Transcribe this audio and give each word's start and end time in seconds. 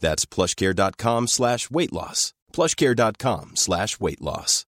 That's 0.00 0.26
plushcare.com 0.34 1.26
slash 1.28 1.70
weight 1.70 1.92
loss. 1.92 2.32
plushcare.com 2.52 3.50
slash 3.54 4.00
weight 4.00 4.20
loss. 4.20 4.66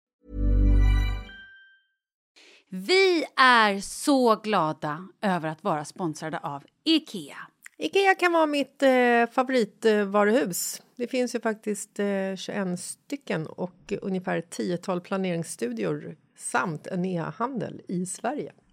Vi 2.71 3.25
är 3.37 3.81
så 3.81 4.37
glada 4.37 5.09
över 5.23 5.49
att 5.49 5.65
vara 5.65 5.85
sponsrade 5.85 6.39
av 6.39 6.63
Ikea. 6.85 7.37
Ikea 7.79 8.15
kan 8.15 8.33
vara 8.33 8.47
mitt 8.47 8.83
eh, 8.83 9.27
favoritvaruhus. 9.33 10.83
Det 10.97 11.07
finns 11.07 11.35
ju 11.35 11.41
faktiskt 11.41 11.99
eh, 11.99 12.37
21 12.37 12.81
stycken 12.81 13.47
och 13.47 13.93
ungefär 14.03 14.41
10 14.41 15.01
planeringsstudior 15.01 16.17
samt 16.37 16.87
en 16.87 17.05
e-handel 17.05 17.81
i 17.89 18.07
Sverige. 18.07 18.53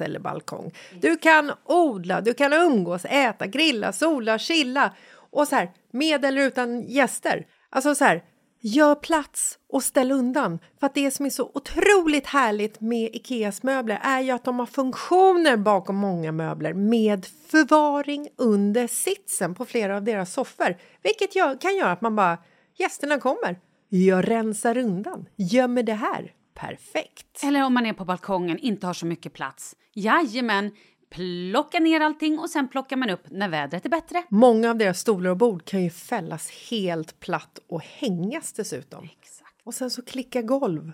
eller 0.00 0.20
balkong. 0.20 0.72
Du 1.00 1.16
kan 1.16 1.52
odla, 1.64 2.20
du 2.20 2.34
kan 2.34 2.52
umgås, 2.52 3.04
äta, 3.04 3.46
grilla, 3.46 3.92
sola, 3.92 4.38
chilla 4.38 4.92
och 5.30 5.48
så 5.48 5.56
här 5.56 5.70
med 5.92 6.24
eller 6.24 6.42
utan 6.42 6.82
gäster. 6.82 7.46
Alltså 7.70 7.94
så 7.94 8.04
här, 8.04 8.22
gör 8.60 8.94
plats 8.94 9.58
och 9.68 9.82
ställ 9.82 10.12
undan. 10.12 10.58
För 10.80 10.86
att 10.86 10.94
det 10.94 11.10
som 11.10 11.26
är 11.26 11.30
så 11.30 11.50
otroligt 11.54 12.26
härligt 12.26 12.80
med 12.80 13.10
Ikeas 13.16 13.62
möbler 13.62 14.00
är 14.02 14.20
ju 14.20 14.30
att 14.30 14.44
de 14.44 14.58
har 14.58 14.66
funktioner 14.66 15.56
bakom 15.56 15.96
många 15.96 16.32
möbler 16.32 16.74
med 16.74 17.26
förvaring 17.26 18.28
under 18.36 18.86
sitsen 18.86 19.54
på 19.54 19.64
flera 19.64 19.96
av 19.96 20.02
deras 20.02 20.32
soffor. 20.32 20.76
Vilket 21.02 21.36
gör, 21.36 21.60
kan 21.60 21.76
göra 21.76 21.92
att 21.92 22.00
man 22.00 22.16
bara, 22.16 22.38
gästerna 22.78 23.18
kommer, 23.18 23.58
jag 23.88 24.30
rensar 24.30 24.78
undan, 24.78 25.28
gömmer 25.36 25.82
det 25.82 25.94
här. 25.94 26.32
Perfekt! 26.56 27.42
Eller 27.42 27.64
om 27.64 27.74
man 27.74 27.86
är 27.86 27.92
på 27.92 28.04
balkongen, 28.04 28.58
inte 28.58 28.86
har 28.86 28.94
så 28.94 29.06
mycket 29.06 29.32
plats. 29.32 29.76
Jajamän, 29.94 30.70
plocka 31.10 31.78
ner 31.78 32.00
allting 32.00 32.38
och 32.38 32.50
sen 32.50 32.68
plockar 32.68 32.96
man 32.96 33.10
upp 33.10 33.30
när 33.30 33.48
vädret 33.48 33.84
är 33.84 33.90
bättre. 33.90 34.22
Många 34.28 34.70
av 34.70 34.78
deras 34.78 35.00
stolar 35.00 35.30
och 35.30 35.36
bord 35.36 35.64
kan 35.64 35.82
ju 35.82 35.90
fällas 35.90 36.50
helt 36.70 37.20
platt 37.20 37.58
och 37.68 37.82
hängas 37.82 38.52
dessutom. 38.52 39.04
Exakt. 39.04 39.60
Och 39.64 39.74
sen 39.74 39.90
så 39.90 40.02
klicka 40.02 40.42
golv 40.42 40.92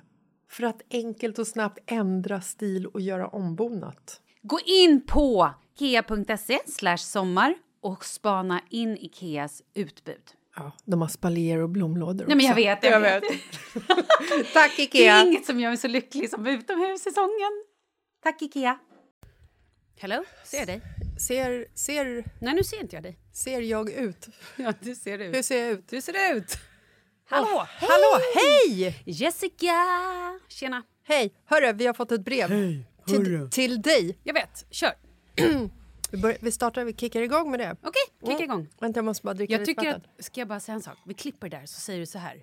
för 0.50 0.64
att 0.64 0.82
enkelt 0.90 1.38
och 1.38 1.46
snabbt 1.46 1.78
ändra 1.86 2.40
stil 2.40 2.86
och 2.86 3.00
göra 3.00 3.28
ombonat. 3.28 4.20
Gå 4.42 4.58
in 4.66 5.06
på 5.06 5.50
slash 6.66 6.96
sommar 6.96 7.54
och 7.80 8.04
spana 8.04 8.60
in 8.70 8.96
Ikeas 8.96 9.62
utbud. 9.74 10.22
Ja, 10.56 10.72
de 10.84 11.00
har 11.00 11.08
spaljer 11.08 11.58
och 11.58 11.68
blomlådor 11.70 12.24
Nej, 12.26 12.36
men 12.36 12.46
jag 12.46 12.54
vet, 12.54 12.84
jag 12.84 13.00
vet. 13.00 13.22
Tack 14.52 14.76
Det 14.76 14.82
Ikea! 14.82 15.14
är 15.14 15.26
inget 15.26 15.46
som 15.46 15.60
gör 15.60 15.70
mig 15.70 15.76
så 15.78 15.88
lycklig 15.88 16.30
som 16.30 16.46
utomhussäsongen. 16.46 17.64
Tack 18.22 18.42
Ikea. 18.42 18.78
Hello, 19.98 20.24
ser 20.44 20.58
jag 20.58 20.66
dig? 20.66 20.80
Ser, 21.26 21.66
ser, 21.74 22.24
Nej, 22.40 22.54
nu 22.54 22.64
ser 22.64 22.80
inte 22.80 22.96
jag 22.96 23.02
dig. 23.02 23.18
ser 23.32 23.60
jag 23.60 23.90
ut? 23.90 24.28
Ja, 24.56 24.72
du 24.80 24.94
ser 24.94 25.18
ut. 25.18 25.36
Hur 25.36 25.42
ser 25.42 25.62
jag 25.62 25.70
ut? 25.70 25.88
Du 25.88 26.00
ser 26.00 26.34
ut. 26.36 26.56
Hallå, 27.28 27.66
hej! 27.68 27.88
Hallå, 27.90 28.24
hej! 28.34 29.02
Jessica! 29.06 29.74
Tjena. 30.48 30.82
Hej! 31.04 31.34
Hörru, 31.46 31.72
vi 31.72 31.86
har 31.86 31.94
fått 31.94 32.12
ett 32.12 32.24
brev. 32.24 32.48
till, 33.06 33.48
till 33.50 33.82
dig. 33.82 34.18
Jag 34.24 34.34
vet, 34.34 34.66
kör. 34.70 34.92
Vi, 36.12 36.18
börjar, 36.18 36.38
vi 36.40 36.52
startar, 36.52 36.84
vi 36.84 36.94
kickar 36.94 37.22
igång 37.22 37.50
med 37.50 37.60
det. 37.60 37.76
Okej, 37.82 38.02
kicka 38.32 38.44
igång. 38.44 38.68
Vänta, 38.80 38.98
jag 38.98 39.04
måste 39.04 39.24
bara 39.24 39.34
dricka 39.34 39.52
Jag 39.52 39.60
lite 39.60 39.70
tycker 39.70 39.86
vatten. 39.92 40.10
att, 40.18 40.24
ska 40.24 40.40
jag 40.40 40.48
bara 40.48 40.60
säga 40.60 40.74
en 40.74 40.82
sak? 40.82 40.98
Vi 41.06 41.14
klipper 41.14 41.48
där 41.48 41.66
så 41.66 41.80
säger 41.80 42.00
du 42.00 42.06
så 42.06 42.18
här. 42.18 42.42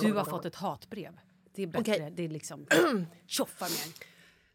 Du 0.00 0.12
har 0.12 0.24
fått 0.24 0.44
ett 0.44 0.54
hatbrev. 0.54 1.18
Det 1.54 1.62
är 1.62 1.66
bättre, 1.66 1.80
Okej. 1.94 2.12
det 2.16 2.24
är 2.24 2.28
liksom 2.28 2.66
tjoffar 3.26 3.68
mer. 3.68 3.94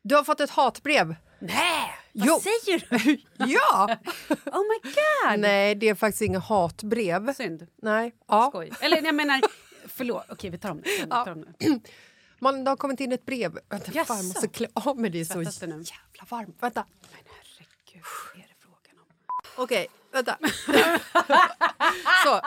Du 0.01 0.15
har 0.15 0.23
fått 0.23 0.39
ett 0.39 0.49
hatbrev. 0.49 1.15
Nej, 1.39 1.91
vad 2.13 2.27
Jo. 2.27 2.39
säger 2.39 2.87
du? 3.05 3.21
ja! 3.53 3.97
Oh 4.29 4.61
my 4.61 4.91
god! 4.91 5.39
Nej, 5.39 5.75
det 5.75 5.89
är 5.89 5.95
faktiskt 5.95 6.21
inga 6.21 6.39
hatbrev. 6.39 7.33
Synd. 7.33 7.67
Nej. 7.81 8.15
Ja. 8.27 8.47
Skoj. 8.51 8.71
Eller 8.81 9.01
jag 9.01 9.15
menar, 9.15 9.41
förlåt. 9.87 10.23
Okej, 10.29 10.49
vi 10.49 10.57
tar 10.57 10.71
om 10.71 10.81
det. 10.81 10.89
Vi 11.03 11.09
tar 11.09 11.31
om 11.31 11.41
det. 11.59 11.79
Man, 12.39 12.63
det 12.63 12.71
har 12.71 12.77
kommit 12.77 12.99
in 12.99 13.11
ett 13.11 13.25
brev. 13.25 13.59
Vänta, 13.69 13.91
fan, 13.91 14.17
jag 14.17 14.25
måste 14.25 14.47
klä 14.47 14.67
av 14.73 14.99
mig. 14.99 15.09
Det 15.09 15.19
är 15.19 15.25
så 15.25 15.41
jävla 15.41 16.25
varmt. 16.29 16.55
Vänta. 16.59 16.85
Vad 18.33 18.43
är 18.43 18.47
det 18.47 18.55
frågan 18.61 18.99
om? 18.99 19.63
Okej, 19.63 19.87
vänta. 20.11 20.37
så, 22.23 22.41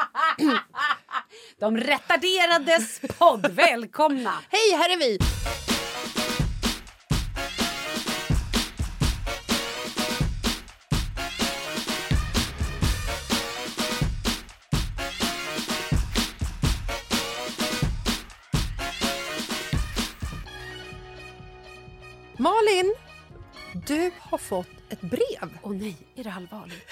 De 1.59 1.77
retarderades 1.77 3.01
podd, 3.19 3.47
välkomna! 3.51 4.34
hej, 4.49 4.72
här 4.77 4.91
är 4.93 4.99
vi! 4.99 5.19
Du 23.87 24.11
har 24.21 24.39
fått 24.39 24.69
ett 24.89 25.01
brev. 25.01 25.59
Åh 25.63 25.73
nej, 25.73 25.97
är 26.15 26.25
det 26.25 26.33
allvarligt? 26.33 26.84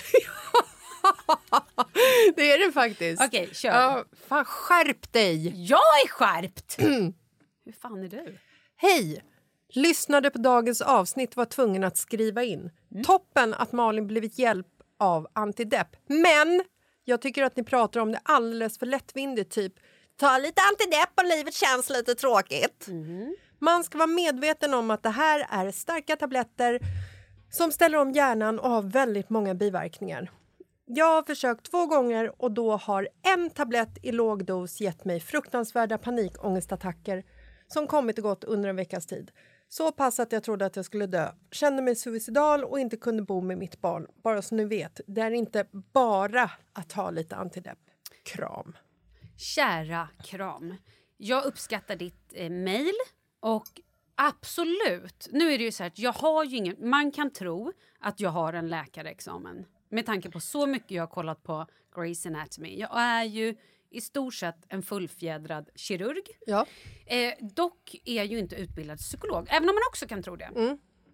Det 2.37 2.53
är 2.53 2.67
det 2.67 2.73
faktiskt. 2.73 3.23
Okej, 3.23 3.49
kör. 3.53 3.69
Ja, 3.69 4.05
fan, 4.29 4.45
skärp 4.45 5.13
dig! 5.13 5.67
Jag 5.69 5.79
är 6.05 6.09
skärpt! 6.09 6.77
Hur 7.65 7.73
fan 7.83 8.03
är 8.05 8.09
du? 8.09 8.39
Hej! 8.77 9.25
Lyssnade 9.73 10.31
på 10.31 10.39
dagens 10.39 10.81
avsnitt 10.81 11.37
var 11.37 11.45
tvungen 11.45 11.85
att 11.85 11.97
skriva 11.97 12.43
in. 12.45 12.71
Toppen 13.07 13.55
att 13.55 13.73
Malin 13.73 14.07
blivit 14.07 14.39
hjälp 14.39 14.67
av 14.99 15.27
antidepp. 15.33 15.97
Men 16.07 16.63
Jag 17.05 17.23
tycker 17.23 17.43
att 17.43 17.57
ni 17.57 17.65
pratar 17.65 18.01
om 18.01 18.13
det 18.13 18.21
alldeles 18.23 18.79
för 18.79 18.87
lättvindigt. 18.87 19.51
Typ, 19.55 19.73
ta 20.17 20.39
lite 20.39 20.63
antidepp 20.63 21.11
och 21.17 21.25
livet 21.37 21.55
känns 21.55 21.91
lite 21.91 22.15
tråkigt. 22.15 22.87
Man 23.63 23.85
ska 23.85 23.99
vara 23.99 24.07
medveten 24.07 24.75
om 24.75 24.91
att 24.91 25.03
det 25.03 25.11
här 25.11 25.47
är 25.51 25.71
starka 25.71 26.17
tabletter 26.17 26.81
som 27.51 27.73
ställer 27.73 27.99
om 27.99 28.13
hjärnan 28.13 28.59
och 28.59 28.71
har 28.71 28.83
väldigt 28.83 29.31
många 29.31 29.55
biverkningar. 29.55 30.31
Jag 30.87 31.15
har 31.15 31.23
försökt 31.23 31.71
två 31.71 31.87
gånger 31.87 32.43
och 32.43 32.53
då 32.53 32.77
har 32.77 33.09
en 33.23 33.51
tablett 33.51 33.99
i 34.03 34.13
låg 34.13 34.45
dos 34.45 34.81
gett 34.81 35.05
mig 35.05 35.21
fruktansvärda 35.21 35.99
panikångestattacker 35.99 37.25
som 37.69 37.87
kommit 37.87 38.19
och 38.19 38.25
gått 38.25 38.45
under 38.45 38.69
en 38.69 38.77
veckas 38.77 39.07
tid. 39.07 39.31
Så 39.69 39.93
pass 39.93 40.21
att 40.21 40.33
jag 40.33 40.43
trodde 40.43 40.67
att 40.67 40.77
jag 40.77 40.85
skulle 40.85 41.07
dö. 41.07 41.33
Kände 41.51 41.83
mig 41.83 41.97
suicidal 41.97 42.65
och 42.65 42.81
inte 42.81 42.97
kunde 42.97 43.23
bo 43.23 43.41
med 43.41 43.59
mitt 43.59 43.81
barn. 43.81 44.07
Bara 44.23 44.43
så 44.43 44.55
ni 44.55 44.65
vet, 44.65 45.01
det 45.07 45.21
är 45.21 45.31
inte 45.31 45.67
bara 45.73 46.51
att 46.73 46.93
ha 46.93 47.11
lite 47.11 47.37
antidepp. 47.37 47.79
Kram. 48.25 48.77
Kära 49.37 50.09
kram. 50.25 50.75
Jag 51.17 51.45
uppskattar 51.45 51.97
ditt 51.97 52.33
eh, 52.33 52.51
mejl 52.51 52.95
och 53.41 53.67
absolut. 54.15 55.29
Nu 55.31 55.53
är 55.53 55.59
det 55.59 55.65
ju 55.65 55.73
så 55.73 55.83
här 55.83 55.91
att 55.91 55.99
jag 55.99 56.13
har 56.13 56.45
ju 56.45 56.57
ingen... 56.57 56.91
Man 56.91 57.13
kan 57.13 57.31
tro 57.31 57.73
att 57.99 58.21
jag 58.21 58.31
har 58.31 58.53
en 58.53 58.69
läkarexamen 58.69 59.67
med 59.89 60.07
tanke 60.07 60.31
på 60.31 60.41
så 60.41 60.67
mycket 60.67 60.91
jag 60.91 61.03
har 61.03 61.09
kollat 61.09 61.43
på 61.43 61.67
Grey's 61.95 62.27
Anatomy. 62.27 62.79
Jag 62.79 62.91
är 63.01 63.25
ju 63.25 63.57
i 63.91 64.01
stort 64.01 64.35
sett 64.35 64.57
en 64.69 64.83
fullfjädrad 64.83 65.69
kirurg. 65.75 66.23
Ja. 66.47 66.67
Eh, 67.07 67.33
dock 67.41 67.97
är 68.05 68.15
jag 68.15 68.27
ju 68.27 68.39
inte 68.39 68.57
utbildad 68.57 68.99
psykolog, 68.99 69.47
även 69.51 69.69
om 69.69 69.75
man 69.75 69.83
också 69.91 70.07
kan 70.07 70.23
tro 70.23 70.37
det. 70.37 70.51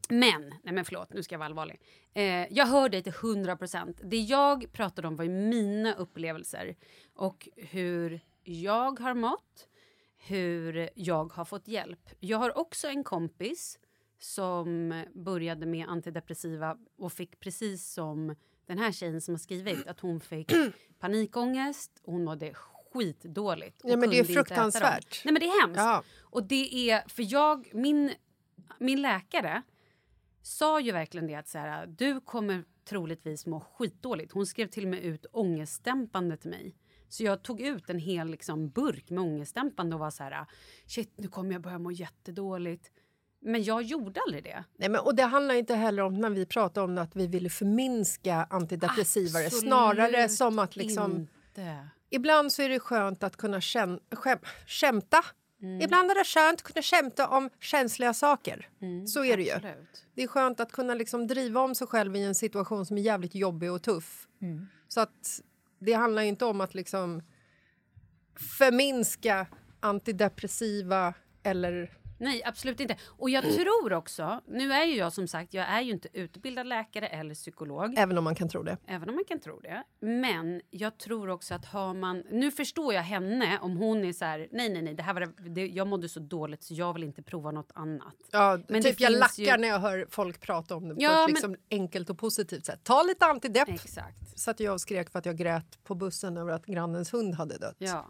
Men, 0.08 0.54
nej 0.62 0.74
men 0.74 0.84
förlåt, 0.84 1.12
nu 1.12 1.22
ska 1.22 1.34
jag 1.34 1.38
vara 1.38 1.46
allvarlig. 1.46 1.80
Eh, 2.14 2.52
jag 2.52 2.66
hör 2.66 2.88
dig 2.88 3.02
till 3.02 3.12
100 3.12 3.56
procent. 3.56 4.00
Det 4.04 4.16
jag 4.16 4.72
pratade 4.72 5.08
om 5.08 5.16
var 5.16 5.24
ju 5.24 5.30
mina 5.30 5.94
upplevelser 5.94 6.76
och 7.14 7.48
hur 7.56 8.20
jag 8.42 9.00
har 9.00 9.14
mått, 9.14 9.68
hur 10.26 10.90
jag 10.94 11.32
har 11.32 11.44
fått 11.44 11.68
hjälp. 11.68 12.10
Jag 12.20 12.38
har 12.38 12.58
också 12.58 12.88
en 12.88 13.04
kompis 13.04 13.78
som 14.18 15.04
började 15.14 15.66
med 15.66 15.88
antidepressiva 15.88 16.76
och 16.98 17.12
fick 17.12 17.40
precis 17.40 17.92
som 17.92 18.34
den 18.66 18.78
här 18.78 18.92
tjejen 18.92 19.20
som 19.20 19.34
har 19.34 19.38
skrivit 19.38 19.86
att 19.86 20.00
hon 20.00 20.20
fick 20.20 20.52
panikångest, 20.98 22.00
hon 22.04 22.24
mådde 22.24 22.54
skitdåligt. 22.54 23.80
Ja, 23.84 23.96
men 23.96 24.10
det 24.10 24.18
är 24.18 24.24
fruktansvärt. 24.24 25.22
Nej 25.24 25.32
men 25.32 25.40
det 25.40 25.46
är 25.46 25.60
hemskt. 25.62 25.78
Ja. 25.78 26.02
Och 26.22 26.42
det 26.42 26.90
är, 26.90 27.08
för 27.08 27.32
jag, 27.32 27.70
min, 27.74 28.12
min 28.78 29.02
läkare 29.02 29.62
sa 30.42 30.80
ju 30.80 30.92
verkligen 30.92 31.26
det 31.26 31.34
att 31.34 31.48
så 31.48 31.58
här, 31.58 31.86
du 31.86 32.20
kommer 32.20 32.64
troligtvis 32.84 33.46
må 33.46 33.60
skitdåligt. 33.60 34.32
Hon 34.32 34.46
skrev 34.46 34.66
till 34.66 34.84
och 34.84 34.90
med 34.90 35.04
ut 35.04 35.26
ångestdämpande 35.32 36.36
till 36.36 36.50
mig. 36.50 36.74
Så 37.08 37.24
jag 37.24 37.42
tog 37.42 37.60
ut 37.60 37.90
en 37.90 37.98
hel 37.98 38.28
liksom, 38.28 38.68
burk 38.68 39.10
med 39.10 39.24
ångestdämpande 39.24 39.94
och 39.94 40.00
var 40.00 40.10
så 40.10 40.22
här, 40.22 40.46
shit 40.86 41.12
nu 41.16 41.28
kommer 41.28 41.52
jag 41.52 41.62
börja 41.62 41.78
må 41.78 41.90
jättedåligt. 41.90 42.90
Men 43.40 43.62
jag 43.62 43.82
gjorde 43.82 44.20
aldrig 44.26 44.44
det. 44.44 44.64
Nej, 44.76 44.88
men, 44.88 45.00
och 45.00 45.14
det 45.14 45.22
handlar 45.22 45.54
inte 45.54 45.74
heller 45.74 46.02
om 46.02 46.14
när 46.14 46.30
vi 46.30 46.46
pratar 46.46 46.82
om 46.82 46.98
att 46.98 47.16
vi 47.16 47.26
ville 47.26 47.50
förminska 47.50 48.46
antidepressiva. 48.50 49.38
Absolut 49.38 49.62
Snarare 49.62 50.28
som 50.28 50.58
att 50.58 50.76
liksom... 50.76 51.16
Inte. 51.16 51.88
Ibland 52.10 52.52
så 52.52 52.62
är 52.62 52.68
det 52.68 52.80
skönt 52.80 53.22
att 53.22 53.36
kunna 53.36 53.60
käm, 53.60 54.00
skäm, 54.12 54.38
skämta. 54.66 55.24
Ibland 55.82 56.10
är 56.10 56.14
det 56.14 56.24
skönt 56.24 56.60
att 56.60 56.62
kunna 56.62 56.82
skämta 56.82 57.28
om 57.28 57.50
känsliga 57.60 58.14
saker. 58.14 58.68
så 59.06 59.24
är 59.24 59.36
det 59.36 59.42
ju. 59.42 59.52
Absolut. 59.52 60.06
Det 60.14 60.22
är 60.22 60.26
skönt 60.26 60.60
att 60.60 60.72
kunna 60.72 60.94
liksom 60.94 61.26
driva 61.26 61.60
om 61.60 61.74
sig 61.74 61.86
själv 61.86 62.16
i 62.16 62.24
en 62.24 62.34
situation 62.34 62.86
som 62.86 62.98
är 62.98 63.02
jävligt 63.02 63.34
jobbig 63.34 63.72
och 63.72 63.82
tuff. 63.82 64.28
Så 64.88 65.00
att 65.00 65.40
det 65.78 65.92
handlar 65.92 66.22
inte 66.22 66.44
om 66.44 66.60
att 66.60 66.74
liksom 66.74 67.22
förminska 68.58 69.46
antidepressiva 69.80 71.14
eller... 71.42 71.92
Nej, 72.18 72.42
absolut 72.44 72.80
inte. 72.80 72.96
Och 73.06 73.30
jag 73.30 73.44
tror 73.52 73.92
också, 73.92 74.40
nu 74.46 74.72
är 74.72 74.84
ju 74.84 74.96
jag 74.96 75.12
som 75.12 75.28
sagt, 75.28 75.54
jag 75.54 75.66
är 75.68 75.80
ju 75.80 75.92
inte 75.92 76.08
utbildad 76.12 76.66
läkare 76.66 77.06
eller 77.06 77.34
psykolog. 77.34 77.94
Även 77.98 78.18
om 78.18 78.24
man 78.24 78.34
kan 78.34 78.48
tro 78.48 78.62
det. 78.62 78.76
Även 78.86 79.08
om 79.08 79.14
man 79.14 79.24
kan 79.24 79.40
tro 79.40 79.60
det. 79.60 79.84
Men 80.00 80.60
jag 80.70 80.98
tror 80.98 81.28
också 81.28 81.54
att 81.54 81.64
har 81.64 81.94
man... 81.94 82.22
Nu 82.30 82.50
förstår 82.50 82.94
jag 82.94 83.02
henne 83.02 83.58
om 83.62 83.76
hon 83.76 84.04
är 84.04 84.12
så 84.12 84.24
här... 84.24 84.48
Nej, 84.52 84.68
nej, 84.68 84.82
nej. 84.82 84.94
Det 84.94 85.02
här 85.02 85.14
var 85.14 85.48
det, 85.50 85.66
jag 85.66 85.86
mådde 85.86 86.08
så 86.08 86.20
dåligt 86.20 86.62
så 86.62 86.74
jag 86.74 86.92
vill 86.92 87.04
inte 87.04 87.22
prova 87.22 87.50
något 87.50 87.70
annat. 87.74 88.14
Ja, 88.30 88.58
Men 88.68 88.82
typ 88.82 89.00
jag 89.00 89.12
lackar 89.12 89.42
ju- 89.42 89.56
när 89.56 89.68
jag 89.68 89.78
hör 89.78 90.06
folk 90.10 90.40
prata 90.40 90.76
om 90.76 90.88
det 90.88 90.94
på 90.94 91.02
Ja, 91.02 91.10
ett 91.22 91.26
men- 91.26 91.34
liksom 91.34 91.56
enkelt 91.70 92.10
och 92.10 92.18
positivt 92.18 92.66
sätt. 92.66 92.80
Ta 92.84 93.02
lite 93.02 93.26
antidepp. 93.26 93.68
Exakt. 93.68 94.38
Satt 94.38 94.60
jag 94.60 94.72
och 94.74 94.80
skrek 94.80 95.10
för 95.10 95.18
att 95.18 95.26
jag 95.26 95.36
grät 95.36 95.84
på 95.84 95.94
bussen 95.94 96.36
över 96.36 96.52
att 96.52 96.66
grannens 96.66 97.12
hund 97.14 97.34
hade 97.34 97.58
dött. 97.58 97.76
Ja. 97.78 98.06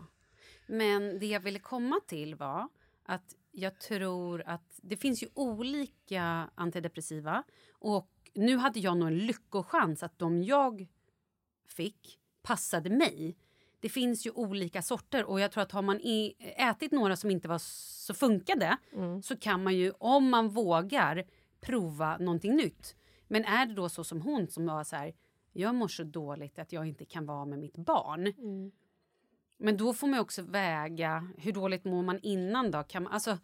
Men 0.67 1.19
det 1.19 1.27
jag 1.27 1.41
ville 1.41 1.59
komma 1.59 2.01
till 2.07 2.35
var 2.35 2.69
att 3.07 3.25
jag 3.59 3.79
tror 3.79 4.43
att 4.47 4.81
det 4.83 4.97
finns 4.97 5.23
ju 5.23 5.29
olika 5.35 6.51
antidepressiva. 6.55 7.43
Och 7.73 8.11
nu 8.35 8.57
hade 8.57 8.81
jag 8.81 8.97
nog 8.97 9.09
en 9.09 9.19
lyckochans 9.19 10.03
att 10.03 10.19
de 10.19 10.43
jag 10.43 10.87
fick 11.69 12.19
passade 12.43 12.91
mig. 12.91 13.37
Det 13.81 13.89
finns 13.89 14.27
ju 14.27 14.31
olika 14.31 14.83
sorter 14.83 15.25
och 15.25 15.41
jag 15.41 15.53
tror 15.53 15.63
att 15.63 15.73
har 15.73 15.83
man 15.83 16.01
ätit 16.57 16.93
några 16.93 17.17
som 17.17 17.31
inte 17.31 17.49
var 17.49 17.59
så 17.59 18.15
funkade 18.15 18.77
så 19.23 19.37
kan 19.37 19.63
man 19.63 19.77
ju, 19.77 19.93
om 19.99 20.31
man 20.31 20.49
vågar, 20.49 21.25
prova 21.61 22.17
någonting 22.19 22.57
nytt. 22.57 22.97
Men 23.29 23.45
är 23.45 23.67
det 23.67 23.75
då 23.75 23.89
så 23.89 24.05
som 24.05 24.21
hon 24.23 24.49
som 24.49 24.67
var 24.67 24.85
så 24.85 24.97
här, 24.97 25.15
jag 25.53 25.75
mår 25.75 25.89
så 25.89 26.03
dåligt 26.03 26.59
att 26.59 26.73
jag 26.73 26.87
inte 26.87 27.05
kan 27.05 27.27
vara 27.27 27.45
med 27.45 27.59
mitt 27.59 27.77
barn. 27.77 28.33
Men 29.59 29.77
då 29.77 29.95
får 29.95 30.07
man 30.07 30.21
också 30.21 30.43
väga 30.43 31.29
hur 31.39 31.53
dåligt 31.53 31.85
mår 31.85 32.03
man 32.03 32.19
innan 32.23 32.71
då? 32.71 32.83
Kan 32.83 33.03
man, 33.03 33.13
alltså, 33.13 33.39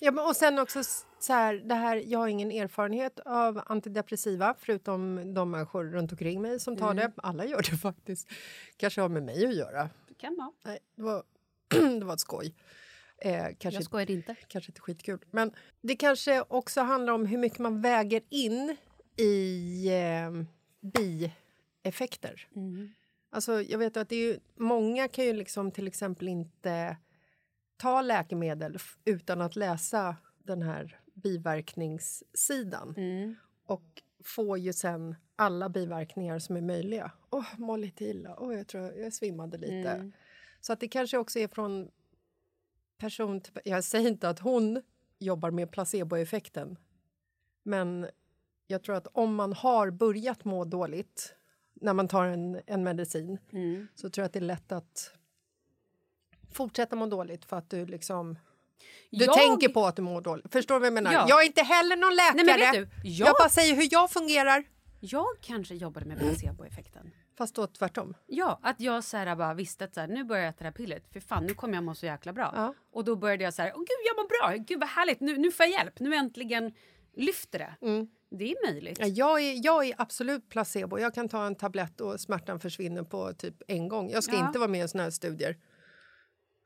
Ja, 0.00 0.10
men 0.12 0.24
och 0.26 0.36
sen 0.36 0.58
också 0.58 0.80
så 1.20 1.32
här, 1.32 1.54
det 1.54 1.74
här, 1.74 1.96
jag 2.06 2.18
har 2.18 2.28
ingen 2.28 2.50
erfarenhet 2.52 3.20
av 3.20 3.62
antidepressiva 3.66 4.54
förutom 4.58 5.34
de 5.34 5.50
människor 5.50 5.84
runt 5.84 6.12
omkring 6.12 6.42
mig 6.42 6.60
som 6.60 6.76
tar 6.76 6.90
Mm. 6.90 6.96
det. 6.96 7.12
Alla 7.16 7.44
gör 7.44 7.62
det 7.70 7.76
faktiskt. 7.82 8.28
Kanske 8.76 9.00
har 9.00 9.08
med 9.08 9.22
mig 9.22 9.46
att 9.46 9.54
göra. 9.56 9.90
det 10.08 10.14
kan 10.14 10.36
vara. 10.36 10.52
Nej, 10.64 10.78
det 10.96 11.02
var, 11.02 11.22
det 11.98 12.04
var 12.04 12.14
ett 12.14 12.20
skoj. 12.20 12.54
Eh, 13.18 13.46
kanske, 13.58 13.78
Jag 13.78 13.84
skojar 13.84 14.10
inte. 14.10 14.34
kanske 14.48 14.70
inte 14.70 14.80
skitkul. 14.80 15.24
Men 15.30 15.52
det 15.80 15.96
kanske 15.96 16.40
också 16.48 16.80
handlar 16.80 17.12
om 17.12 17.26
hur 17.26 17.38
mycket 17.38 17.58
man 17.58 17.80
väger 17.80 18.22
in 18.30 18.76
i 19.16 19.88
eh, 19.88 20.44
bieffekter. 20.92 22.48
Alltså, 23.34 23.62
jag 23.62 23.78
vet 23.78 23.96
att 23.96 24.08
det 24.08 24.16
är 24.16 24.32
ju, 24.32 24.38
många 24.54 25.08
kan 25.08 25.24
ju 25.24 25.32
liksom 25.32 25.70
till 25.70 25.86
exempel 25.86 26.28
inte 26.28 26.96
ta 27.76 28.02
läkemedel 28.02 28.78
utan 29.04 29.40
att 29.40 29.56
läsa 29.56 30.16
den 30.38 30.62
här 30.62 31.00
biverkningssidan. 31.14 32.94
Och 33.64 34.02
får 34.24 34.58
ju 34.58 34.72
sen 34.72 35.14
alla 35.36 35.68
biverkningar 35.68 36.38
som 36.38 36.56
är 36.56 36.60
möjliga. 36.60 37.12
Åh, 37.30 37.46
må 37.58 37.76
lite 37.76 38.04
illa. 38.04 38.36
Åh, 38.38 38.54
jag 38.54 38.68
tror 38.68 38.92
jag 38.92 39.12
svimmade 39.12 39.58
lite. 39.58 40.12
Så 40.60 40.72
att 40.72 40.80
det 40.80 40.88
kanske 40.88 41.18
också 41.18 41.38
är 41.38 41.48
från 41.48 41.90
person 42.98 43.40
till... 43.40 43.52
Jag 43.64 43.84
säger 43.84 44.08
inte 44.08 44.28
att 44.28 44.38
hon 44.38 44.82
jobbar 45.18 45.50
med 45.50 45.70
placeboeffekten. 45.70 46.76
Men 47.62 48.06
jag 48.66 48.82
tror 48.82 48.94
att 48.96 49.06
om 49.12 49.34
man 49.34 49.52
har 49.52 49.90
börjat 49.90 50.44
må 50.44 50.64
dåligt 50.64 51.34
när 51.74 51.92
man 51.94 52.08
tar 52.08 52.24
en, 52.24 52.60
en 52.66 52.84
medicin 52.84 53.38
så 53.94 54.10
tror 54.10 54.22
jag 54.22 54.26
att 54.26 54.32
det 54.32 54.38
är 54.38 54.40
lätt 54.40 54.72
att 54.72 55.12
fortsätta 56.52 56.96
må 56.96 57.06
dåligt 57.06 57.44
för 57.44 57.56
att 57.56 57.70
du 57.70 57.86
liksom... 57.86 58.38
Du 59.10 59.24
Jag- 59.24 59.34
tänker 59.36 59.68
på 59.68 59.86
att 59.86 59.96
du 59.96 60.02
mår 60.02 60.20
dåligt. 60.20 60.52
Förstår 60.52 60.74
du 60.74 60.78
vad 60.78 60.86
jag 60.86 60.92
menar? 60.94 61.12
Ja. 61.12 61.26
Jag 61.28 61.42
är 61.42 61.46
inte 61.46 61.62
heller 61.62 61.96
någon 61.96 62.14
läkare. 62.14 62.72
Nej, 62.72 62.80
du, 63.02 63.08
jag... 63.08 63.28
jag- 63.28 63.36
bara 63.38 63.48
säger 63.48 63.74
hur 63.74 63.88
jag 63.90 64.10
fungerar. 64.10 64.64
Jag 65.00 65.26
kanske 65.40 65.74
jobbade 65.74 66.06
med 66.06 66.18
placeboeffekten. 66.18 67.10
Fast 67.38 67.54
då 67.54 67.66
tvärtom. 67.66 68.14
Ja, 68.26 68.58
att 68.62 68.80
jag 68.80 69.04
så 69.04 69.16
här 69.16 69.36
bara 69.36 69.54
visste 69.54 69.84
att 69.84 69.94
så 69.94 70.00
här, 70.00 70.08
nu 70.08 70.24
börjar 70.24 70.42
jag 70.42 70.50
äta 70.50 70.58
det 70.58 70.64
här 70.64 70.72
pillret. 70.72 71.08
För 71.12 71.20
fan, 71.20 71.44
nu 71.44 71.54
kommer 71.54 71.74
jag 71.74 71.84
må 71.84 71.94
så 71.94 72.06
jäkla 72.06 72.32
bra. 72.32 72.52
Ja. 72.56 72.74
Och 72.92 73.04
då 73.04 73.16
började 73.16 73.44
jag 73.44 73.54
så 73.54 73.62
här, 73.62 73.72
åh 73.74 73.78
gud 73.78 73.88
jag 74.06 74.16
mår 74.16 74.28
bra, 74.56 74.64
gud 74.64 74.80
vad 74.80 74.88
härligt, 74.88 75.20
nu, 75.20 75.38
nu 75.38 75.50
får 75.50 75.66
jag 75.66 75.72
hjälp, 75.72 76.00
nu 76.00 76.14
äntligen 76.14 76.72
lyfter 77.14 77.58
det. 77.58 77.74
Det 78.38 78.52
är 78.52 78.66
möjligt. 78.72 78.98
Ja, 79.00 79.06
jag, 79.06 79.40
är, 79.42 79.60
jag 79.64 79.86
är 79.88 79.94
absolut 79.98 80.48
placebo. 80.48 80.98
Jag 80.98 81.14
kan 81.14 81.28
ta 81.28 81.46
en 81.46 81.54
tablett 81.54 82.00
och 82.00 82.20
smärtan 82.20 82.60
försvinner 82.60 83.02
på 83.02 83.32
typ 83.32 83.62
en 83.68 83.88
gång. 83.88 84.10
Jag 84.10 84.24
ska 84.24 84.32
Ja. 84.36 84.46
inte 84.46 84.58
vara 84.58 84.68
med 84.68 84.84
i 84.84 84.88
såna 84.88 85.02
här 85.04 85.10
studier. 85.10 85.56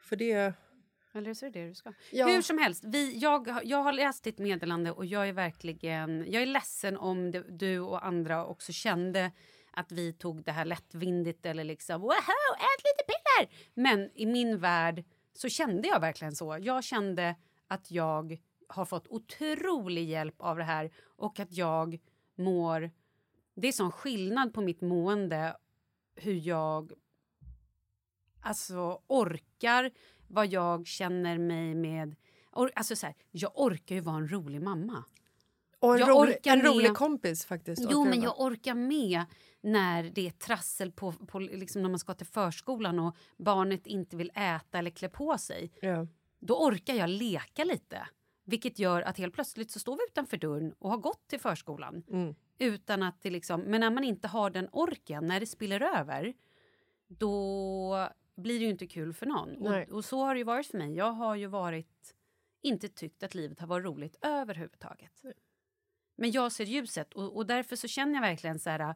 För 0.01 0.17
det... 0.17 0.53
Eller 1.15 1.35
så 1.35 1.47
är 1.47 1.51
det 1.51 1.61
det 1.61 1.69
du 1.69 1.75
ska. 1.75 1.93
Ja. 2.13 2.27
Hur 2.27 2.43
som 2.43 2.59
helst, 2.59 2.85
vi, 2.87 3.19
jag, 3.19 3.49
har- 3.49 3.63
jag 3.65 3.83
har 3.83 3.93
läst 3.93 4.25
ditt 4.25 4.39
meddelande 4.39 4.91
och 4.93 5.07
jag 5.07 5.29
är 5.29 5.33
verkligen... 5.33 6.25
Jag 6.33 6.43
är 6.43 6.47
ledsen 6.47 6.97
om 6.97 7.31
det, 7.31 7.45
du 7.59 7.81
och 7.81 8.07
andra 8.07 8.47
också 8.47 8.73
kände 8.73 9.33
att 9.73 9.93
vi 9.93 10.13
tog 10.13 10.45
det 10.45 10.53
här 10.53 10.65
lättvindigt 10.65 11.47
eller 11.47 11.65
liksom 11.65 12.01
wow, 12.01 12.11
ät 12.11 12.83
lite 12.85 13.05
piller! 13.13 13.57
Men 13.75 14.11
i 14.15 14.27
min 14.27 14.59
värld 14.59 15.05
så 15.33 15.49
kände 15.49 15.89
jag 15.89 16.01
verkligen 16.01 16.37
så. 16.37 16.59
Jag 16.61 16.85
kände 16.85 17.35
att 17.69 17.91
jag 17.91 18.39
har 18.69 18.85
fått 18.85 19.09
otrolig 19.09 20.05
hjälp 20.09 20.35
av 20.39 20.57
det 20.57 20.65
här 20.65 20.91
och 21.17 21.41
att 21.41 21.53
jag 21.53 21.99
mår... 22.39 22.91
Det 23.55 23.69
är 23.69 23.73
sån 23.73 23.93
skillnad 23.93 24.55
på 24.55 24.61
mitt 24.61 24.81
mående 24.81 25.57
hur 26.15 26.35
jag 26.35 26.93
alltså 28.41 29.03
orkar 29.07 29.91
vad 30.29 30.47
jag 30.47 30.87
känner 30.87 31.39
mig 31.39 31.75
med... 31.75 32.17
Or, 32.53 32.71
alltså 32.75 32.97
så 32.97 33.07
här, 33.07 33.15
jag 33.31 33.53
orkar 33.55 33.95
ju 33.95 34.01
vara 34.01 34.17
en 34.17 34.29
rolig 34.29 34.63
mamma. 34.63 35.05
Och 35.79 35.95
en, 35.95 36.01
Jag 36.01 36.09
rolig, 36.09 36.37
en 36.45 36.59
med- 36.59 36.67
rolig 36.67 36.95
kompis 36.95 37.45
faktiskt. 37.45 37.83
Jo, 37.91 38.05
men 38.05 38.23
jag 38.23 38.41
orkar 38.41 38.75
med 38.75 39.25
när 39.61 40.03
det 40.03 40.27
är 40.27 40.31
trassel 40.31 40.93
på, 40.93 41.13
på 41.13 41.39
liksom 41.39 41.83
när 41.83 41.89
man 41.89 41.99
ska 41.99 42.15
till 42.15 42.27
förskolan 42.27 42.99
och 42.99 43.17
barnet 43.37 43.87
inte 43.87 44.17
vill 44.17 44.31
äta 44.35 44.79
eller 44.79 44.91
klä 44.91 45.09
på 45.09 45.39
sig. 45.39 45.73
Ja. 45.81 46.07
Då 46.39 46.67
orkar 46.67 46.95
jag 46.95 47.11
leka 47.11 47.65
lite. 47.65 48.09
Vilket 48.49 48.79
gör 48.79 49.03
att 49.03 49.19
helt 49.19 49.35
plötsligt 49.35 49.71
så 49.71 49.79
står 49.79 49.97
vi 49.97 50.03
utanför 50.11 50.37
dörren 50.37 50.73
och 50.79 50.91
har 50.91 50.99
gått 50.99 51.29
till 51.29 51.41
förskolan. 51.41 52.03
Mm. 52.11 52.35
Utan 52.59 53.03
att 53.03 53.23
det 53.23 53.31
liksom, 53.31 53.61
men 53.61 53.81
när 53.81 53.91
man 53.91 54.05
inte 54.05 54.29
har 54.29 54.50
den 54.50 54.69
orken, 54.73 55.26
när 55.26 55.41
det 55.41 55.47
spiller 55.47 55.81
över, 55.81 56.35
då 57.09 58.09
blir 58.37 58.59
det 58.59 58.65
ju 58.65 58.71
inte 58.71 58.87
kul 58.87 59.12
för 59.12 59.26
någon. 59.26 59.55
Nej. 59.59 59.87
Och, 59.87 59.93
och 59.93 60.05
så 60.05 60.25
har 60.25 60.35
det 60.35 60.38
ju 60.38 60.45
varit 60.45 60.67
för 60.67 60.79
mig. 60.79 60.95
Jag 60.95 61.12
har 61.12 61.35
ju 61.35 61.47
varit, 61.47 62.15
inte 62.62 62.88
tyckt 62.88 63.23
att 63.23 63.35
livet 63.35 63.61
har 63.61 63.67
varit 63.67 63.85
roligt 63.85 64.17
överhuvudtaget. 64.23 65.23
Men 66.17 66.31
jag 66.31 66.53
ser 66.53 66.65
ljuset 66.65 67.15
och, 67.15 67.37
och 67.37 67.47
därför 67.47 67.76
så 67.76 67.88
känner 67.88 68.15
jag 68.15 68.21
verkligen 68.21 68.59
så 68.59 68.71
här. 68.71 68.95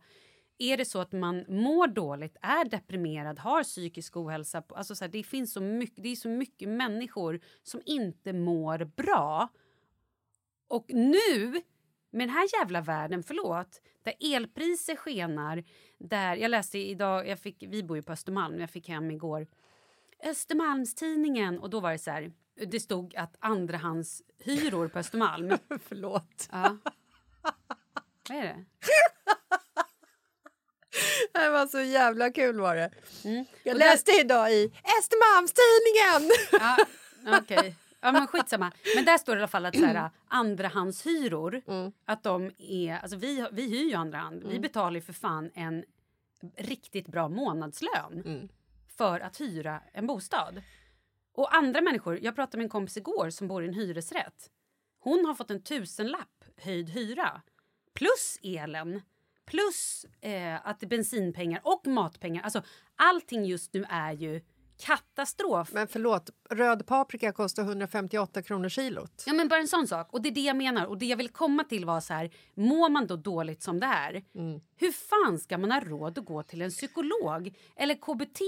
Är 0.63 0.77
det 0.77 0.85
så 0.85 1.01
att 1.01 1.13
man 1.13 1.45
mår 1.49 1.87
dåligt, 1.87 2.37
är 2.43 2.65
deprimerad, 2.65 3.39
har 3.39 3.63
psykisk 3.63 4.17
ohälsa, 4.17 4.63
alltså 4.69 4.95
så 4.95 5.05
här, 5.05 5.13
det 5.13 5.23
finns 5.23 5.53
så 5.53 5.61
mycket, 5.61 6.03
det 6.03 6.09
är 6.09 6.17
så 6.17 6.29
mycket 6.29 6.69
människor 6.69 7.41
som 7.63 7.81
inte 7.87 8.33
mår 8.33 8.85
bra. 8.85 9.49
Och 10.69 10.85
nu, 10.89 11.53
med 12.11 12.29
den 12.29 12.31
här 12.31 12.61
jävla 12.61 12.81
världen, 12.81 13.23
förlåt, 13.23 13.81
där 14.03 14.15
elpriser 14.35 14.97
skenar, 14.97 15.65
där 15.99 16.37
jag 16.37 16.51
läste 16.51 16.79
idag, 16.79 17.29
jag 17.29 17.39
fick, 17.39 17.63
vi 17.69 17.83
bor 17.83 17.97
ju 17.97 18.03
på 18.03 18.13
Östermalm, 18.13 18.61
jag 18.61 18.71
fick 18.71 18.89
hem 18.89 19.11
igår 19.11 19.47
Östermalmstidningen 20.23 21.59
och 21.59 21.71
då 21.71 21.81
var 21.81 21.93
det 21.93 21.99
så 21.99 22.11
här, 22.11 22.33
det 22.67 22.81
stod 22.81 23.17
att 23.17 23.37
andrahandshyror 23.39 24.89
på 24.89 24.99
Östermalm 24.99 25.53
Förlåt. 25.89 26.49
Ja. 26.53 26.77
Vad 28.29 28.39
är 28.39 28.43
det? 28.43 28.65
Det 31.33 31.51
var 31.51 31.67
så 31.67 31.81
jävla 31.81 32.31
kul 32.31 32.61
var 32.61 32.77
det. 32.77 32.91
Jag 33.23 33.33
Mm. 33.33 33.45
Och 33.67 33.75
läste 33.75 34.11
idag 34.21 34.53
i 34.53 34.73
Östermalmstidningen. 34.99 36.37
Ja, 36.53 36.77
okej. 37.39 37.77
Ja, 38.01 38.13
men 38.13 38.27
skitsamma. 38.27 38.73
Men 38.97 39.05
där 39.05 39.19
står 39.19 39.33
det 39.33 39.39
i 39.39 39.41
alla 39.43 39.49
fall 39.49 39.67
att 39.67 39.77
så 39.77 39.85
här, 39.85 40.11
andrahandshyror, 40.29 41.63
att 42.05 42.23
de 42.23 42.51
är... 42.59 42.99
Alltså 42.99 43.17
vi, 43.17 43.47
vi 43.53 43.63
hyr 43.69 43.89
ju 43.89 43.95
andrahand. 43.95 44.43
Vi 44.47 44.59
betalar 44.61 44.95
ju 44.95 45.01
för 45.03 45.13
fan 45.13 45.51
en 45.55 45.85
riktigt 46.57 47.07
bra 47.09 47.29
månadslön 47.29 48.49
för 48.97 49.21
att 49.21 49.41
hyra 49.41 49.81
en 49.93 50.07
bostad. 50.07 50.63
Och 51.35 51.55
andra 51.55 51.81
människor, 51.81 52.19
jag 52.23 52.35
pratade 52.35 52.57
med 52.57 52.65
en 52.65 52.71
kompis 52.71 52.97
igår 52.97 53.31
som 53.31 53.49
bor 53.49 53.65
i 53.65 53.69
en 53.69 53.75
hyresrätt. 53.75 54.51
Hon 55.01 55.25
har 55.25 55.35
fått 55.35 55.51
en 55.51 55.63
tusenlapp 55.63 56.45
höjd 56.57 56.89
hyra. 56.91 57.43
Plus 57.95 58.39
elen. 58.43 59.03
Plus 59.51 60.07
eh, 60.21 60.67
att 60.67 60.81
bensinpengar 60.81 61.61
och 61.65 61.87
matpengar. 61.87 62.43
Alltså 62.43 62.63
allting 62.97 63.45
just 63.45 63.75
nu 63.75 63.85
är 63.89 64.13
ju 64.13 64.41
katastrof. 64.81 65.73
Men 65.73 65.89
förlåt, 65.89 66.31
röd 66.51 66.87
paprika 66.87 67.33
kostar 67.33 67.63
158 67.63 68.43
kronor 68.43 68.69
kilot. 68.69 69.25
Ja 69.27 69.33
men 69.33 69.49
bara 69.49 69.61
en 69.61 69.69
sån 69.69 69.87
sak. 69.87 70.13
Och 70.13 70.23
det 70.23 70.29
är 70.29 70.35
det 70.35 70.41
jag 70.41 70.57
menar. 70.57 70.87
Och 70.87 70.99
det 70.99 71.07
jag 71.07 71.17
vill 71.17 71.29
komma 71.29 71.65
till 71.65 71.85
var 71.85 72.01
så 72.01 72.15
här, 72.15 72.31
mår 72.55 72.89
man 72.89 73.07
då 73.07 73.17
dåligt 73.17 73.63
som 73.63 73.81
det 73.81 73.87
är, 73.87 74.23
hur 74.77 74.93
fan 74.93 75.39
ska 75.39 75.59
man 75.59 75.71
ha 75.71 75.81
råd 75.81 76.19
att 76.19 76.25
gå 76.25 76.43
till 76.43 76.63
en 76.63 76.71
psykolog 76.71 77.55
eller 77.77 77.95
KBT 77.95 78.41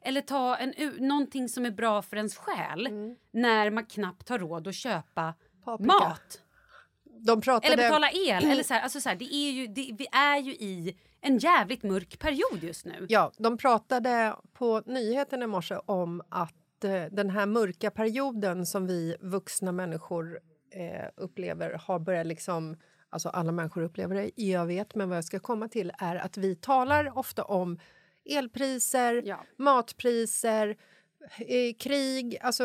eller 0.00 0.20
ta 0.20 0.56
en, 0.56 0.74
någonting 0.98 1.48
som 1.48 1.66
är 1.66 1.70
bra 1.70 2.02
för 2.02 2.16
ens 2.16 2.36
själ 2.36 2.88
när 3.30 3.70
man 3.70 3.86
knappt 3.86 4.28
har 4.28 4.38
råd 4.38 4.68
att 4.68 4.74
köpa 4.74 5.34
Paprika. 5.64 5.92
mat? 5.92 6.40
De 7.26 7.40
pratade... 7.40 7.72
Eller 7.72 7.82
betala 7.82 8.10
el. 8.10 8.50
Eller 8.50 8.62
så 8.62 8.74
här, 8.74 8.80
alltså 8.80 9.00
så 9.00 9.08
här, 9.08 9.16
det 9.16 9.34
är 9.34 9.50
ju, 9.50 9.66
det, 9.66 9.90
vi 9.98 10.06
är 10.12 10.38
ju 10.38 10.52
i 10.52 10.96
en 11.20 11.38
jävligt 11.38 11.82
mörk 11.82 12.18
period 12.18 12.62
just 12.62 12.84
nu. 12.84 13.06
Ja, 13.08 13.32
de 13.38 13.56
pratade 13.58 14.36
på 14.52 14.82
nyheten 14.86 15.42
i 15.42 15.46
morse 15.46 15.76
om 15.86 16.22
att 16.28 16.84
eh, 16.84 17.04
den 17.10 17.30
här 17.30 17.46
mörka 17.46 17.90
perioden 17.90 18.66
som 18.66 18.86
vi 18.86 19.16
vuxna 19.20 19.72
människor 19.72 20.40
eh, 20.74 21.08
upplever 21.16 21.70
har 21.86 21.98
börjat 21.98 22.26
liksom... 22.26 22.76
Alltså 23.10 23.28
alla 23.28 23.52
människor 23.52 23.82
upplever 23.82 24.14
det, 24.14 24.30
jag 24.34 24.66
vet, 24.66 24.94
men 24.94 25.08
vad 25.08 25.16
jag 25.18 25.24
ska 25.24 25.38
komma 25.38 25.68
till 25.68 25.92
är 25.98 26.16
att 26.16 26.36
vi 26.36 26.56
talar 26.56 27.18
ofta 27.18 27.44
om 27.44 27.78
elpriser, 28.24 29.22
Ja. 29.24 29.44
matpriser, 29.56 30.76
eh, 31.38 31.74
krig. 31.78 32.38
Alltså, 32.40 32.64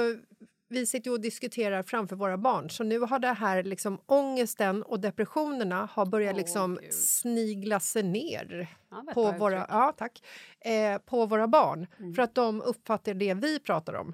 vi 0.69 0.85
sitter 0.85 1.11
och 1.11 1.21
diskuterar 1.21 1.83
framför 1.83 2.15
våra 2.15 2.37
barn. 2.37 2.69
Så 2.69 2.83
nu 2.83 2.99
har 2.99 3.19
det 3.19 3.27
här 3.33 3.63
liksom, 3.63 4.01
ångesten 4.05 4.83
och 4.83 4.99
depressionerna 4.99 5.89
har 5.91 6.05
börjat 6.05 6.33
Åh, 6.33 6.37
liksom 6.37 6.75
Gud. 6.81 6.93
snigla 6.93 7.79
sig 7.79 8.03
ner 8.03 8.67
Ja, 8.91 9.05
på 9.13 9.31
våra, 9.31 9.65
ja, 9.69 9.93
tack, 9.97 10.23
eh, 10.59 10.97
på 10.97 11.25
våra 11.25 11.47
barn 11.47 11.87
Mm. 11.99 12.13
för 12.13 12.21
att 12.21 12.35
de 12.35 12.61
uppfattar 12.61 13.13
det 13.13 13.33
vi 13.33 13.59
pratar 13.59 13.93
om. 13.93 14.13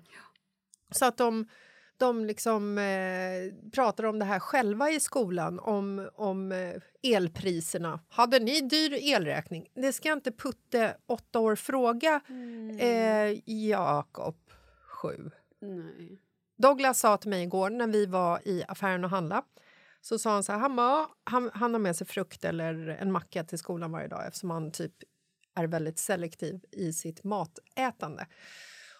Så 0.91 1.05
att 1.05 1.17
de, 1.17 1.47
de 1.97 2.25
liksom, 2.25 2.77
eh, 2.77 3.69
pratar 3.71 4.03
om 4.03 4.19
det 4.19 4.25
här 4.25 4.39
själva 4.39 4.89
i 4.91 4.99
skolan, 4.99 5.59
om, 5.59 6.09
om 6.15 6.51
eh, 6.51 7.13
elpriserna. 7.15 7.99
Hade 8.09 8.39
ni 8.39 8.61
dyr 8.61 8.93
elräkning? 8.93 9.67
Det 9.73 9.93
ska 9.93 10.11
inte 10.13 10.31
Putte, 10.31 10.97
åtta 11.05 11.39
år, 11.39 11.55
fråga 11.55 12.21
Mm. 12.29 12.79
eh, 12.79 13.39
Jakob, 13.45 14.35
sju. 14.87 15.31
Nej. 15.61 16.19
Douglas 16.55 16.99
sa 16.99 17.17
till 17.17 17.29
mig 17.29 17.43
igår 17.43 17.69
när 17.69 17.87
vi 17.87 18.05
var 18.05 18.47
i 18.47 18.63
affären 18.67 19.03
och 19.03 19.09
handla 19.09 19.43
så 20.01 20.19
sa 20.19 20.33
han 20.33 20.43
så 20.43 20.51
här, 20.51 20.59
han, 20.59 20.75
bara, 20.75 21.07
han, 21.23 21.51
han 21.53 21.73
har 21.73 21.79
med 21.79 21.95
sig 21.95 22.07
frukt 22.07 22.45
eller 22.45 22.87
en 22.87 23.11
macka 23.11 23.43
till 23.43 23.57
skolan 23.57 23.91
varje 23.91 24.07
dag 24.07 24.27
eftersom 24.27 24.49
han 24.49 24.71
typ 24.71 24.93
är 25.55 25.67
väldigt 25.67 25.99
selektiv 25.99 26.65
i 26.71 26.93
sitt 26.93 27.23
matätande. 27.23 28.27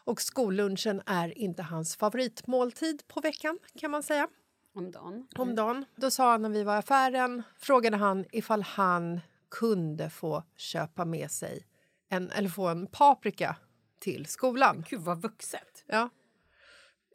Och 0.05 0.22
skollunchen 0.22 1.01
är 1.05 1.38
inte 1.38 1.63
hans 1.63 1.95
favoritmåltid 1.95 3.07
på 3.07 3.22
veckan 3.22 3.60
kan 3.79 3.91
man 3.91 4.03
säga. 4.03 4.27
Om 4.75 4.91
dagen. 4.91 5.27
Om 5.36 5.55
dagen. 5.55 5.86
Då 5.95 6.12
sa 6.12 6.31
han 6.31 6.41
när 6.41 6.50
vi 6.50 6.63
var 6.63 6.75
i 6.75 6.77
affären, 6.77 7.43
frågade 7.57 7.98
han 7.98 8.25
ifall 8.31 8.62
han 8.62 9.22
kunde 9.51 10.10
få 10.10 10.43
köpa 10.55 11.05
med 11.05 11.31
sig 11.31 11.65
en, 12.10 12.31
eller 12.31 12.50
få 12.50 12.67
en 12.67 12.88
paprika 12.88 13.55
till 14.00 14.25
skolan. 14.25 14.86
Gud 14.89 15.01
vad 15.01 15.22
vuxet. 15.22 15.83
Ja. 15.88 16.10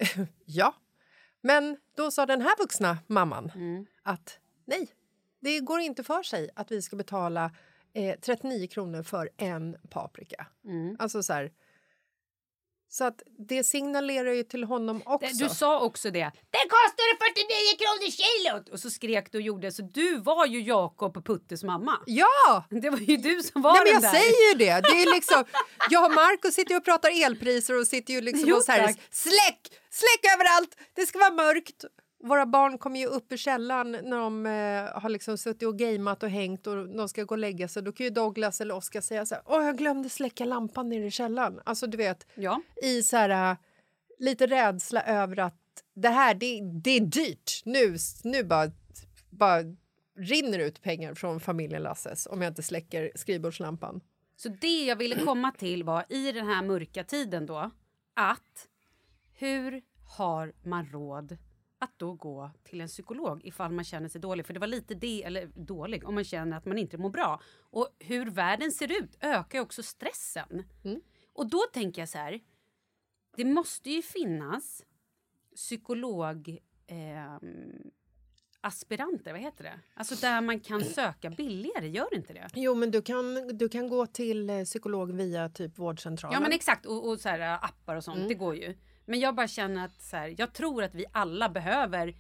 ja. 0.45 0.75
Men 1.40 1.76
då 1.97 2.11
sa 2.11 2.26
den 2.26 2.40
här 2.40 2.59
vuxna 2.59 2.99
mamman 3.07 3.52
att 4.02 4.38
nej, 4.64 4.88
det 5.40 5.61
går 5.61 5.81
inte 5.81 6.05
för 6.05 6.23
sig 6.23 6.50
att 6.55 6.71
vi 6.71 6.83
ska 6.83 6.97
betala 6.97 7.50
eh, 7.93 8.19
39 8.21 8.67
kronor 8.67 9.02
för 9.02 9.31
en 9.37 9.76
paprika. 9.90 10.47
Alltså 10.99 11.23
så 11.23 11.33
här... 11.33 11.52
Så 12.90 13.04
att 13.04 13.23
det 13.49 13.64
signalerar 13.64 14.33
ju 14.33 14.42
till 14.42 14.64
honom 14.64 15.02
också. 15.04 15.45
Du 15.45 15.49
sa 15.49 15.80
också 15.80 16.11
det. 16.11 16.33
Det 16.50 16.64
kostar 16.68 17.09
49 17.26 17.76
kronor 17.78 18.11
kilot! 18.11 18.68
Och 18.68 18.80
så 18.80 18.90
skrek 18.90 19.33
du 19.33 19.38
och 19.38 19.42
gjorde. 19.42 19.73
Så 19.73 19.83
du 19.83 20.18
var 20.21 20.47
ju 20.47 20.61
Jakob 20.61 21.16
och 21.16 21.25
Puttes 21.25 21.64
mamma. 21.64 21.99
Ja! 22.07 22.64
Det 22.71 22.90
var 22.90 22.99
ju 22.99 23.16
du 23.16 23.42
som 23.42 23.62
var 23.62 23.73
men 23.75 23.85
den 23.85 23.92
jag 23.95 24.02
där. 24.02 24.11
säger 24.11 24.49
ju 24.52 24.59
det. 24.59 24.80
det 24.80 25.02
är 25.02 25.14
liksom, 25.14 25.45
jag 25.90 26.04
och 26.04 26.14
Marco 26.14 26.50
sitter 26.50 26.76
och 26.76 26.85
pratar 26.85 27.25
elpriser 27.25 27.80
och 27.80 27.87
sitter 27.87 28.14
ju 28.14 28.21
liksom 28.21 28.49
Jo, 28.49 28.57
och 28.57 28.62
så 28.62 28.73
här, 28.73 28.87
släck, 29.11 29.61
släck 29.90 30.33
överallt, 30.35 30.76
det 30.95 31.07
ska 31.07 31.18
vara 31.18 31.30
mörkt. 31.30 31.85
Våra 32.21 32.47
barn 32.47 32.79
kommer 32.79 33.01
ju 33.01 33.07
upp 33.07 33.33
ur 33.33 33.37
källaren 33.37 33.93
när 33.93 34.17
de 34.19 34.47
eh, 34.47 35.01
har 35.03 35.09
liksom 35.09 35.39
suttit 35.39 35.69
och 35.69 35.79
gameat 35.79 36.23
och 36.23 36.31
hängt 36.31 36.67
och 36.67 36.89
de 36.89 37.09
ska 37.09 37.25
gå 37.25 37.35
och 37.35 37.39
lägga 37.39 37.69
sig. 37.69 37.83
Då 37.83 37.93
kan 37.93 38.05
ju 38.05 38.11
Douglas 38.11 38.61
eller 38.61 38.75
Oskar 38.75 39.01
säga 39.01 39.27
så 39.27 39.35
här, 39.35 39.45
åh 39.47 39.65
jag 39.65 39.79
glömde 39.79 40.09
släcka 40.09 40.45
lampan 40.45 40.89
nere 40.89 41.07
i 41.07 41.11
källaren. 41.11 41.61
Alltså 41.65 41.87
du 41.87 41.97
vet, 41.97 42.27
Ja. 42.35 42.61
i 42.83 43.03
så 43.03 43.17
här, 43.17 43.51
eh, 43.53 43.57
lite 44.19 44.47
rädsla 44.47 45.03
över 45.03 45.39
att 45.39 45.55
det 45.95 46.09
här, 46.09 46.35
det, 46.35 46.61
det 46.83 46.91
är 46.91 47.01
dyrt. 47.01 47.63
Nu, 47.65 47.97
nu 48.25 48.45
bara, 48.45 48.71
bara 49.31 49.61
rinner 50.17 50.59
ut 50.59 50.83
pengar 50.83 51.15
från 51.15 51.41
familjen 51.41 51.83
Lasses 51.83 52.27
om 52.31 52.43
jag 52.43 52.51
inte 52.51 52.63
släcker 52.63 53.13
skrivbordslampan. 53.15 54.01
Så 54.37 54.49
det 54.49 54.85
jag 54.85 54.97
ville 54.97 55.25
komma 55.25 55.53
till 55.53 55.85
var 55.85 56.05
i 56.09 56.33
den 56.33 56.47
här 56.47 56.63
mörka 56.63 57.05
tiden 57.05 57.47
då 57.47 57.71
att 58.15 58.67
hur 59.35 59.83
har 60.17 60.53
man 60.63 60.87
råd 60.87 61.37
att 61.79 61.99
då 61.99 62.13
gå 62.15 62.51
till 62.65 62.81
en 62.81 62.89
psykolog 62.89 63.41
ifall 63.45 63.73
man 63.73 63.85
känner 63.85 64.09
sig 64.09 64.21
dålig? 64.21 64.47
För 64.47 64.55
det 64.55 64.61
var 64.61 64.67
lite 64.67 64.95
det, 64.95 65.25
eller 65.25 65.47
dålig, 65.55 66.05
om 66.05 66.15
man 66.15 66.25
känner 66.25 66.57
att 66.57 66.65
man 66.65 66.79
inte 66.79 66.99
mår 66.99 67.11
bra. 67.11 67.41
Och 67.61 67.89
hur 67.99 68.31
världen 68.31 68.73
ser 68.73 69.03
ut 69.03 69.17
ökar 69.21 69.61
också 69.61 69.83
stressen. 69.83 70.65
Och 71.33 71.51
då 71.51 71.61
tänker 71.73 72.03
jag 72.03 72.09
så 72.09 72.19
här, 72.19 72.41
det 73.37 73.45
måste 73.45 73.91
ju 73.91 74.03
finnas 74.03 74.85
psykolog... 75.55 76.59
ehm, 76.87 77.91
aspiranter, 78.61 79.33
vad 79.33 79.41
heter 79.41 79.65
det? 79.65 79.81
Alltså 79.95 80.15
där 80.15 80.41
man 80.41 80.61
kan 80.61 80.85
söka 80.85 81.31
billigare, 81.31 81.89
gör 81.89 82.15
inte 82.15 82.33
det? 82.33 82.49
Jo, 82.55 82.75
men 82.75 82.91
du 82.91 83.03
kan, 83.03 83.59
du 83.59 83.69
kan 83.69 83.89
gå 83.89 84.07
till 84.07 84.51
eh, 84.51 84.65
psykolog 84.65 85.13
via 85.13 85.49
typ 85.49 85.79
vårdcentralen. 85.79 86.35
Ja 86.35 86.41
men 86.41 86.53
exakt, 86.53 86.87
och, 86.87 87.09
och 87.09 87.21
så 87.21 87.29
här, 87.29 87.41
äh, 87.41 87.65
appar 87.65 87.97
och 87.97 88.05
sånt, 88.05 88.29
det 88.29 88.35
går 88.35 88.57
ju. 88.57 88.75
Men 89.09 89.21
jag 89.21 89.35
bara 89.35 89.49
känner 89.49 89.85
att 89.85 90.03
så 90.03 90.17
här, 90.17 90.35
jag 90.38 90.53
tror 90.53 90.83
att 90.83 90.95
vi 90.95 91.05
alla 91.12 91.49
behöver 91.49 92.15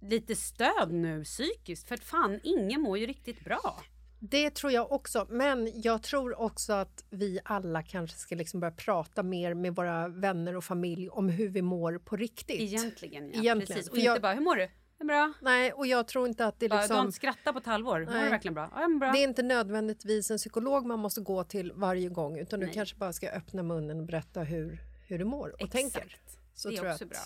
lite 0.00 0.36
stöd 0.36 0.92
nu 0.92 1.24
psykiskt, 1.24 1.88
för 1.88 1.94
att 1.94 2.04
fan, 2.04 2.40
ingen 2.42 2.80
mår 2.80 2.98
ju 2.98 3.06
riktigt 3.06 3.44
bra. 3.44 3.80
Det 4.20 4.50
tror 4.50 4.72
jag 4.72 4.92
också, 4.92 5.26
men 5.30 5.80
jag 5.82 6.02
tror 6.02 6.40
också 6.40 6.72
att 6.72 7.04
vi 7.10 7.40
alla 7.44 7.82
kanske 7.82 8.16
ska 8.18 8.34
liksom 8.34 8.60
börja 8.60 8.72
prata 8.72 9.22
mer 9.22 9.54
med 9.54 9.74
våra 9.74 10.08
vänner 10.08 10.56
och 10.56 10.64
familj 10.64 11.08
om 11.08 11.28
hur 11.28 11.48
vi 11.48 11.62
mår 11.62 11.98
på 11.98 12.16
riktigt. 12.16 12.60
Egentligen, 12.60 13.30
ja. 13.32 13.40
Egentligen. 13.40 13.60
Precis. 13.66 13.88
Och 13.88 13.94
För 13.94 13.98
inte 13.98 14.06
jag- 14.06 14.22
bara, 14.22 14.34
hur 14.34 14.40
mår 14.40 14.56
du? 14.56 14.68
Är 14.98 15.04
bra. 15.04 15.32
Nej, 15.40 15.72
och 15.72 15.86
jag 15.86 16.08
tror 16.08 16.28
inte 16.28 16.46
att 16.46 16.60
det 16.60 16.68
Du 16.68 16.74
har 16.74 16.82
liksom... 16.82 16.98
inte 17.06 17.12
skrattat 17.12 17.52
på 17.54 17.58
ett 17.58 17.66
halvår. 17.66 18.00
Mår 18.00 18.06
du 18.24 18.28
verkligen 18.30 18.54
bra? 18.54 18.70
Ja, 18.74 18.80
jag 18.80 18.98
bra. 18.98 19.12
Det 19.12 19.18
är 19.18 19.24
inte 19.28 19.42
nödvändigtvis 19.42 20.30
en 20.30 20.38
psykolog 20.38 20.86
man 20.86 20.98
måste 20.98 21.20
gå 21.20 21.44
till 21.44 21.72
varje 21.74 22.08
gång 22.08 22.38
utan 22.38 22.60
du 22.60 22.66
Nej. 22.66 22.74
kanske 22.74 22.96
bara 22.96 23.12
ska 23.12 23.30
öppna 23.30 23.62
munnen 23.62 24.00
och 24.00 24.06
berätta 24.06 24.40
hur, 24.42 24.80
hur 25.10 25.18
du 25.18 25.24
mår 25.24 25.48
och 25.48 25.62
Exakt. 25.62 25.72
tänker. 25.72 26.16
Så 26.54 26.68
det 26.68 26.74
är 26.74 26.76
tror 26.76 26.86
jag 26.86 26.94
också 26.94 27.04
att 27.04 27.10
bra. 27.10 27.20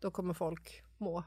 då 0.00 0.10
kommer 0.10 0.34
folk 0.34 0.82
må 0.98 1.24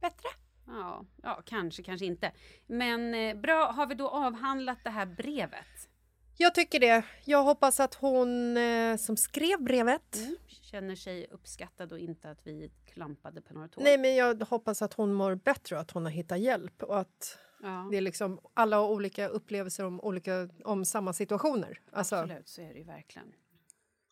bättre. 0.00 0.28
Ja, 0.66 1.04
ja, 1.22 1.42
kanske, 1.46 1.82
kanske 1.82 2.06
inte. 2.06 2.32
Men 2.66 3.14
eh, 3.14 3.36
bra, 3.36 3.72
har 3.72 3.86
vi 3.86 3.94
då 3.94 4.08
avhandlat 4.08 4.78
det 4.84 4.90
här 4.90 5.06
brevet? 5.06 5.88
Jag 6.36 6.54
tycker 6.54 6.80
det. 6.80 7.04
Jag 7.24 7.42
hoppas 7.42 7.80
att 7.80 7.94
hon 7.94 8.56
eh, 8.56 8.96
som 8.96 9.16
skrev 9.16 9.62
brevet 9.62 10.16
Känner 10.46 10.96
sig 10.96 11.26
uppskattad 11.30 11.92
och 11.92 11.98
inte 11.98 12.30
att 12.30 12.46
vi 12.46 12.70
klampade 12.86 13.40
på 13.40 13.54
några 13.54 13.68
tår? 13.68 13.82
Nej, 13.82 13.98
men 13.98 14.14
jag 14.14 14.42
hoppas 14.42 14.82
att 14.82 14.94
hon 14.94 15.12
mår 15.12 15.34
bättre 15.34 15.76
och 15.76 15.82
att 15.82 15.90
hon 15.90 16.04
har 16.04 16.12
hittat 16.12 16.40
hjälp 16.40 16.82
och 16.82 16.98
att 17.00 17.38
Ja, 17.62 17.88
det 17.90 17.96
är 17.96 18.00
liksom 18.00 18.40
alla 18.54 18.80
olika 18.80 19.28
upplevelser 19.28 19.84
om, 19.84 20.00
olika, 20.00 20.48
om 20.64 20.84
samma 20.84 21.12
situationer. 21.12 21.80
Alltså, 21.92 22.16
absolut, 22.16 22.48
så 22.48 22.62
är 22.62 22.72
det 22.72 22.78
ju 22.78 22.84
verkligen. 22.84 23.32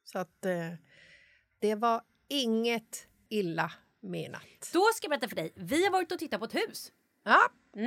så 0.04 0.18
att 0.18 0.46
eh, 0.46 0.72
det 1.60 1.74
var 1.74 2.02
inget 2.28 3.06
illa 3.28 3.72
menat. 4.00 4.42
Då 4.72 4.82
ska 4.94 5.04
jag 5.04 5.10
berätta 5.10 5.28
för 5.28 5.36
dig. 5.36 5.52
Vi 5.56 5.84
har 5.84 5.90
varit 5.92 6.12
och 6.12 6.18
tittat 6.18 6.40
på 6.40 6.46
ett 6.46 6.54
hus. 6.54 6.92
Ja, 7.24 7.40
det, 7.72 7.80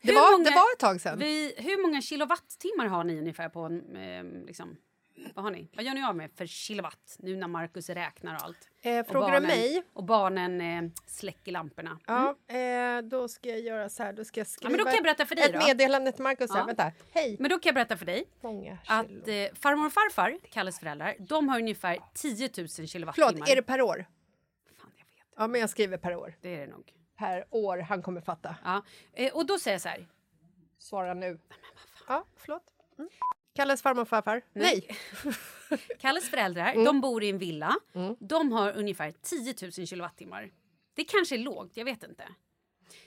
Hur 0.00 0.14
var, 0.14 0.32
många- 0.32 0.44
det 0.44 0.50
var 0.56 0.72
ett 0.74 0.78
tag 0.78 1.00
sedan. 1.00 1.18
Vi, 1.18 1.54
hur 1.56 1.82
många 1.82 2.02
kilowattimmar 2.02 2.86
har 2.86 3.04
ni 3.04 3.18
ungefär 3.18 3.48
på 3.48 3.60
en... 3.60 3.96
Eh, 3.96 4.46
liksom, 4.46 4.76
vad 5.34 5.44
har 5.44 5.50
ni? 5.50 5.68
Vad 5.74 5.84
gör 5.84 5.94
ni 5.94 6.04
av 6.04 6.16
med 6.16 6.30
för 6.34 6.46
kilowatt 6.46 7.16
nu 7.18 7.36
när 7.36 7.48
Markus 7.48 7.88
räknar 7.90 8.34
och 8.34 8.42
allt? 8.42 8.68
Eh, 8.82 8.98
Och 9.00 9.06
frågar 9.06 9.26
du 9.26 9.32
barnen- 9.32 9.48
mig? 9.48 9.82
Och 9.92 10.04
barnen 10.04 10.60
eh, 10.60 10.90
släcker 11.06 11.52
lamporna. 11.52 11.98
Ja, 12.06 12.36
eh, 12.54 13.02
då 13.02 13.28
ska 13.28 13.48
jag 13.48 13.60
göra 13.60 13.88
så 13.88 14.02
här. 14.02 14.12
Då 14.12 14.24
ska 14.24 14.40
jag 14.40 14.46
skriva 14.46 14.70
men 14.70 14.78
då 14.78 14.84
kan 14.84 14.94
jag 14.94 15.02
berätta 15.02 15.26
för 15.26 15.34
dig 15.34 15.44
ett 15.44 15.52
då. 15.52 15.58
meddelande 15.58 16.12
till 16.12 16.22
Markus. 16.22 16.50
Ja. 16.54 16.64
Vänta. 16.64 16.92
Hej! 17.12 17.36
Men 17.40 17.50
då 17.50 17.58
kan 17.58 17.68
jag 17.70 17.74
berätta 17.74 17.96
för 17.96 18.06
dig 18.06 18.24
Många 18.40 18.78
att 18.86 19.06
kilo. 19.08 19.30
eh, 19.30 19.50
farmor 19.54 19.86
och 19.86 19.92
farfar, 19.92 20.38
Kalles 20.50 20.78
föräldrar, 20.80 21.14
de 21.18 21.48
har 21.48 21.58
ungefär 21.58 21.98
10 22.14 22.50
000 22.58 22.68
kilowattimmar. 22.68 23.28
Förlåt, 23.32 23.48
är 23.48 23.56
det 23.56 23.62
per 23.62 23.80
år? 23.82 24.06
Fan, 24.78 24.90
jag 24.96 25.04
vet. 25.04 25.34
Ja, 25.36 25.46
men 25.46 25.60
jag 25.60 25.70
skriver 25.70 25.96
per 25.98 26.16
år. 26.16 26.34
Det 26.40 26.54
är 26.54 26.60
det 26.66 26.72
nog. 26.72 26.92
Per 27.18 27.44
år, 27.50 27.78
han 27.78 28.02
kommer 28.02 28.20
fatta. 28.20 28.56
Ja. 28.64 28.82
Eh, 29.12 29.32
och 29.34 29.46
då 29.46 29.58
säger 29.58 29.74
jag 29.74 29.80
så 29.82 29.88
här. 29.88 30.06
Svara 30.78 31.14
nu. 31.14 31.38
Ja, 32.08 32.24
förlåt. 32.36 32.62
Mm. 32.98 33.10
Kalles 33.54 33.82
farmor 33.82 34.02
och 34.02 34.08
farfar? 34.08 34.42
Nej. 34.52 34.88
Kalles 36.00 36.30
föräldrar, 36.30 36.72
Mm. 36.72 36.84
de 36.84 37.00
bor 37.00 37.22
i 37.24 37.30
en 37.30 37.38
villa. 37.38 37.74
De 38.20 38.52
har 38.52 38.72
ungefär 38.72 39.12
10 39.22 39.54
000 39.78 39.86
kilowattimmar. 39.86 40.50
Det 40.94 41.04
kanske 41.04 41.34
är 41.36 41.38
lågt, 41.38 41.76
jag 41.76 41.84
vet 41.84 42.02
inte. 42.02 42.24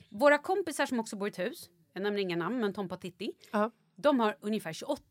Våra 0.10 0.38
kompisar 0.38 0.86
som 0.86 1.00
också 1.00 1.16
bor 1.16 1.28
i 1.28 1.32
ett 1.32 1.40
hus, 1.40 1.70
jag 1.94 2.04
nämner 2.04 2.20
inga 2.22 2.36
namn, 2.36 2.60
men 2.60 2.74
Tompa 2.74 2.96
och 2.96 3.02
Titti. 3.02 3.32
Ja. 3.52 3.72
De 3.96 4.20
har 4.20 4.38
ungefär 4.42 4.74
28 4.74 5.02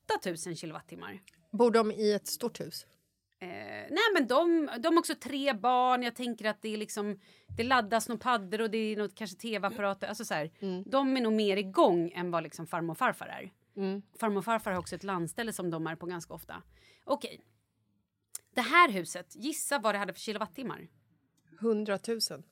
000 0.47 0.57
kilowattimmar. 0.57 1.21
Bor 1.53 1.71
de 1.71 1.93
i 1.93 2.13
ett 2.13 2.27
stort 2.27 2.61
hus? 2.61 2.87
Eh, 3.41 3.49
nej 3.91 3.99
men 4.15 4.27
de, 4.27 4.69
de 4.79 4.89
har 4.89 4.99
också 4.99 5.15
tre 5.15 5.53
barn, 5.53 6.03
jag 6.03 6.15
tänker 6.17 6.45
att 6.45 6.63
det 6.63 6.69
är 6.75 6.77
liksom 6.77 7.21
Det 7.57 7.63
laddas 7.65 8.09
några 8.09 8.19
paddor 8.21 8.61
och 8.61 8.71
det 8.71 8.79
är 8.79 8.97
något 8.97 9.15
kanske 9.15 9.37
tv-apparater, 9.37 10.07
alltså 10.07 10.25
så 10.25 10.35
här, 10.35 10.51
De 10.91 11.17
är 11.17 11.21
nog 11.21 11.33
mer 11.33 11.57
igång 11.57 12.11
än 12.15 12.31
vad 12.31 12.43
liksom 12.43 12.67
farmor 12.67 12.91
och 12.93 12.99
farfar 12.99 13.27
är. 13.27 13.53
Farmor 14.21 14.39
och 14.39 14.45
farfar 14.45 14.71
har 14.71 14.79
också 14.79 14.95
ett 14.95 15.05
landställe 15.05 15.53
som 15.53 15.71
de 15.71 15.87
är 15.87 15.97
på 15.97 16.07
ganska 16.07 16.35
ofta. 16.35 16.63
Okej. 17.05 17.41
Det 18.55 18.61
här 18.61 18.89
huset, 18.89 19.37
gissa 19.37 19.79
vad 19.79 19.95
det 19.95 19.99
hade 19.99 20.13
för 20.13 20.21
kilowattimmar? 20.21 20.89
100 21.61 21.99
000. 22.09 22.43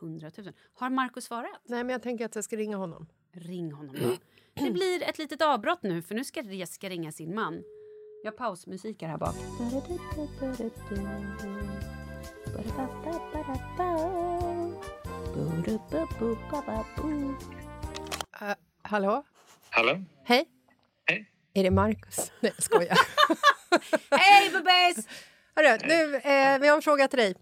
100 0.00 0.30
000. 0.38 0.52
Har 0.74 0.90
Markus 0.90 1.24
svarat? 1.24 1.60
Nej, 1.64 1.84
men 1.84 1.92
jag 1.92 2.02
tänker 2.02 2.24
att 2.24 2.34
jag 2.34 2.44
ska 2.44 2.56
ringa 2.56 2.76
honom. 2.76 3.06
Ring 3.32 3.72
honom 3.72 3.96
då. 4.02 4.16
Det 4.54 4.70
blir 4.70 5.02
ett 5.02 5.18
litet 5.18 5.42
avbrott 5.42 5.82
nu 5.82 6.02
för 6.02 6.14
nu 6.14 6.24
ska 6.24 6.42
Jessica 6.42 6.88
ringa 6.88 7.12
sin 7.12 7.34
man. 7.34 7.62
Jag 8.24 8.32
har 8.32 8.36
pausmusik 8.38 9.02
här 9.02 9.18
bak. 9.18 9.36
Uh, 18.42 18.54
hallå? 18.82 19.24
Hallå? 19.76 20.04
Hej? 20.24 20.44
Hej. 21.06 21.24
Är 21.54 21.62
det 21.62 21.70
Markus? 21.70 22.32
Nej, 22.40 22.52
jag 22.56 22.62
skojar. 22.62 22.98
Hej 24.10 24.50
bebis! 24.50 25.08
Hörru, 25.56 25.78
nu, 25.88 26.16
eh, 26.16 26.58
vi 26.60 26.68
har 26.68 26.76
en 26.76 26.82
fråga 26.82 27.08
till 27.08 27.18
dig. 27.18 27.34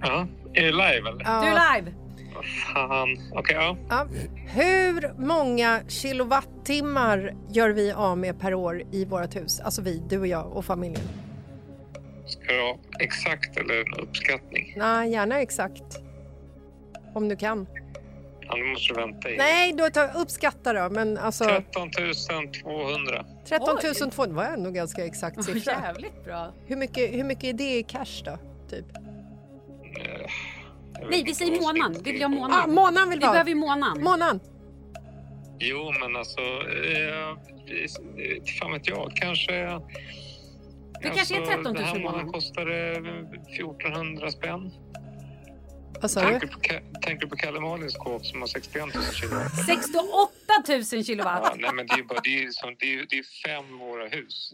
Ja, 0.00 0.26
är 0.54 0.62
det 0.62 0.70
live 0.70 1.10
eller? 1.10 1.24
Ja. 1.24 1.40
Du 1.40 1.46
är 1.48 1.76
live. 1.76 1.94
Vad 2.34 2.44
fan. 2.74 3.08
Okej, 3.32 3.56
ja. 3.56 3.76
Ja. 3.88 4.06
Hur 4.48 5.26
många 5.26 5.80
kilowattimmar 5.88 7.34
gör 7.48 7.70
vi 7.70 7.92
av 7.92 8.18
med 8.18 8.40
per 8.40 8.54
år 8.54 8.82
i 8.92 9.04
vårt 9.04 9.36
hus? 9.36 9.60
Alltså 9.60 9.82
vi, 9.82 10.02
du 10.08 10.18
och 10.18 10.26
jag 10.26 10.52
och 10.52 10.64
familjen. 10.64 11.08
Ska 12.26 12.52
du 12.52 12.60
ha 12.60 12.78
exakt 13.00 13.56
eller 13.56 13.74
en 13.80 14.00
uppskattning? 14.02 14.74
Nej, 14.76 15.10
gärna 15.10 15.40
exakt. 15.40 15.98
Om 17.14 17.28
du 17.28 17.36
kan. 17.36 17.66
Nu 18.56 18.64
måste 18.64 18.94
du 18.94 19.00
vänta 19.00 19.30
i. 19.30 19.36
Nej, 19.36 19.72
då 19.72 19.90
tar 19.90 20.16
uppskatta 20.16 20.72
då. 20.72 20.90
Men 20.94 21.18
alltså 21.18 21.44
13 21.44 21.90
200. 22.62 23.24
13 23.48 23.68
Oj. 23.84 23.94
200 24.10 24.36
var 24.36 24.44
ändå 24.44 24.70
ganska 24.70 25.04
exakt 25.06 25.44
siffra. 25.44 25.72
Jävligt 25.72 26.24
bra. 26.24 26.52
Hur 26.66 26.76
mycket, 26.76 27.12
hur 27.14 27.24
mycket 27.24 27.44
är 27.44 27.52
det 27.52 27.76
i 27.78 27.82
cash 27.82 28.22
då? 28.24 28.38
Typ? 28.70 28.86
Eh, 28.96 30.30
Nej, 31.10 31.22
vi 31.26 31.34
säger 31.34 31.60
månaden. 31.60 32.02
Vi 32.04 32.12
vill 32.12 32.22
ha 32.22 32.28
månaden. 32.28 32.56
Ah, 32.64 32.66
månaden 32.66 33.10
vill 33.10 33.18
Vi 33.18 33.20
vi 33.22 33.26
ha. 33.26 33.32
behöver 33.32 33.50
ju 33.50 33.56
månaden. 33.56 34.02
Månaden. 34.04 34.40
Jo, 35.58 35.92
men 36.00 36.16
alltså... 36.16 36.40
Eh, 36.40 37.36
fan 38.60 38.72
vet 38.72 38.88
jag. 38.88 39.12
Kanske... 39.14 39.68
alltså, 39.68 39.88
Det 41.02 41.08
kanske 41.08 41.36
är 41.36 41.46
13 41.46 41.64
000 41.64 41.74
Den 41.74 41.84
här 41.84 41.96
i 41.96 42.02
månaden. 42.02 42.02
månaden 42.02 42.32
kostar 42.32 42.64
det 42.66 42.90
1400 43.54 44.30
spänn. 44.30 44.70
Vad 46.02 46.10
sa 46.10 46.20
du? 46.20 46.30
Tänker 46.30 46.46
på, 46.46 46.60
Ka- 46.60 47.00
tänker 47.02 47.26
på 47.26 47.36
Kalle 47.36 47.60
Malins 47.60 47.96
kåk 47.96 48.24
som 48.24 48.40
har 48.40 48.48
61 48.48 48.94
000 48.94 49.04
kilowatt. 49.04 49.66
68 49.66 50.08
000 50.68 50.82
Ja, 50.92 51.02
kilowatt. 51.02 51.56
nej, 51.58 51.72
men 51.74 51.86
det 51.86 51.94
är 51.94 52.02
bara, 52.02 52.20
det 52.20 52.44
är, 52.44 52.50
som, 52.50 52.76
det 52.78 52.94
är, 52.94 53.06
det 53.10 53.18
är 53.18 53.24
fem 53.46 53.78
våra 53.78 54.08
hus. 54.08 54.50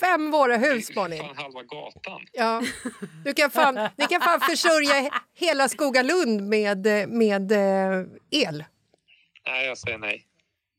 Fem 0.00 0.30
våra 0.30 0.58
Det 0.58 0.66
är 0.66 0.74
hus, 0.74 0.90
ju 0.90 0.94
Bonnie. 0.94 1.18
fan 1.18 1.36
halva 1.36 1.62
gatan. 1.62 2.26
Ja. 2.32 2.62
Du 3.24 3.34
kan 3.34 3.50
fan, 3.50 3.88
ni 3.96 4.06
kan 4.06 4.20
fan 4.20 4.40
försörja 4.40 4.94
he- 4.94 5.10
hela 5.34 5.68
Skogalund 5.68 6.40
med, 6.48 6.86
med 7.08 7.52
eh, 7.52 8.06
el. 8.30 8.64
Nej, 9.46 9.66
jag 9.66 9.78
säger 9.78 9.98
nej. 9.98 10.26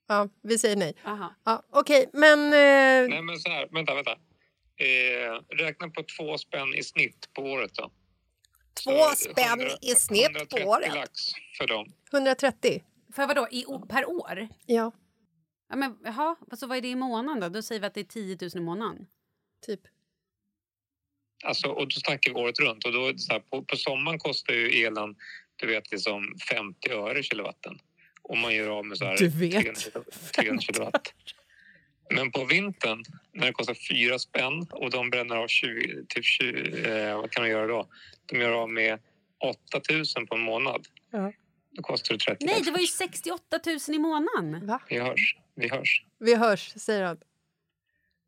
Ja, 0.08 0.30
vi 0.44 0.58
säger 0.58 0.76
nej. 0.76 0.94
Aha. 1.06 1.36
Ja, 1.46 1.64
Okej, 1.72 2.10
men... 2.14 2.40
Eh, 2.46 3.10
Nej, 3.10 3.22
men 3.22 3.38
så 3.40 3.50
här. 3.50 3.68
Vänta, 3.72 3.96
vänta. 3.96 4.12
Eh, 4.12 5.58
räkna 5.66 5.90
på 5.90 6.04
två 6.18 6.38
spänn 6.38 6.74
i 6.76 6.84
snitt 6.84 7.30
på 7.34 7.42
året 7.42 7.72
då. 7.74 7.92
Två 8.84 8.92
Så 8.92 9.16
spänn 9.16 9.60
100 9.60 9.78
i 9.82 9.96
snitt 9.96 10.34
på 10.34 10.58
130 10.58 10.66
året. 10.66 10.94
lax 10.96 11.12
för 11.58 11.68
dem. 11.68 11.94
130? 12.14 12.84
För 13.16 13.28
vadå, 13.28 13.48
i, 13.52 13.66
per 13.90 14.10
år? 14.10 14.48
Ja, 14.66 14.92
Ja, 15.70 15.76
men, 15.76 15.98
jaha, 16.04 16.36
alltså, 16.52 16.68
vad 16.68 16.78
är 16.78 16.82
det 16.82 16.88
i 16.88 16.96
månaden 16.96 17.40
då? 17.42 17.50
Då 17.50 17.62
säger 17.62 17.82
vi 17.82 17.88
att 17.88 17.94
det 17.94 18.00
är 18.00 18.04
10 18.04 18.38
000 18.42 18.50
i 18.56 18.60
månaden. 18.60 19.08
typ. 19.66 19.80
Alltså, 21.44 21.68
och 21.68 21.88
då 21.88 21.92
snackar 21.96 22.34
vi 22.34 22.40
året 22.40 22.60
runt. 22.60 22.86
Och 22.86 22.92
då, 22.94 23.06
här, 23.06 23.40
på, 23.40 23.64
på 23.64 23.76
sommaren 23.76 24.20
kostar 24.20 24.54
ju 24.54 24.86
elen 24.86 25.16
du 25.56 25.68
vet, 25.68 25.92
liksom 25.92 26.36
50 26.50 26.90
öre 26.92 27.24
kilowatten. 27.24 27.80
Om 28.22 28.40
man 28.40 28.56
gör 28.56 28.70
av 28.70 28.86
med 28.86 28.98
så 28.98 29.06
här 29.06 29.18
Du 29.18 29.30
vet. 29.30 29.54
300 29.92 30.12
300 30.36 30.62
kilowatt. 30.62 31.14
Men 32.10 32.32
på 32.32 32.46
vintern 32.46 33.04
när 33.32 33.46
det 33.46 33.54
kostar 33.54 33.74
4 33.90 34.20
spänn 34.20 34.68
och 34.72 34.90
de 34.92 35.10
bränner 35.10 35.36
av 35.36 35.48
20, 35.48 36.06
typ 36.10 36.26
20 36.26 36.90
eh, 36.92 37.18
vad 37.18 37.32
kan 37.32 37.44
de 37.44 37.50
göra 37.50 37.68
då? 37.68 37.88
De 38.26 38.38
gör 38.42 38.52
av 38.52 38.70
med 38.70 39.00
8 39.40 39.82
000 40.18 40.28
på 40.28 40.36
en 40.36 40.42
månad. 40.42 40.88
Ja. 41.12 41.32
Då 41.72 41.82
kostar 41.82 42.14
det 42.14 42.20
30 42.20 42.46
Nej, 42.46 42.62
det 42.66 42.72
var 42.72 42.80
ju 42.80 42.88
68 42.88 43.60
000 43.66 43.78
i 43.96 44.00
månaden. 44.00 44.68
Va? 44.68 44.80
Vi 44.90 45.00
hörs. 45.00 45.38
Vi 45.56 45.70
hörs. 45.70 46.06
Vi 46.20 46.36
hörs, 46.36 46.74
säger 46.78 47.04
han. 47.04 47.18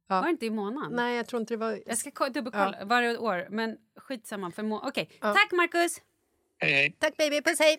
Ja. 0.10 0.16
Var 0.16 0.24
det 0.24 0.30
inte 0.30 0.46
i 0.46 0.50
månaden? 0.50 0.92
Nej, 0.96 1.18
jag 1.18 1.28
tror 1.28 1.40
inte 1.42 1.54
det 1.54 1.58
var... 1.58 1.80
Jag 1.86 1.98
ska 1.98 2.12
ko- 2.12 2.30
dubbelkolla 2.30 2.78
varje 2.86 3.18
år, 3.18 3.48
men 3.50 3.78
skitsamma. 3.96 4.52
För 4.52 4.64
må- 4.64 4.88
Okej, 4.88 5.10
Ja. 5.22 5.34
tack 5.34 5.52
Marcus! 5.52 6.02
Hej, 6.58 6.72
hej. 6.74 6.96
Tack 7.00 7.18
baby, 7.18 7.42
puss 7.42 7.60
hej! 7.60 7.78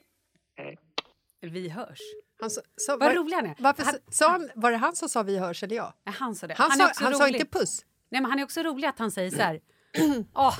Vi 1.41 1.69
hörs. 1.69 1.99
Han 2.41 2.51
sa, 2.51 2.61
sa, 2.77 2.97
Vad 2.97 3.15
rolig 3.15 3.37
han 3.37 3.47
är. 3.47 3.55
Varför, 3.59 3.85
Han- 3.85 3.95
sa 4.11 4.31
han, 4.31 4.51
var 4.55 4.71
det 4.71 4.77
han 4.77 4.97
som 4.97 5.09
sa 5.09 5.23
vi 5.23 5.39
hörs 5.39 5.63
eller 5.63 5.77
jag? 5.77 5.93
Nej, 6.07 6.15
Han 6.19 6.35
sa 6.35 6.47
det. 6.47 6.55
Han, 6.55 6.81
är 6.81 6.95
sa, 6.95 7.05
han 7.05 7.15
sa 7.15 7.29
inte 7.29 7.45
puss. 7.45 7.85
Nej, 8.11 8.21
men 8.21 8.31
han 8.31 8.39
är 8.39 8.45
också 8.45 8.63
rolig 8.63 8.89
att 8.89 8.99
han 8.99 9.11
säger 9.11 9.31
så 9.31 9.43
här. 9.43 9.61
Åh, 10.35 10.59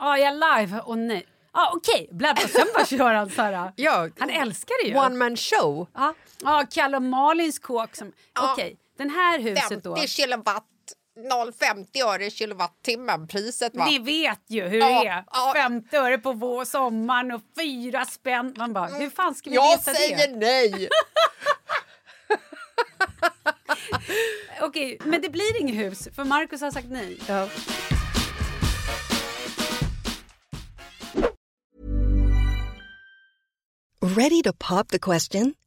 åh, 0.00 0.18
jag 0.18 0.20
är 0.20 0.60
live. 0.60 0.80
Och 0.80 0.98
nej. 0.98 1.26
Ja, 1.52 1.72
okej. 1.76 2.08
Bla, 2.12 2.34
bla. 2.34 2.48
Sen 2.48 2.66
bara 2.74 2.84
kör 2.86 3.14
han 3.14 3.30
så 3.30 3.42
här. 3.42 3.72
Ja, 3.76 4.08
Han 4.18 4.30
älskar 4.30 4.84
det 4.84 4.88
ju. 4.90 4.96
One 4.98 5.16
man 5.16 5.36
show. 5.36 5.86
Ja, 5.94 6.14
ja 6.42 6.66
Kalle 6.70 6.96
och 6.96 7.02
Malins 7.02 7.58
kåk. 7.58 7.96
Som... 7.96 8.12
Okej, 8.52 8.76
den 8.98 9.10
här 9.10 9.38
huset 9.38 9.84
då. 9.84 9.96
kilowatt, 9.96 10.64
0,50 11.16 12.04
öre 12.14 12.30
kilowattimmen 12.30 13.28
priset 13.28 13.74
Ni 13.74 13.98
vet 13.98 14.40
ju 14.48 14.68
hur 14.68 14.78
Ja, 14.78 14.86
det 15.02 15.08
är. 15.08 15.24
ja. 15.32 15.52
50 15.56 15.96
öre 15.96 16.18
på 16.18 16.32
vår 16.32 16.64
sommaren 16.64 17.32
och 17.32 17.40
fyra 17.58 18.04
spänn. 18.04 18.54
Man 18.56 18.72
bara, 18.72 18.86
hur 18.86 19.10
fan 19.10 19.34
ska 19.34 19.50
vi 19.50 19.56
Jag 19.56 19.70
veta 19.78 19.94
säger 19.94 20.28
det? 20.28 20.36
nej! 20.36 20.88
Okej, 24.60 24.98
men 25.04 25.20
det 25.20 25.28
blir 25.28 25.60
inget 25.60 25.76
hus 25.76 26.08
för 26.16 26.24
Markus 26.24 26.60
har 26.60 26.70
sagt 26.70 26.88
nej. 26.90 27.18
ja. 27.28 27.48
Ready 34.00 34.42
to 34.42 34.52
pop 34.52 34.88
the 34.88 34.98
question? 34.98 35.54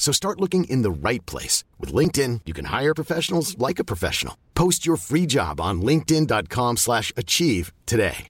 So 0.00 0.12
start 0.12 0.40
looking 0.40 0.64
in 0.64 0.82
the 0.82 0.90
right 0.90 1.30
place. 1.30 1.64
With 1.78 1.94
LinkedIn, 1.94 2.40
you 2.46 2.54
can 2.54 2.80
hire 2.80 2.94
professionals 2.94 3.56
like 3.68 3.82
a 3.82 3.84
professional. 3.84 4.34
Post 4.54 4.86
your 4.86 4.96
free 4.96 5.26
job 5.26 5.60
on 5.60 5.82
linkedin.com 5.82 6.76
slash 6.76 7.12
achieve 7.16 7.72
today. 7.84 8.26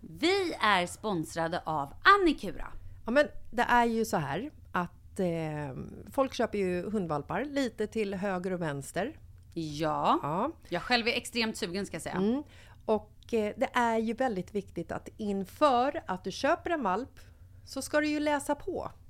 Vi 0.00 0.54
är 0.60 0.86
sponsrade 0.86 1.62
av 1.66 1.92
Annikura. 2.02 2.66
Ja, 3.04 3.10
men 3.10 3.26
det 3.50 3.62
är 3.62 3.84
ju 3.84 4.04
så 4.04 4.16
här 4.16 4.50
att 4.72 5.20
eh, 5.20 5.26
folk 6.12 6.34
köper 6.34 6.58
ju 6.58 6.90
hundvalpar 6.90 7.44
lite 7.44 7.86
till 7.86 8.14
höger 8.14 8.52
och 8.52 8.62
vänster. 8.62 9.16
Ja. 9.54 10.18
Ja. 10.22 10.50
Jag 10.68 10.82
själv 10.82 11.08
är 11.08 11.12
extremt 11.12 11.56
sugen 11.56 11.86
ska 11.86 11.94
jag 11.94 12.02
säga. 12.02 12.14
Mm. 12.14 12.42
Och 12.84 13.34
eh, 13.34 13.54
det 13.56 13.70
är 13.72 13.98
ju 13.98 14.14
väldigt 14.14 14.54
viktigt 14.54 14.92
att 14.92 15.08
inför 15.16 16.02
att 16.06 16.24
du 16.24 16.30
köper 16.32 16.70
en 16.70 16.82
valp 16.82 17.20
så 17.66 17.82
ska 17.82 18.00
du 18.00 18.06
ju 18.06 18.20
läsa 18.20 18.54
på. 18.54 18.90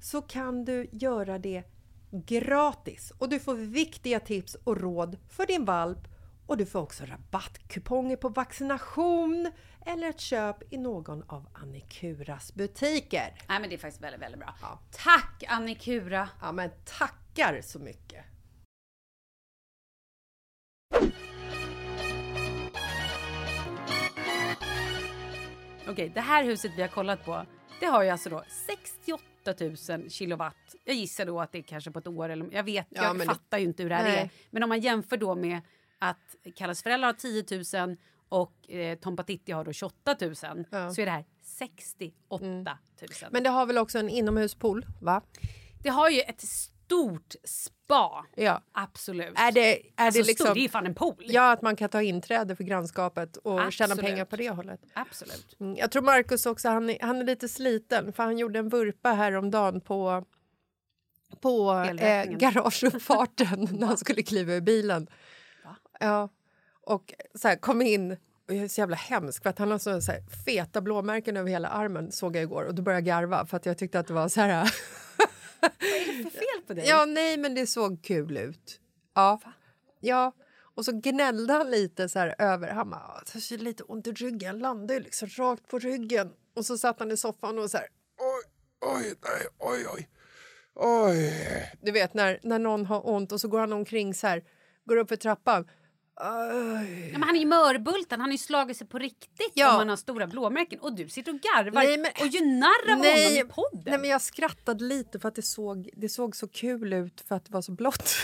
så 0.00 0.22
kan 0.22 0.64
du 0.64 0.88
göra 0.92 1.38
det 1.38 1.62
gratis 2.10 3.12
och 3.18 3.28
du 3.28 3.40
får 3.40 3.54
viktiga 3.54 4.20
tips 4.20 4.54
och 4.54 4.80
råd 4.80 5.18
för 5.28 5.46
din 5.46 5.64
valp 5.64 5.98
Och 6.46 6.56
du 6.56 6.66
får 6.66 6.80
också 6.80 7.04
rabattkuponger 7.04 8.16
på 8.16 8.28
vaccination 8.28 9.52
eller 9.86 10.08
ett 10.08 10.20
köp 10.20 10.72
i 10.72 10.78
någon 10.78 11.22
av 11.22 11.48
Annikuras 11.52 12.54
butiker. 12.54 13.34
Nej 13.48 13.60
men 13.60 13.68
det 13.68 13.74
är 13.74 13.78
faktiskt 13.78 14.02
väldigt, 14.02 14.22
väldigt 14.22 14.40
bra. 14.40 14.54
Tack 14.90 15.44
Annikura! 15.48 16.28
Ja, 16.40 16.52
men 16.52 16.70
tackar 16.84 17.60
så 17.62 17.78
mycket! 17.78 18.24
Okej, 25.88 26.12
det 26.14 26.20
här 26.20 26.44
huset 26.44 26.72
vi 26.76 26.82
har 26.82 26.88
kollat 26.88 27.24
på, 27.24 27.46
det 27.80 27.86
har 27.86 28.02
ju 28.02 28.10
alltså 28.10 28.30
då 28.30 28.44
68 28.66 29.22
000 29.60 30.10
kilowatt. 30.10 30.74
Jag 30.84 30.96
gissar 30.96 31.26
då 31.26 31.40
att 31.40 31.52
det 31.52 31.58
är 31.58 31.62
kanske 31.62 31.90
på 31.90 31.98
ett 31.98 32.06
år 32.06 32.28
eller 32.28 32.48
jag 32.52 32.62
vet, 32.62 32.86
Ja, 32.90 33.02
jag 33.02 33.16
men 33.16 33.26
det- 33.26 33.32
fattar 33.34 33.58
ju 33.58 33.64
inte 33.64 33.82
hur 33.82 33.90
det 33.90 33.96
här 33.96 34.06
är. 34.06 34.16
Nej. 34.16 34.30
Men 34.50 34.62
om 34.62 34.68
man 34.68 34.80
jämför 34.80 35.16
då 35.16 35.34
med 35.34 35.60
att 35.98 36.36
Kallas 36.54 36.82
föräldrar 36.82 37.06
har 37.08 37.12
10 37.72 37.86
000 37.86 37.96
och 38.28 38.70
eh, 38.70 38.98
Tom 38.98 39.16
Patitti 39.16 39.52
har 39.52 39.64
då 39.64 39.72
28 39.72 40.16
000 40.20 40.34
så 40.36 40.46
är 40.46 41.04
det 41.04 41.10
här 41.10 41.24
68 41.42 42.44
000. 42.44 42.78
Men 43.30 43.42
det 43.42 43.50
har 43.50 43.66
väl 43.66 43.78
också 43.78 43.98
en 43.98 44.08
inomhuspool, 44.08 44.86
va? 45.00 45.22
Det 45.82 45.88
har 45.88 46.10
ju 46.10 46.20
ett 46.20 46.44
stort 46.88 47.34
spa. 47.44 48.24
Ja. 48.34 48.62
Absolut. 48.72 49.38
Är 49.38 49.52
det, 49.52 49.76
är 49.76 49.82
alltså, 49.96 50.20
det 50.20 50.26
liksom... 50.26 50.44
stort, 50.46 50.54
det 50.54 50.64
är 50.64 50.68
fan 50.68 50.86
en 50.86 50.94
pool. 50.94 51.24
Ja, 51.26 51.52
att 51.52 51.62
man 51.62 51.76
kan 51.76 51.88
ta 51.88 52.02
inträde 52.02 52.56
för 52.56 52.64
grannskapet 52.64 53.36
och 53.36 53.72
tjäna 53.72 53.92
Absolut. 53.92 54.10
pengar 54.10 54.24
på 54.24 54.36
det 54.36 54.50
hållet. 54.50 54.80
Absolut. 54.94 55.56
Mm, 55.60 55.76
Jag 55.76 55.90
tror 55.90 56.02
Marcus 56.02 56.46
också, 56.46 56.68
han 56.68 56.90
är, 56.90 56.98
han 57.00 57.20
är 57.20 57.24
lite 57.24 57.48
sliten 57.48 58.12
för 58.12 58.22
han 58.22 58.38
gjorde 58.38 58.58
en 58.58 58.68
vurpa 58.68 59.12
häromdagen 59.12 59.80
på, 59.80 60.24
på 61.40 61.72
eh, 61.98 62.24
garageuppfarten 62.24 63.68
när 63.78 63.86
han 63.86 63.96
skulle 63.96 64.22
kliva 64.22 64.52
ur 64.52 64.60
bilen. 64.60 65.06
Ja, 66.00 66.28
och 66.80 67.14
så 67.34 67.48
här, 67.48 67.56
kom 67.56 67.82
in 67.82 68.12
och 68.48 68.54
jag 68.54 68.64
är 68.64 68.68
så 68.68 68.80
jävla 68.80 68.96
hemskt 68.96 69.42
för 69.42 69.50
att 69.50 69.58
han 69.58 69.70
har 69.70 69.78
så, 69.78 70.00
så 70.00 70.12
här, 70.12 70.22
feta 70.44 70.80
blåmärken 70.80 71.36
över 71.36 71.50
hela 71.50 71.68
armen 71.68 72.12
såg 72.12 72.36
jag 72.36 72.42
igår 72.42 72.64
och 72.64 72.74
då 72.74 72.82
började 72.82 73.10
jag 73.10 73.20
garva 73.20 73.46
för 73.46 73.56
att 73.56 73.66
jag 73.66 73.78
tyckte 73.78 74.00
att 74.00 74.06
det 74.06 74.14
var 74.14 74.28
så 74.28 74.40
här... 74.40 74.72
För 75.60 76.30
fel 76.30 76.62
på 76.66 76.74
dig? 76.74 76.86
Ja, 76.88 77.04
nej, 77.04 77.36
men 77.36 77.54
det 77.54 77.66
såg 77.66 78.02
kul 78.02 78.36
ut. 78.36 78.80
Ja. 79.14 79.40
ja. 80.00 80.32
Och 80.74 80.84
så 80.84 80.92
gnällde 80.92 81.52
han 81.52 81.70
lite 81.70 82.08
så 82.08 82.18
här 82.18 82.34
över. 82.38 82.68
Han 82.68 82.90
bara, 82.90 83.00
"Ah, 83.00 83.22
det 83.32 83.40
ser 83.40 83.58
lite 83.58 83.82
ont 83.82 84.06
i 84.06 84.12
ryggen. 84.12 84.40
Jag 84.54 84.60
landade 84.62 85.00
liksom 85.00 85.28
rakt 85.28 85.68
på 85.68 85.78
ryggen. 85.78 86.32
Och 86.54 86.66
så 86.66 86.78
satt 86.78 86.98
han 86.98 87.10
i 87.10 87.16
soffan 87.16 87.58
och 87.58 87.70
så 87.70 87.76
här, 87.76 87.86
oj, 88.18 88.44
oj, 88.96 89.14
nej, 89.22 89.46
oj, 89.58 89.86
oj. 89.94 90.08
Oj. 90.74 91.32
Du 91.82 91.92
vet 91.92 92.14
när, 92.14 92.40
när 92.42 92.58
någon 92.58 92.86
har 92.86 93.08
ont 93.10 93.32
och 93.32 93.40
så 93.40 93.48
går 93.48 93.60
han 93.60 93.72
omkring 93.72 94.14
så 94.14 94.26
här, 94.26 94.44
går 94.84 94.96
upp 94.96 95.08
för 95.08 95.16
trappan. 95.16 95.68
Ja, 96.20 96.52
men 97.12 97.22
han 97.22 97.36
är 97.36 97.40
ju 97.40 97.46
mörbulten, 97.46 98.20
han 98.20 98.28
har 98.30 98.32
ju 98.32 98.38
slagit 98.38 98.76
sig 98.76 98.86
på 98.86 98.98
riktigt 98.98 99.52
Ja. 99.54 99.70
om 99.72 99.76
han 99.78 99.88
har 99.88 99.96
stora 99.96 100.26
blåmärken. 100.26 100.80
Och 100.80 100.92
du 100.96 101.08
sitter 101.08 101.32
och 101.34 101.40
garvar 101.40 101.82
Nej, 101.82 101.98
men- 101.98 102.10
och 102.20 102.26
gör 102.26 102.44
narr 102.60 102.92
av 102.92 102.98
honom 102.98 103.36
i 103.36 103.44
podden. 103.44 103.82
nej, 103.86 103.98
men 103.98 104.10
jag 104.10 104.22
skrattade 104.22 104.84
lite 104.84 105.18
för 105.20 105.28
att 105.28 105.34
det 105.34 105.42
såg, 105.42 105.90
det 105.96 106.08
såg 106.08 106.36
så 106.36 106.48
kul 106.48 106.92
ut 106.92 107.24
för 107.28 107.34
att 107.34 107.44
det 107.44 107.52
var 107.52 107.62
så 107.62 107.72
blått. 107.72 108.10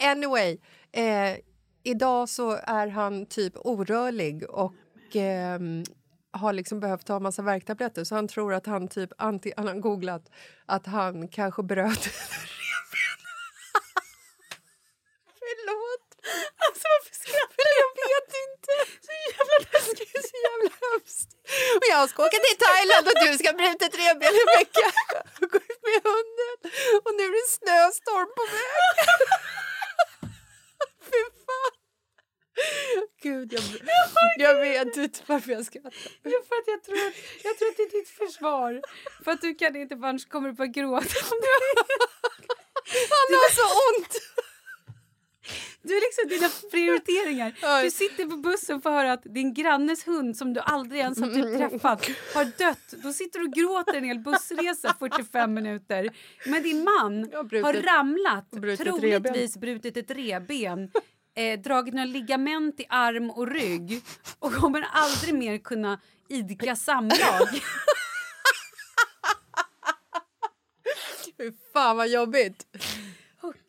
Anyway, 0.00 0.58
eh, 0.92 1.36
idag 1.82 2.28
så 2.28 2.50
är 2.62 2.86
han 2.86 3.26
typ 3.26 3.52
orörlig 3.56 4.50
och 4.50 4.74
ehm, 5.14 5.84
har 6.32 6.52
liksom 6.52 6.80
behövt 6.80 7.06
ta 7.06 7.20
massa 7.20 7.42
värktabletter 7.42 8.04
så 8.04 8.14
han 8.14 8.28
tror 8.28 8.54
att 8.54 8.66
han 8.66 8.88
typ, 8.88 9.10
anti, 9.18 9.52
han 9.56 9.66
har 9.66 9.74
googlat 9.74 10.30
att 10.66 10.86
han 10.86 11.28
kanske 11.28 11.62
bröt 11.62 12.06
revbenen. 12.06 13.26
Förlåt. 15.38 16.08
Alltså 16.64 16.84
varför 16.94 17.14
skrattar 17.22 17.62
du? 17.66 17.72
Jag 17.82 17.92
vet 18.06 18.30
inte. 18.46 18.72
Så 19.06 19.12
jävla 19.12 19.44
läskigt. 19.44 19.45
Det 19.98 20.06
är 20.18 20.22
så 20.32 20.38
jävla 20.48 20.70
hemskt. 20.84 21.30
Och 21.76 21.86
jag 21.94 22.04
ska 22.10 22.18
åka 22.26 22.38
till 22.46 22.58
Thailand 22.64 23.04
och 23.08 23.16
du 23.24 23.30
ska 23.40 23.48
bryta 23.60 23.82
ett 23.86 23.98
revben 24.04 24.32
i 24.42 24.44
veckan. 24.58 24.92
Och 25.40 25.48
gå 25.52 25.58
ut 25.72 25.82
med 25.88 25.98
hunden. 26.10 26.56
Och 27.04 27.12
nu 27.18 27.24
är 27.30 27.34
det 27.38 27.48
snöstorm 27.58 28.30
på 28.38 28.44
väg. 28.56 28.94
Fy 31.08 31.20
fan. 31.46 31.74
Gud, 33.22 33.52
jag, 33.52 33.62
jag 34.38 34.54
vet 34.60 34.96
inte 34.96 35.20
varför 35.26 35.52
jag 35.52 35.64
skrattar. 35.66 35.92
Ja, 36.22 36.38
för 36.48 36.56
att 36.60 36.66
jag, 36.66 36.82
tror 36.84 36.96
att, 37.06 37.14
jag 37.44 37.58
tror 37.58 37.68
att 37.68 37.76
det 37.76 37.82
är 37.82 37.90
ditt 37.98 38.08
försvar. 38.08 38.82
För 39.24 39.30
att 39.30 39.40
du 39.40 39.54
kan 39.54 39.76
inte 39.76 39.96
förrän 39.96 40.18
kommer 40.18 40.48
du 40.48 40.54
börja 40.54 40.70
gråta. 40.70 41.18
Han 43.14 43.28
har 43.40 43.50
så 43.60 43.66
ont. 43.88 44.14
Du 45.86 45.96
är 45.96 46.00
liksom 46.00 46.28
dina 46.38 46.48
prioriteringar. 46.70 47.82
Du 47.84 47.90
sitter 47.90 48.24
på 48.26 48.36
bussen 48.36 48.76
och 48.76 48.82
får 48.82 48.90
höra 48.90 49.12
att 49.12 49.22
din 49.24 49.54
grannes 49.54 50.06
hund 50.06 50.36
som 50.36 50.54
du 50.54 50.60
aldrig 50.60 51.00
ens 51.00 51.20
har 51.20 51.28
typ 51.28 51.56
träffat 51.70 52.06
har 52.34 52.44
dött. 52.44 52.94
Då 53.02 53.12
sitter 53.12 53.38
du 53.38 53.44
och 53.44 53.52
gråter 53.52 53.94
en 53.94 54.04
hel 54.04 54.18
bussresa 54.18 54.96
45 54.98 55.54
minuter. 55.54 56.10
Men 56.46 56.62
din 56.62 56.84
man 56.84 57.22
brutit- 57.48 57.64
har 57.64 57.74
ramlat, 57.74 58.50
brutit 58.50 58.86
troligtvis 58.86 59.56
brutit 59.56 59.96
ett 59.96 60.10
revben. 60.10 60.90
Eh, 61.36 61.60
dragit 61.60 61.94
några 61.94 62.04
ligament 62.04 62.80
i 62.80 62.86
arm 62.88 63.30
och 63.30 63.46
rygg 63.50 64.02
och 64.38 64.52
kommer 64.54 64.86
aldrig 64.92 65.34
mer 65.34 65.58
kunna 65.58 66.00
idka 66.28 66.76
samlag. 66.76 67.48
Fy 71.38 71.52
fan 71.72 71.96
vad 71.96 72.08
jobbigt. 72.08 72.66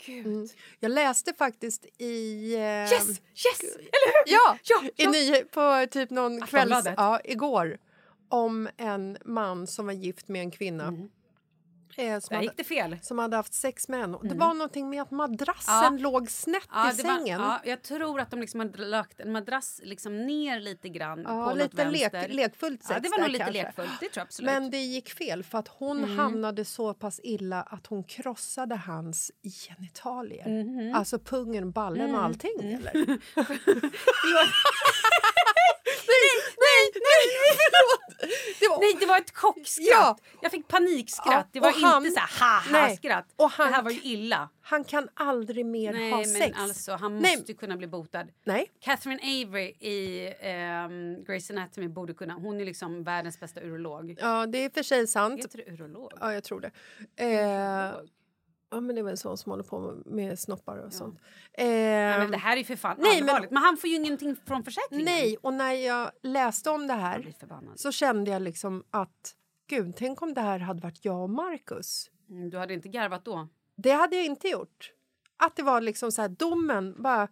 Gud. 0.05 0.49
Jag 0.79 0.91
läste 0.91 1.33
faktiskt 1.33 1.86
i... 1.97 2.53
Eh, 2.55 2.60
Yes! 2.62 2.91
Yes! 3.10 3.62
Eller 3.63 4.25
hur? 4.25 4.33
Ja, 4.33 4.57
Ja, 4.63 4.83
i 4.95 5.03
ja. 5.03 5.10
ny, 5.12 5.43
på 5.43 5.88
typ 5.91 6.10
någon 6.10 6.41
kvälls... 6.47 6.88
Ja, 6.97 7.19
igår. 7.23 7.77
Om 8.29 8.69
en 8.77 9.17
man 9.25 9.67
som 9.67 9.86
var 9.86 9.93
gift 9.93 10.27
med 10.27 10.41
en 10.41 10.51
kvinna. 10.51 10.93
Eh, 11.99 12.19
som, 12.19 12.27
Där 12.29 12.36
hade, 12.36 12.45
gick 12.45 12.57
det 12.57 12.63
fel. 12.63 12.97
som 13.01 13.19
hade 13.19 13.36
haft 13.36 13.53
sex 13.53 13.88
henne. 13.89 14.17
Och 14.17 14.25
Det 14.27 14.36
var 14.36 14.53
någonting 14.53 14.89
med 14.89 15.01
att 15.01 15.12
madrassen 15.12 15.73
Ja. 15.73 15.89
låg 16.10 16.29
snett 16.31 16.67
Ja, 16.71 16.91
i 16.91 16.95
det 16.95 17.03
var, 17.03 17.15
sängen. 17.17 17.41
ja, 17.41 17.62
jag 17.65 17.81
tror 17.81 18.19
att 18.19 18.31
de 18.31 18.39
liksom 18.41 18.60
har 18.60 18.67
lagt 18.86 19.19
en 19.19 19.31
madrass 19.31 19.81
liksom 19.83 20.25
ner 20.25 20.60
lite 20.60 20.89
grann 20.89 21.19
Ja, 21.19 21.25
på 21.27 21.36
något 21.49 21.57
lite 21.57 21.89
lek, 21.89 22.13
vänster. 22.13 22.33
lekfullt 22.33 22.83
sex 22.83 22.93
Ja, 22.95 22.99
det 22.99 23.10
var 23.10 23.17
nog 23.19 23.29
lite 23.29 23.43
kanske. 23.43 23.63
lekfullt. 23.63 23.89
Det 23.99 24.10
tror 24.10 24.21
absolut. 24.23 24.51
Men 24.51 24.71
det 24.71 24.77
gick 24.77 25.10
fel 25.10 25.43
för 25.43 25.57
att 25.57 25.67
hon 25.67 26.03
hamnade 26.03 26.65
så 26.65 26.93
pass 26.93 27.19
illa 27.23 27.62
att 27.62 27.88
hon 27.88 28.03
krossade 28.03 28.75
hans 28.75 29.31
genitalier. 29.67 30.93
Alltså 30.95 31.19
pungen 31.19 31.71
ballen 31.71 32.15
och 32.15 32.23
allting 32.23 32.51
eller? 32.73 32.91
nej, 36.93 37.01
nej, 37.09 37.57
förlåt! 37.71 38.33
Det 38.59 38.67
var, 38.67 38.79
Nej, 38.79 38.97
det 38.99 39.05
var 39.05 39.17
ett 39.17 39.31
chockskratt. 39.35 39.87
Ja. 39.91 40.17
Jag 40.41 40.51
fick 40.51 40.67
panikskratt. 40.67 41.25
Ja, 41.35 41.47
det 41.51 41.59
var 41.59 41.71
han- 41.81 42.05
inte 42.05 42.19
så 42.19 42.43
här 42.43 42.71
Nej. 42.71 42.81
ha-ha-skratt. 42.81 43.25
Han- 43.37 43.67
Det 43.69 43.73
här 43.75 43.83
var 43.83 43.91
ju 43.91 44.01
illa. 44.03 44.49
han 44.61 44.83
kan 44.83 45.09
aldrig 45.13 45.65
mer 45.65 45.93
Nej, 45.93 46.11
ha 46.11 46.17
men 46.17 46.25
sex. 46.25 46.57
alltså 46.59 46.91
han 46.91 47.19
Nej. 47.19 47.37
måste 47.37 47.53
kunna 47.53 47.77
bli 47.77 47.87
botad. 47.87 48.27
Nej. 48.43 48.71
Catherine 48.81 49.19
Avery 49.45 49.65
i 49.67 50.27
um, 50.27 51.25
Grey's 51.25 51.51
Anatomy 51.51 51.87
borde 51.87 52.13
kunna. 52.13 52.33
Hon 52.33 52.61
är 52.61 52.65
liksom 52.65 53.03
världens 53.03 53.39
bästa 53.39 53.61
urolog. 53.61 54.17
Ja, 54.21 54.45
det 54.45 54.57
är 54.65 54.69
för 54.69 54.83
sig 54.83 55.07
sant. 55.07 55.39
Heter 55.43 55.57
det 55.57 55.71
urolog? 55.71 56.11
Ja, 56.19 56.33
jag 56.33 56.43
tror 56.43 56.59
det. 56.61 56.71
Eh, 57.23 57.91
ja, 58.71 58.80
men 58.82 58.95
det 58.95 59.01
är 59.01 59.03
väl 59.03 59.17
sån 59.17 59.38
som 59.38 59.49
håller 59.51 59.63
på 59.63 59.97
med, 60.06 60.39
snoppar 60.39 60.77
och 60.77 60.93
sånt. 60.93 61.19
Eh, 61.53 61.65
Nej, 61.67 62.19
men 62.19 62.32
det 62.32 62.38
här 62.38 62.53
är 62.53 62.58
ju 62.58 62.63
för 62.63 62.75
fan 62.75 62.95
Nej, 62.99 63.21
men- 63.21 63.30
allvarligt. 63.30 63.51
Men, 63.51 63.63
han 63.63 63.77
får 63.77 63.89
ju 63.89 63.95
ingenting 63.95 64.36
från 64.45 64.63
försäkringen. 64.63 65.06
nej, 65.06 65.38
och 65.41 65.53
när 65.53 65.73
jag 65.73 66.12
läste 66.23 66.69
om 66.69 66.88
det 66.88 66.93
här 66.93 67.34
så 67.75 67.91
kände 67.91 68.32
jag 68.32 68.41
liksom 68.41 68.84
att 68.91 69.36
gud, 69.69 69.95
tänk 69.97 70.21
om 70.21 70.34
det 70.34 70.41
här 70.41 70.60
hade 70.60 70.82
varit 70.82 71.06
jag 71.06 71.23
och 71.23 71.30
Marcus. 71.30 72.10
Mm, 72.30 72.49
Du 72.49 72.58
hade 72.58 72.73
inte 72.73 72.89
garvat 72.89 73.25
då? 73.25 73.47
Det 73.75 73.91
hade 73.91 74.15
jag 74.15 74.25
inte 74.25 74.47
gjort. 74.47 74.91
Att 75.38 75.56
det 75.56 75.63
var 75.63 75.82
liksom 75.82 76.12
så 76.12 76.21
här 76.21 76.30
domen 76.30 76.95
bara 77.03 77.27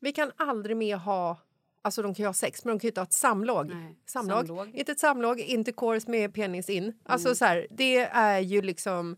vi 0.00 0.12
kan 0.12 0.32
aldrig 0.36 0.76
mer 0.76 0.96
ha 0.96 1.38
Alltså 1.82 2.02
de 2.02 2.14
kan 2.14 2.22
ju 2.22 2.26
ha 2.26 2.34
sex, 2.34 2.64
men 2.64 2.74
de 2.74 2.80
kan 2.80 2.86
ju 2.86 2.90
inte 2.90 3.00
ha 3.00 3.06
ett 3.06 3.12
samlag. 3.12 3.68
Nej, 3.74 3.98
samlag. 4.06 4.46
samlag. 4.46 4.74
Inte 4.74 4.92
ett 4.92 4.98
samlag, 5.00 5.40
inte 5.40 5.72
kors 5.72 6.06
med 6.06 6.34
penis 6.34 6.70
in. 6.70 6.98
Alltså 7.04 7.28
Mm. 7.28 7.36
så 7.36 7.44
här, 7.44 7.66
det 7.70 7.96
är 7.98 8.38
ju 8.40 8.62
liksom 8.62 9.16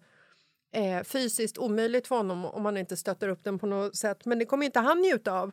eh, 0.73 1.03
fysiskt 1.05 1.59
omöjligt 1.59 2.07
för 2.07 2.17
honom 2.17 2.45
om 2.45 2.63
man 2.63 2.77
inte 2.77 2.97
stöttar 2.97 3.29
upp 3.29 3.45
den 3.45 3.59
på 3.59 3.67
något 3.67 3.97
sätt. 3.97 4.25
Men 4.25 4.39
det 4.39 4.45
kommer 4.45 4.67
inte 4.67 4.81
han 4.81 5.01
njuta 5.01 5.33
av. 5.33 5.53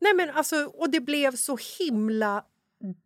Nej 0.00 0.14
men 0.14 0.30
alltså, 0.30 0.64
och 0.64 0.90
det 0.90 1.00
blev 1.00 1.36
så 1.36 1.58
himla 1.78 2.44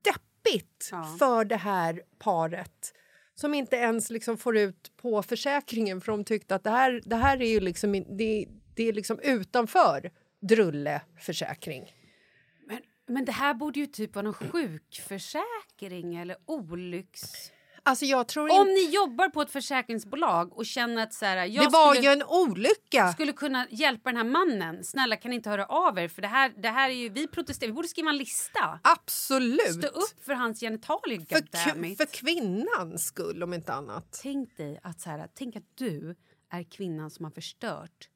deppigt 0.03 0.89
Ja. 0.91 1.17
för 1.19 1.45
det 1.45 1.57
här 1.57 2.03
paret 2.19 2.95
som 3.35 3.55
inte 3.55 3.77
ens 3.77 4.11
liksom 4.11 4.39
får 4.39 4.57
ut 4.57 4.93
på 4.97 5.23
försäkringen 5.23 6.01
för 6.01 6.13
de 6.13 6.25
tyckte 6.25 6.55
att 6.55 6.65
det 6.65 6.71
här, 6.71 7.03
det 7.05 7.17
här 7.17 7.43
är 7.43 7.49
ju 7.49 7.61
liksom, 7.61 7.93
det, 7.93 8.49
det 8.75 8.89
är 8.89 8.93
liksom 8.93 9.19
utanför 9.21 10.11
drulleförsäkring. 10.41 11.93
Men, 12.67 12.79
men 13.07 13.25
det 13.25 13.33
här 13.33 13.55
borde 13.55 13.81
ju 13.81 13.87
typ 13.87 14.15
vara 14.15 14.23
någon 14.23 14.35
sjukförsäkring 14.35 16.17
eller 16.17 16.37
olycks... 16.47 17.51
Alltså 17.87 18.05
jag 18.05 18.29
tror 18.29 18.51
Om 18.51 18.61
inte... 18.69 18.73
ni 18.73 18.91
jobbar 18.95 19.29
på 19.29 19.43
ett 19.43 19.51
försäkringsbolag 19.51 20.59
och 20.59 20.67
känner 20.67 21.03
att 21.03 21.15
så 21.15 21.25
här, 21.25 21.37
jag 21.37 21.65
Det 21.65 21.71
var 21.71 21.95
skulle, 21.95 22.07
ju 22.09 22.13
en 22.13 22.23
olycka! 22.23 23.13
skulle 23.13 23.33
kunna 23.33 23.67
hjälpa 23.71 24.11
den 24.13 24.17
här 24.17 24.25
mannen, 24.25 24.85
snälla 24.85 25.17
kan 25.17 25.29
ni 25.31 25.35
inte 25.37 25.51
höra 25.51 25.67
av 25.67 25.99
er? 25.99 26.09
För 26.09 26.23
det 26.23 26.29
här, 26.29 26.53
det 26.57 26.69
här 26.69 26.91
är 26.91 26.95
ju, 26.95 27.09
vi 27.09 27.27
protesterar, 27.27 27.69
vi 27.69 27.75
borde 27.75 27.89
skriva 27.89 28.11
en 28.11 28.17
lista. 28.17 28.79
Absolut! 28.83 29.61
Stå 29.79 29.87
upp 29.87 30.25
för 30.25 30.33
hans 30.33 30.61
genitalier, 30.61 31.21
för, 31.21 31.97
för 31.97 32.07
kvinnans 32.13 33.07
skull, 33.07 33.43
om 33.43 33.55
inte 33.55 33.73
annat. 33.73 34.19
Tänk 34.23 34.57
dig 34.57 34.81
att 34.83 35.01
så 35.01 35.11
här, 35.11 35.29
tänk 35.35 35.57
att 35.57 35.77
du 35.77 36.17
är 36.51 36.63
kvinnan 36.63 37.11
som 37.11 37.25
har 37.25 37.33
förstört 37.33 38.09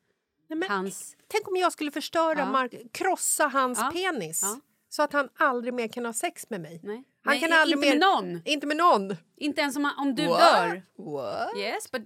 Nej, 0.48 0.58
men, 0.58 0.68
hans... 0.70 1.16
Tänk 1.28 1.48
om 1.48 1.56
jag 1.56 1.72
skulle 1.72 1.90
förstöra, 1.90 2.38
Ja. 2.38 2.50
Mark, 2.52 2.74
krossa 2.92 3.48
hans 3.48 3.78
Ja. 3.78 3.90
penis 3.94 4.40
Ja. 4.42 4.60
så 4.88 5.02
att 5.02 5.12
han 5.12 5.28
aldrig 5.38 5.74
mer 5.74 5.88
kan 5.88 6.04
ha 6.06 6.12
sex 6.12 6.50
med 6.50 6.60
mig. 6.60 6.80
Nej. 6.82 7.04
Han 7.28 7.40
Nej, 7.40 7.48
kan 7.48 7.52
aldrig 7.52 7.76
inte 7.76 7.86
mer... 7.88 7.98
med 7.98 8.24
någon. 8.34 8.42
Inte 8.44 8.66
med 8.66 8.76
någon. 8.76 9.16
Inte 9.36 9.60
ens 9.60 9.76
om, 9.76 9.90
om 9.98 10.14
du 10.14 10.26
What? 10.26 10.40
dör. 10.40 10.82
What? 10.96 11.56
Yes, 11.56 11.90
but 11.90 12.02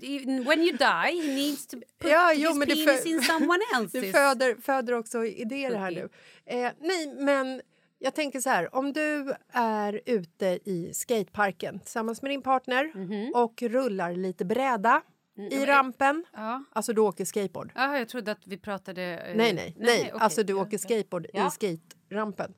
when 0.46 0.60
you 0.60 0.72
die 0.76 1.22
he 1.22 1.34
needs 1.34 1.66
to 1.66 1.76
put 2.00 2.10
Ja, 2.10 2.28
his 2.34 2.44
jo, 2.44 2.54
men 2.54 2.68
det 2.68 2.86
penis 2.86 3.06
in 3.06 3.22
someone 3.22 3.60
else's. 3.76 4.00
Du 4.00 4.12
föder, 4.12 4.56
föder 4.62 4.92
också 4.92 5.24
idéer 5.24 5.74
här 5.74 5.90
nu. 5.90 6.08
Eh, 6.46 6.70
nej, 6.80 7.14
men 7.18 7.62
jag 7.98 8.14
tänker 8.14 8.40
så 8.40 8.50
här. 8.50 8.74
Om 8.74 8.92
du 8.92 9.34
är 9.52 10.00
ute 10.06 10.46
i 10.64 10.90
skateparken 10.94 11.78
tillsammans 11.80 12.22
med 12.22 12.30
din 12.30 12.42
partner 12.42 12.92
Mhm. 12.94 13.32
och 13.34 13.62
rullar 13.62 14.12
lite 14.14 14.44
bräda 14.44 15.02
i 15.50 15.66
rampen. 15.66 16.10
Mm, 16.10 16.24
Ja. 16.32 16.64
Alltså 16.72 16.92
du 16.92 17.00
åker 17.00 17.24
skateboard. 17.24 17.72
Jaha, 17.74 17.98
jag 17.98 18.08
trodde 18.08 18.32
att 18.32 18.46
vi 18.46 18.58
pratade... 18.58 19.02
eh, 19.02 19.36
Nej, 19.36 19.52
nej, 19.52 19.76
nej. 19.78 19.98
okej. 20.00 20.12
Alltså 20.20 20.42
du 20.42 20.52
åker 20.54 20.78
skateboard 20.78 21.26
Ja. 21.32 21.48
i 21.48 21.50
skaterampen. 21.50 22.54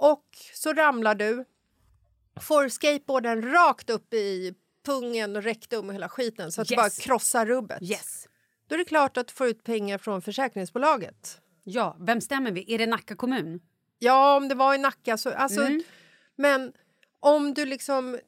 Och 0.00 0.24
så 0.54 0.72
ramlar 0.72 1.14
du, 1.14 1.44
får 2.42 2.68
skateboarden 2.68 3.42
rakt 3.52 3.90
upp 3.90 4.14
i 4.14 4.54
pungen 4.86 5.36
och 5.36 5.42
rektum 5.42 5.88
och 5.88 5.94
hela 5.94 6.08
skiten 6.08 6.52
så 6.52 6.60
att 6.60 6.70
Yes. 6.70 6.76
du 6.76 6.76
bara 6.76 6.90
krossar 6.90 7.46
rubbet. 7.46 7.82
Yes. 7.82 8.28
Då 8.66 8.74
är 8.74 8.78
det 8.78 8.84
klart 8.84 9.16
att 9.16 9.26
du 9.28 9.34
får 9.34 9.46
ut 9.46 9.64
pengar 9.64 9.98
från 9.98 10.22
försäkringsbolaget. 10.22 11.40
Ja, 11.64 11.96
vem 12.00 12.20
stämmer 12.20 12.50
vi? 12.52 12.74
Är 12.74 12.78
det 12.78 12.86
Nacka 12.86 13.16
kommun? 13.16 13.60
Ja, 13.98 14.36
om 14.36 14.48
det 14.48 14.54
var 14.54 14.74
i 14.74 14.78
Nacka 14.78 15.16
så... 15.18 15.30
Alltså, 15.30 15.60
Mm. 15.60 15.82
Men 16.36 16.72
om 17.20 17.54
du 17.54 17.64
liksom 17.64 18.18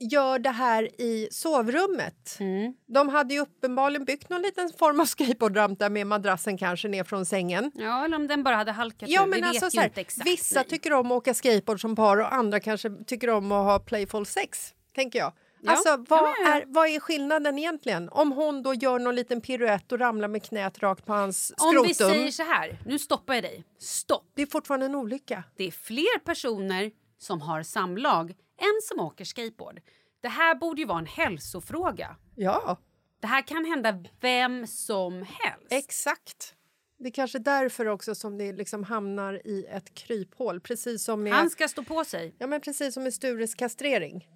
gör 0.00 0.38
det 0.38 0.50
här 0.50 1.00
i 1.00 1.28
sovrummet. 1.30 2.36
Mm. 2.40 2.74
De 2.86 3.08
hade 3.08 3.34
ju 3.34 3.40
uppenbarligen 3.40 4.04
byggt 4.04 4.28
någon 4.28 4.42
liten 4.42 4.70
form 4.78 5.00
av 5.00 5.04
skateboardramp 5.04 5.78
där 5.78 5.90
med 5.90 6.06
madrassen 6.06 6.58
kanske 6.58 6.88
ner 6.88 7.04
från 7.04 7.26
sängen. 7.26 7.72
Ja, 7.74 8.04
eller 8.04 8.16
om 8.16 8.26
den 8.26 8.42
bara 8.42 8.56
hade 8.56 8.72
halkat 8.72 9.08
Ja, 9.08 9.26
men 9.26 9.44
alltså, 9.44 9.70
så 9.70 9.80
här, 9.80 10.24
vissa 10.24 10.60
nej. 10.60 10.68
tycker 10.68 10.92
om 10.92 11.06
att 11.06 11.16
åka 11.16 11.34
skateboard 11.34 11.80
som 11.80 11.96
par 11.96 12.16
och 12.16 12.34
andra 12.34 12.60
kanske 12.60 12.90
tycker 13.06 13.30
om 13.30 13.52
att 13.52 13.64
ha 13.64 13.78
playful 13.78 14.26
sex, 14.26 14.74
tänker 14.94 15.18
jag. 15.18 15.32
Ja. 15.62 15.72
Alltså, 15.72 16.04
vad, 16.08 16.20
Ja, 16.20 16.34
ja. 16.44 16.54
Är, 16.54 16.64
vad 16.66 16.88
är 16.88 17.00
skillnaden 17.00 17.58
egentligen? 17.58 18.08
Om 18.08 18.32
hon 18.32 18.62
då 18.62 18.74
gör 18.74 18.98
någon 18.98 19.14
liten 19.16 19.40
piruett 19.40 19.92
och 19.92 19.98
ramlar 19.98 20.28
med 20.28 20.42
knät 20.42 20.78
rakt 20.78 21.06
på 21.06 21.12
hans 21.12 21.46
skrotum. 21.46 21.80
Om 21.80 21.86
vi 21.86 21.94
säger 21.94 22.30
så 22.30 22.42
här, 22.42 22.78
nu 22.86 22.98
stoppar 22.98 23.34
jag 23.34 23.42
dig. 23.42 23.64
Stopp. 23.78 24.32
Det 24.36 24.42
är 24.42 24.46
fortfarande 24.46 24.86
en 24.86 24.94
olycka. 24.94 25.44
Det 25.56 25.64
är 25.64 25.70
fler 25.70 26.18
personer 26.18 26.90
som 27.20 27.40
har 27.40 27.62
samlag 27.62 28.30
än 28.58 28.80
som 28.82 29.00
åker 29.00 29.24
skateboard. 29.24 29.80
Det 30.20 30.28
här 30.28 30.54
borde 30.54 30.80
ju 30.80 30.86
vara 30.86 30.98
en 30.98 31.06
hälsofråga. 31.06 32.16
Ja, 32.36 32.78
Det 33.20 33.26
här 33.26 33.42
kan 33.42 33.64
hända 33.64 34.04
vem 34.20 34.66
som 34.66 35.14
helst. 35.14 35.66
exakt. 35.70 36.54
Det 36.98 37.08
är 37.08 37.12
kanske 37.12 37.38
därför 37.38 37.86
också 37.86 38.14
som 38.14 38.38
det 38.38 38.52
liksom 38.52 38.84
hamnar 38.84 39.46
i 39.46 39.64
ett 39.70 39.94
kryphål. 39.94 40.60
Precis 40.60 41.04
som 41.04 41.22
med, 41.22 41.32
Han 41.32 41.50
ska 41.50 41.68
stå 41.68 41.84
på 41.84 42.04
sig. 42.04 42.34
ja, 42.38 42.46
men 42.46 42.60
precis 42.60 42.94
som 42.94 43.02
med 43.02 43.14
Stures 43.14 43.54
kastrering. 43.54 44.28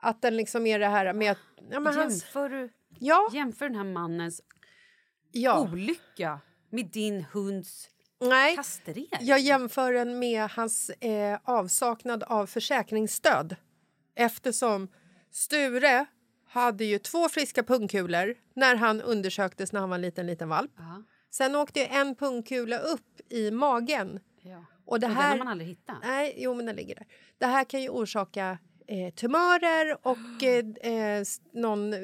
Att 0.00 0.22
den 0.22 0.36
liksom 0.36 0.66
är 0.66 0.78
det 0.78 0.86
här 0.86 1.12
med. 1.12 1.36
Ja, 1.70 1.80
men 1.80 1.94
hans, 1.94 2.22
Jämför, 2.22 2.48
du- 2.48 2.70
ja, 2.98 3.30
jämför 3.32 3.68
den 3.68 3.76
här 3.76 3.84
mannens 3.84 4.40
ja. 5.32 5.60
olycka 5.60 6.40
med 6.70 6.86
din 6.86 7.24
hunds 7.32 7.88
Nej, 8.20 8.56
kastrering. 8.56 9.08
jag 9.20 9.40
jämför 9.40 9.92
den 9.92 10.18
med 10.18 10.50
hans 10.50 10.90
eh, 10.90 11.38
avsaknad 11.44 12.22
av 12.22 12.46
försäkringsstöd. 12.46 13.56
Eftersom 14.14 14.88
Sture 15.30 16.06
hade 16.48 16.84
ju 16.84 16.98
två 16.98 17.28
friska 17.28 17.62
pungkulor 17.62 18.34
när 18.54 18.76
han 18.76 19.00
undersöktes 19.02 19.72
när 19.72 19.80
han 19.80 19.88
var 19.88 19.96
en 19.96 20.02
liten, 20.02 20.26
liten 20.26 20.48
valp. 20.48 20.70
Ja, 20.76 21.02
Sen 21.30 21.54
åkte 21.56 21.84
en 21.84 22.14
pungkula 22.14 22.78
upp 22.78 23.20
i 23.28 23.50
magen. 23.50 24.20
ja. 24.42 24.64
Och 24.84 25.00
det 25.00 25.06
Och 25.06 25.10
den 25.12 25.22
här... 25.22 25.30
har 25.30 25.38
man 25.38 25.48
aldrig 25.48 25.68
hittat. 25.68 25.96
Nej, 26.02 26.34
jo, 26.36 26.54
men 26.54 26.66
den 26.66 26.76
ligger 26.76 26.94
där. 26.94 27.06
Det 27.38 27.46
här 27.46 27.64
kan 27.64 27.82
ju 27.82 27.88
orsaka 27.88 28.58
eh, 28.86 29.14
tumörer 29.14 29.98
och 30.06 30.42
eh, 30.42 30.64
eh, 31.18 31.24
någon 31.52 31.94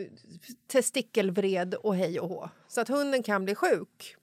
testikelvred 0.66 1.74
och 1.74 1.96
hej 1.96 2.20
och 2.20 2.28
hå. 2.28 2.50
Så 2.68 2.80
att 2.80 2.88
hunden 2.88 3.22
kan 3.22 3.44
bli 3.44 3.54
sjuk. 3.54 4.16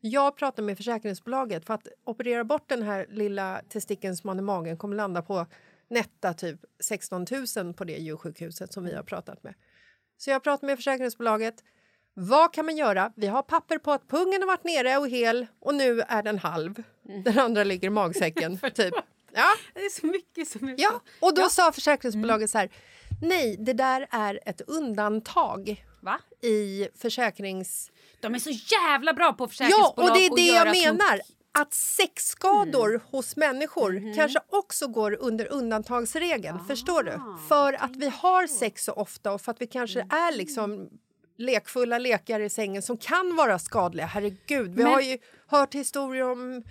Jag 0.00 0.36
pratar 0.36 0.62
med 0.62 0.76
försäkringsbolaget 0.76 1.66
för 1.66 1.74
att 1.74 1.88
operera 2.04 2.44
bort 2.44 2.68
den 2.68 2.82
här 2.82 3.06
lilla 3.10 3.62
testikeln 3.68 4.16
som 4.16 4.28
man 4.28 4.38
i 4.38 4.42
magen 4.42 4.76
kommer 4.76 4.96
landa 4.96 5.22
på 5.22 5.46
netta 5.90 6.34
typ 6.34 6.60
16 6.80 7.26
000 7.56 7.74
på 7.74 7.84
det 7.84 7.96
djursjukhuset 7.96 8.72
som 8.72 8.84
vi 8.84 8.94
har 8.94 9.02
pratat 9.02 9.42
med. 9.42 9.54
Så 10.18 10.30
jag 10.30 10.42
pratar 10.42 10.66
med 10.66 10.78
försäkringsbolaget. 10.78 11.64
Vad 12.14 12.52
kan 12.52 12.66
man 12.66 12.76
göra? 12.76 13.12
Vi 13.16 13.26
har 13.26 13.42
papper 13.42 13.78
på 13.78 13.92
att 13.92 14.08
pungen 14.08 14.42
har 14.42 14.46
varit 14.46 14.64
nere 14.64 14.96
och 14.96 15.08
hel 15.08 15.46
och 15.60 15.74
nu 15.74 16.00
är 16.00 16.22
den 16.22 16.38
halv. 16.38 16.82
Den 17.24 17.38
andra 17.38 17.64
ligger 17.64 17.86
i 17.86 17.90
magsäcken. 17.90 18.58
typ. 18.74 18.94
Ja, 19.32 19.54
Det 19.74 19.80
är 19.80 20.00
så 20.00 20.06
mycket 20.06 20.48
som 20.48 20.68
är 20.68 20.74
ja. 20.78 21.00
Och 21.20 21.34
då 21.34 21.48
sa 21.48 21.72
försäkringsbolaget 21.72 22.50
så 22.50 22.58
här. 22.58 22.70
Nej, 23.22 23.56
det 23.58 23.72
där 23.72 24.06
är 24.10 24.40
ett 24.46 24.60
undantag 24.60 25.84
Va? 26.00 26.20
i 26.42 26.88
försäkrings... 26.94 27.90
De 28.20 28.34
är 28.34 28.38
så 28.38 28.50
jävla 28.50 29.12
bra 29.12 29.32
på 29.32 29.44
Ja, 29.44 29.48
försäkringsbolag 29.48 30.10
och 30.10 30.16
det 30.16 30.26
är 30.26 30.36
det 30.36 30.42
jag 30.54 30.84
menar. 30.98 31.20
Att 31.58 31.74
sexskador 31.74 32.88
Mm. 32.88 33.00
hos 33.10 33.36
människor 33.36 33.92
Mm-hmm. 33.92 34.14
kanske 34.14 34.38
också 34.48 34.86
går 34.88 35.16
under 35.20 35.52
undantagsregeln. 35.52 36.64
Förstår 36.64 37.02
du? 37.02 37.10
Ah, 37.12 37.38
För 37.48 37.72
att 37.72 37.96
vi 37.96 38.08
har 38.08 38.46
sex 38.46 38.84
så 38.84 38.92
ofta 38.92 39.32
och 39.32 39.40
för 39.40 39.52
att 39.52 39.60
vi 39.60 39.66
kanske 39.66 40.00
Mm. 40.00 40.16
är 40.18 40.32
liksom 40.36 40.88
lekfulla 41.38 41.98
lekar 41.98 42.40
i 42.40 42.50
sängen 42.50 42.82
som 42.82 42.96
kan 42.98 43.36
vara 43.36 43.58
skadliga. 43.58 44.06
Herregud, 44.06 44.74
vi 44.74 44.82
Men- 44.82 44.92
har 44.92 45.00
ju 45.00 45.18
hört 45.46 45.74
historier 45.74 46.30
om 46.30 46.62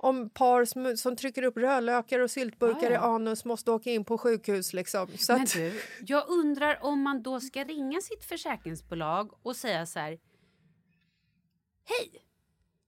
om 0.00 0.30
par 0.30 0.64
som, 0.64 0.96
som 0.96 1.16
trycker 1.16 1.42
upp 1.42 1.56
rödlökar 1.56 2.18
och 2.18 2.30
syltburkar 2.30 2.82
Ja, 2.82 2.90
i 2.90 2.92
ja. 2.94 3.00
anus 3.14 3.44
måste 3.44 3.70
åka 3.70 3.90
in 3.90 4.04
på 4.04 4.18
sjukhus. 4.18 4.72
Liksom. 4.72 5.08
Så 5.18 5.32
Men 5.32 5.42
att, 5.42 5.52
du, 5.52 5.80
jag 6.06 6.28
undrar 6.28 6.78
om 6.84 7.02
man 7.02 7.22
då 7.22 7.40
ska 7.40 7.64
ringa 7.64 8.00
sitt 8.00 8.24
försäkringsbolag 8.24 9.30
och 9.42 9.56
säga 9.56 9.86
så 9.86 9.98
här. 9.98 10.18
Hej! 11.88 12.24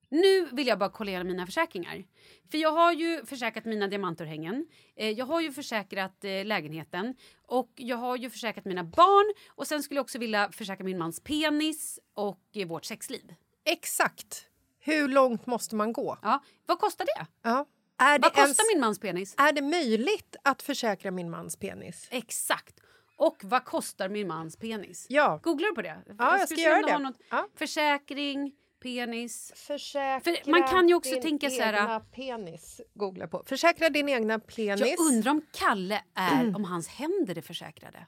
Nu 0.08 0.48
vill 0.52 0.66
jag 0.66 0.78
bara 0.78 0.90
kolla 0.90 1.10
igenom 1.10 1.26
mina 1.26 1.46
försäkringar. 1.46 2.04
För 2.50 2.58
jag 2.58 2.72
har 2.72 2.92
ju 2.92 3.24
försäkrat 3.26 3.64
mina 3.64 3.88
diamantörhängen. 3.88 4.66
Eh, 4.96 5.10
jag 5.10 5.26
har 5.26 5.40
ju 5.40 5.52
försäkrat 5.52 6.24
eh, 6.24 6.44
lägenheten. 6.44 7.14
Och 7.46 7.70
jag 7.76 7.96
har 7.96 8.16
ju 8.16 8.30
försäkrat 8.30 8.64
mina 8.64 8.84
barn. 8.84 9.34
Och 9.54 9.66
sen 9.66 9.82
skulle 9.82 9.98
jag 9.98 10.02
också 10.04 10.18
vilja 10.18 10.52
försäkra 10.52 10.84
min 10.84 10.98
mans 10.98 11.20
penis 11.20 11.98
och 12.14 12.40
eh, 12.54 12.66
vårt 12.68 12.84
sexliv. 12.84 13.34
exakt. 13.64 14.46
Hur 14.82 15.08
långt 15.08 15.46
måste 15.46 15.74
man 15.74 15.92
gå? 15.92 16.18
Ja, 16.22 16.42
vad 16.66 16.78
kostar 16.78 17.04
det? 17.04 17.26
Ja. 17.42 17.66
Är, 17.98 18.18
det 18.18 18.22
Vad 18.22 18.32
kostar 18.32 18.42
ens, 18.42 18.58
min 18.74 18.80
mans 18.80 18.98
penis? 18.98 19.34
är 19.38 19.52
det 19.52 19.62
möjligt 19.62 20.36
att 20.44 20.62
försäkra 20.62 21.10
min 21.10 21.30
mans 21.30 21.56
penis? 21.56 22.08
Exakt. 22.10 22.80
Och 23.16 23.36
vad 23.44 23.64
kostar 23.64 24.08
min 24.08 24.28
mans 24.28 24.56
penis? 24.56 25.06
Ja. 25.08 25.40
Googlar 25.42 25.68
du 25.68 25.74
på 25.74 25.82
det? 25.82 25.98
Ja, 26.18 26.38
jag 26.38 26.48
skulle 26.48 26.60
ska 26.60 26.70
göra 26.70 26.98
det. 26.98 26.98
Något 26.98 27.16
Ja. 27.30 27.48
Försäkring, 27.54 28.52
penis. 28.80 29.52
Försäkra 29.56 30.20
För 30.20 30.50
man 30.50 30.68
kan 30.68 30.88
ju 30.88 30.94
också 30.94 31.12
din 31.12 31.22
tänka 31.22 31.50
så 31.50 31.62
här- 31.62 31.74
egna 31.74 32.00
penis. 32.00 32.80
Googla 32.94 33.26
på. 33.26 33.42
Försäkra 33.46 33.90
din 33.90 34.08
egna 34.08 34.38
penis. 34.38 34.80
Jag 34.80 35.00
undrar 35.00 35.30
om 35.30 35.42
Kalle 35.52 36.02
är, 36.14 36.56
om 36.56 36.64
hans 36.64 36.88
händer 36.88 37.38
är 37.38 37.42
försäkrade. 37.42 38.06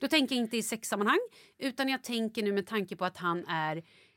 Då 0.00 0.08
tänker 0.08 0.34
jag 0.36 0.44
inte 0.44 0.56
i 0.56 0.62
sexsammanhang, 0.62 1.20
utan 1.58 1.88
jag 1.88 2.02
tänker 2.04 2.42
nu 2.42 2.52
med 2.52 2.66
tanke 2.66 2.96
på 2.96 3.04
att 3.04 3.16
han 3.16 3.46
är 3.46 3.76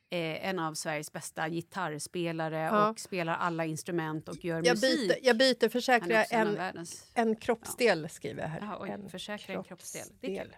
eh, 0.09 0.47
en 0.49 0.59
av 0.59 0.73
Sveriges 0.73 1.11
bästa 1.13 1.49
gitarrspelare 1.49 2.57
Ja. 2.59 2.89
och 2.89 2.99
spelar 2.99 3.33
alla 3.33 3.65
instrument 3.65 4.29
och 4.29 4.45
gör 4.45 4.55
jag, 4.65 4.75
musik. 4.75 5.09
byter, 5.09 5.17
jag 5.21 5.37
byter 5.37 5.69
försäkra 5.69 6.23
en 6.23 6.57
en, 6.57 6.85
en 7.13 7.35
kroppsdel, 7.35 8.09
skriver 8.09 8.41
jag 8.41 8.49
här. 8.49 8.59
Jaha, 8.61 8.77
oj, 8.81 8.89
en 8.89 9.09
försäkra 9.09 9.53
en 9.53 9.63
kroppsdel. 9.63 10.07
Det 10.21 10.37
är 10.37 10.43
kul. 10.43 10.55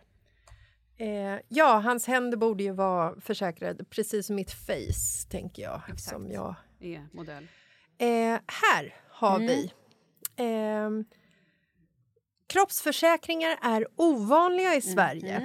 Eh, 0.99 1.39
ja, 1.47 1.77
hans 1.79 2.07
händer 2.07 2.37
borde 2.37 2.63
ju 2.63 2.71
vara 2.71 3.21
försäkrade, 3.21 3.83
precis 3.83 4.27
som 4.27 4.35
mitt 4.35 4.51
face, 4.51 5.27
tänker 5.29 5.63
jag. 5.63 5.81
Exakt. 5.87 6.01
Som 6.15 6.31
jag. 6.31 6.55
Är 6.79 7.07
modell. 7.13 7.47
Eh, 7.97 8.07
här 8.47 8.95
har 9.09 9.35
Mm. 9.35 9.47
vi... 9.47 9.71
ehm, 10.37 11.05
Kroppsförsäkringar 12.47 13.57
är 13.61 13.87
ovanliga 13.95 14.75
i 14.75 14.81
Sverige. 14.81 15.39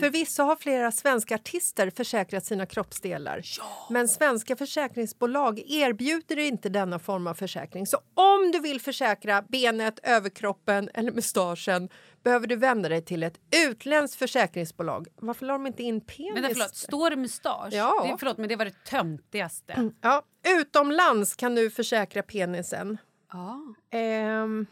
Förvisso 0.00 0.42
har 0.42 0.56
flera 0.56 0.92
svenska 0.92 1.34
artister 1.34 1.90
försäkrat 1.90 2.44
sina 2.44 2.66
kroppsdelar. 2.66 3.42
Men 3.90 4.08
svenska 4.08 4.56
försäkringsbolag 4.56 5.58
erbjuder 5.66 6.38
inte 6.38 6.68
denna 6.68 6.98
form 6.98 7.26
av 7.26 7.34
försäkring. 7.34 7.86
Så 7.86 7.96
om 8.14 8.50
du 8.52 8.60
vill 8.60 8.80
försäkra 8.80 9.42
benet, 9.48 9.98
överkroppen 10.02 10.88
eller 10.94 11.12
mustaschen 11.12 11.88
behöver 12.26 12.46
du 12.46 12.56
vända 12.56 12.88
dig 12.88 13.02
till 13.04 13.22
ett 13.22 13.40
utländskt 13.68 14.18
försäkringsbolag. 14.18 15.08
Varför 15.16 15.46
la 15.46 15.52
de 15.52 15.66
inte 15.66 15.82
in 15.82 16.00
penis? 16.00 16.34
Vänta, 16.34 16.48
förlåt. 16.52 16.74
Står 16.76 17.10
det 17.10 17.16
mustasch? 17.16 17.72
Ja. 17.72 18.06
Det, 18.10 18.16
förlåt, 18.18 18.38
men 18.38 18.48
det 18.48 18.56
var 18.56 18.64
det 18.64 18.84
töntigaste. 18.84 19.90
Ja, 20.00 20.22
utomlands 20.60 21.36
kan 21.36 21.54
du 21.54 21.70
försäkra 21.70 22.22
penisen. 22.22 22.98
Ja. 23.32 23.74
Ehm, 23.90 24.66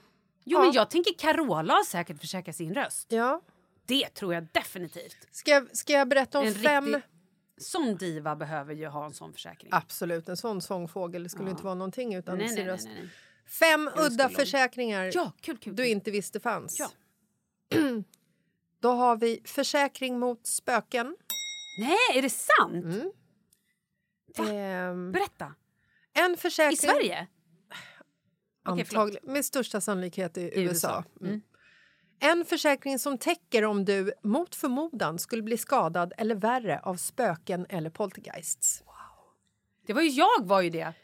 Jo, 0.45 0.59
Ja. 0.59 0.65
men 0.65 0.73
jag 0.73 0.91
tänker 0.91 1.15
Carola 1.19 1.75
har 1.75 1.85
säkert 1.85 2.21
försäkrat 2.21 2.57
sin 2.57 2.75
röst. 2.75 3.07
ja. 3.13 3.41
Det 3.87 4.09
tror 4.15 4.35
jag 4.35 4.47
definitivt. 4.53 5.17
Ska, 5.31 5.51
jag- 5.51 5.77
ska 5.77 5.93
jag 5.93 6.09
berätta 6.09 6.39
om 6.39 6.47
En 6.47 6.55
fem... 6.55 6.85
riktig 6.87 7.03
sån 7.59 7.97
diva 7.97 8.37
behöver 8.37 8.75
ju 8.75 8.87
ha 8.87 9.05
en 9.07 9.13
sån 9.15 9.33
försäkring. 9.33 9.71
Absolut, 9.75 10.29
en 10.29 10.37
sån 10.37 10.61
sångfågel 10.61 11.23
det 11.23 11.29
skulle 11.29 11.51
inte 11.51 11.63
vara 11.65 11.75
någonting 11.75 12.15
utan 12.15 12.39
nej, 12.39 12.49
sin 12.49 12.57
nej, 12.57 12.67
röst. 12.67 12.87
nej. 12.89 13.09
Fem 13.47 13.91
udda 13.97 14.29
försäkringar 14.29 15.11
Ja, 15.15 15.33
kul, 15.41 15.57
kul. 15.59 15.77
du 15.77 15.83
kul. 15.83 15.93
inte 15.93 16.11
visste 16.11 16.41
fanns. 16.41 16.79
Ja. 16.79 16.91
Då 18.81 18.91
har 18.91 19.17
vi 19.17 19.41
försäkring 19.45 20.19
mot 20.19 20.47
spöken. 20.47 21.17
Nej, 21.81 22.19
är 22.19 22.23
det 22.23 22.31
sant? 22.31 22.85
Mm. 22.85 23.11
Ehm, 24.39 25.13
Berätta. 25.13 25.55
en 26.13 26.37
försäkring... 26.37 26.73
I 26.73 26.77
Sverige? 26.77 27.27
Förlåt. 28.65 28.81
Antagligen, 28.81 29.33
med 29.33 29.45
största 29.45 29.81
sannolikhet 29.81 30.37
i, 30.37 30.41
I 30.41 30.63
USA. 30.63 30.69
USA. 30.69 31.05
Mm. 31.21 31.43
En 32.21 32.45
försäkring 32.45 32.99
som 32.99 33.19
täcker 33.19 33.65
om 33.65 33.85
du 33.85 34.13
mot 34.23 34.55
förmodan 34.55 35.19
skulle 35.19 35.43
bli 35.43 35.59
skadad 35.59 36.13
eller 36.17 36.35
värre 36.35 36.79
av 36.79 36.95
spöken 36.95 37.67
eller 37.69 37.91
poltergeists. 37.91 38.83
Det 39.87 39.93
var 39.93 40.03
ju 40.03 40.09
jag 40.09 40.47
var 40.47 40.61
ju 40.61 40.71
det. 40.71 40.95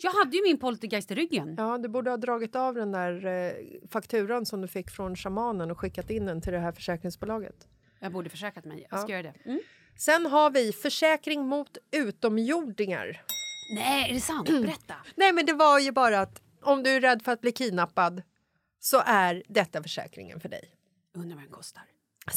Jag 0.00 0.10
hade 0.10 0.36
ju 0.36 0.42
min 0.42 0.58
poltergeist 0.58 1.10
i 1.10 1.14
ryggen. 1.14 1.54
Ja, 1.58 1.78
du 1.78 1.88
borde 1.88 2.10
ha 2.10 2.16
dragit 2.16 2.56
av 2.56 2.74
den 2.74 2.92
där 2.92 3.26
eh, 3.26 3.52
fakturan 3.90 4.46
som 4.46 4.60
du 4.60 4.68
fick 4.68 4.90
från 4.90 5.16
shamanen 5.16 5.70
och 5.70 5.78
skickat 5.78 6.10
in 6.10 6.26
den 6.26 6.40
till 6.40 6.52
det 6.52 6.58
här 6.58 6.72
försäkringsbolaget. 6.72 7.68
Jag 8.00 8.12
borde 8.12 8.30
försäkrat 8.30 8.64
mig. 8.64 8.86
Jag 8.90 9.00
ska 9.00 9.12
Ja. 9.12 9.18
göra 9.18 9.32
det. 9.44 9.50
Mm. 9.50 9.60
Sen 9.96 10.26
har 10.26 10.50
vi 10.50 10.72
försäkring 10.72 11.46
mot 11.46 11.78
utomjordingar. 11.90 13.22
Nej, 13.74 14.10
är 14.10 14.14
det 14.14 14.20
sant? 14.20 14.48
Berätta. 14.62 14.94
Nej, 15.16 15.32
men 15.32 15.46
det 15.46 15.52
var 15.52 15.78
ju 15.78 15.92
bara 15.92 16.20
att 16.20 16.42
om 16.62 16.82
du 16.82 16.90
är 16.90 17.00
rädd 17.00 17.22
för 17.22 17.32
att 17.32 17.40
bli 17.40 17.52
kidnappad 17.52 18.22
så 18.80 19.02
är 19.06 19.42
detta 19.48 19.82
försäkringen 19.82 20.40
för 20.40 20.48
dig. 20.48 20.70
Undrar 21.14 21.34
vad 21.36 21.44
den 21.44 21.52
kostar. 21.52 21.82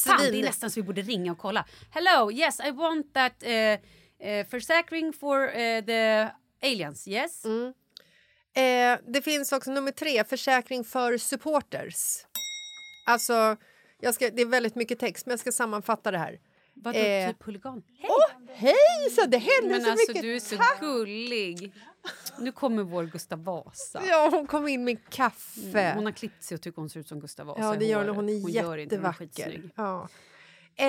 Fan, 0.05 0.17
det 0.31 0.39
är 0.39 0.43
nästan 0.43 0.71
så 0.71 0.79
vi 0.79 0.83
borde 0.87 1.01
ringa 1.01 1.31
och 1.31 1.37
kolla. 1.37 1.65
Hello, 1.91 2.31
yes, 2.31 2.59
I 2.59 2.71
want 2.71 3.13
that 3.13 3.43
uh, 3.43 3.49
uh, 4.29 4.45
försäkring 4.49 5.13
for 5.13 5.43
uh, 5.47 5.85
the 5.85 6.27
aliens. 6.61 7.07
Yes? 7.07 7.45
Eh, 7.45 8.99
det 9.07 9.21
finns 9.21 9.51
också 9.51 9.71
nummer 9.71 9.91
tre, 9.91 10.23
försäkring 10.23 10.83
för 10.83 11.17
supporters. 11.17 12.25
Alltså, 13.07 13.55
jag 13.99 14.13
ska, 14.15 14.29
det 14.29 14.41
är 14.41 14.45
väldigt 14.45 14.75
mycket 14.75 14.99
text, 14.99 15.25
men 15.25 15.31
jag 15.31 15.39
ska 15.39 15.51
sammanfatta 15.51 16.11
det 16.11 16.17
här. 16.17 16.39
Vadå, 16.73 16.97
Eh, 16.99 17.29
typ 17.29 17.43
huligan? 17.43 17.83
Hej! 17.97 18.09
Hej, 18.55 19.09
så 19.15 19.25
det 19.25 19.37
händer 19.37 19.69
Men 19.69 19.81
så 19.81 19.91
alltså, 19.91 20.11
mycket! 20.11 20.21
du 20.21 20.35
är 20.35 20.39
så 20.39 20.55
Tack! 20.57 20.79
gullig. 20.79 21.73
Nu 22.39 22.51
kommer 22.51 22.83
vår 22.83 23.03
Gustav 23.03 23.43
Vasa. 23.43 24.01
Ja, 24.07 24.29
hon 24.31 24.47
kom 24.47 24.67
in 24.67 24.83
med 24.83 25.09
kaffe. 25.09 25.91
Hon 25.95 26.05
har 26.05 26.11
klippt 26.11 26.43
sig 26.43 26.55
och 26.55 26.61
tycker 26.61 26.77
hon 26.81 26.89
ser 26.89 26.99
ut 26.99 27.07
som 27.07 27.19
Gustav 27.19 27.45
Vasa 27.47 27.61
Ja, 27.61 27.75
det 27.75 27.85
gör 27.85 28.07
hon. 28.07 28.15
Hon 28.15 28.29
är 28.29 28.33
gör 28.33 28.77
inte, 28.77 28.95
hon 28.95 29.05
jättevacker. 29.05 29.17
skitsnygg. 29.25 29.69
Ja. 29.75 30.07
Eh, 30.75 30.85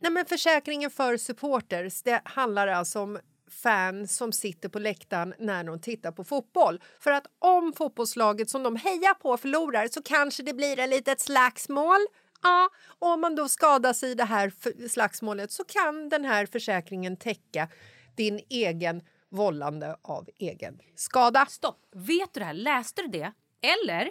nej, 0.00 0.12
men 0.12 0.26
försäkringen 0.26 0.90
för 0.90 1.16
supporters 1.16 2.02
det 2.02 2.20
handlar 2.24 2.68
alltså 2.68 3.00
om 3.00 3.18
fans 3.62 4.16
som 4.16 4.32
sitter 4.32 4.68
på 4.68 4.78
läktaren 4.78 5.34
när 5.38 5.64
de 5.64 5.80
tittar 5.80 6.12
på 6.12 6.24
fotboll. 6.24 6.80
För 7.00 7.10
att 7.10 7.26
om 7.38 7.72
fotbollslaget 7.72 8.50
som 8.50 8.62
de 8.62 8.76
hejar 8.76 9.14
på 9.14 9.36
förlorar 9.36 9.88
så 9.88 10.02
kanske 10.02 10.42
det 10.42 10.54
blir 10.54 10.78
ett 10.78 10.90
litet 10.90 11.20
slagsmål. 11.20 12.00
Ja, 12.42 12.70
och 12.98 13.08
om 13.08 13.20
man 13.20 13.34
då 13.34 13.48
skadas 13.48 14.02
i 14.02 14.14
det 14.14 14.24
här 14.24 14.52
slagsmålet 14.88 15.52
så 15.52 15.64
kan 15.64 16.08
den 16.08 16.24
här 16.24 16.46
försäkringen 16.46 17.16
täcka 17.16 17.68
din 18.16 18.40
egen 18.48 19.02
vållande 19.30 19.96
av 20.02 20.28
egen 20.38 20.78
skada. 20.96 21.46
Stopp! 21.46 21.78
Vet 21.92 22.34
du 22.34 22.40
det 22.40 22.46
här? 22.46 22.54
Läste 22.54 23.02
du 23.02 23.08
det? 23.08 23.32
Eller 23.60 24.10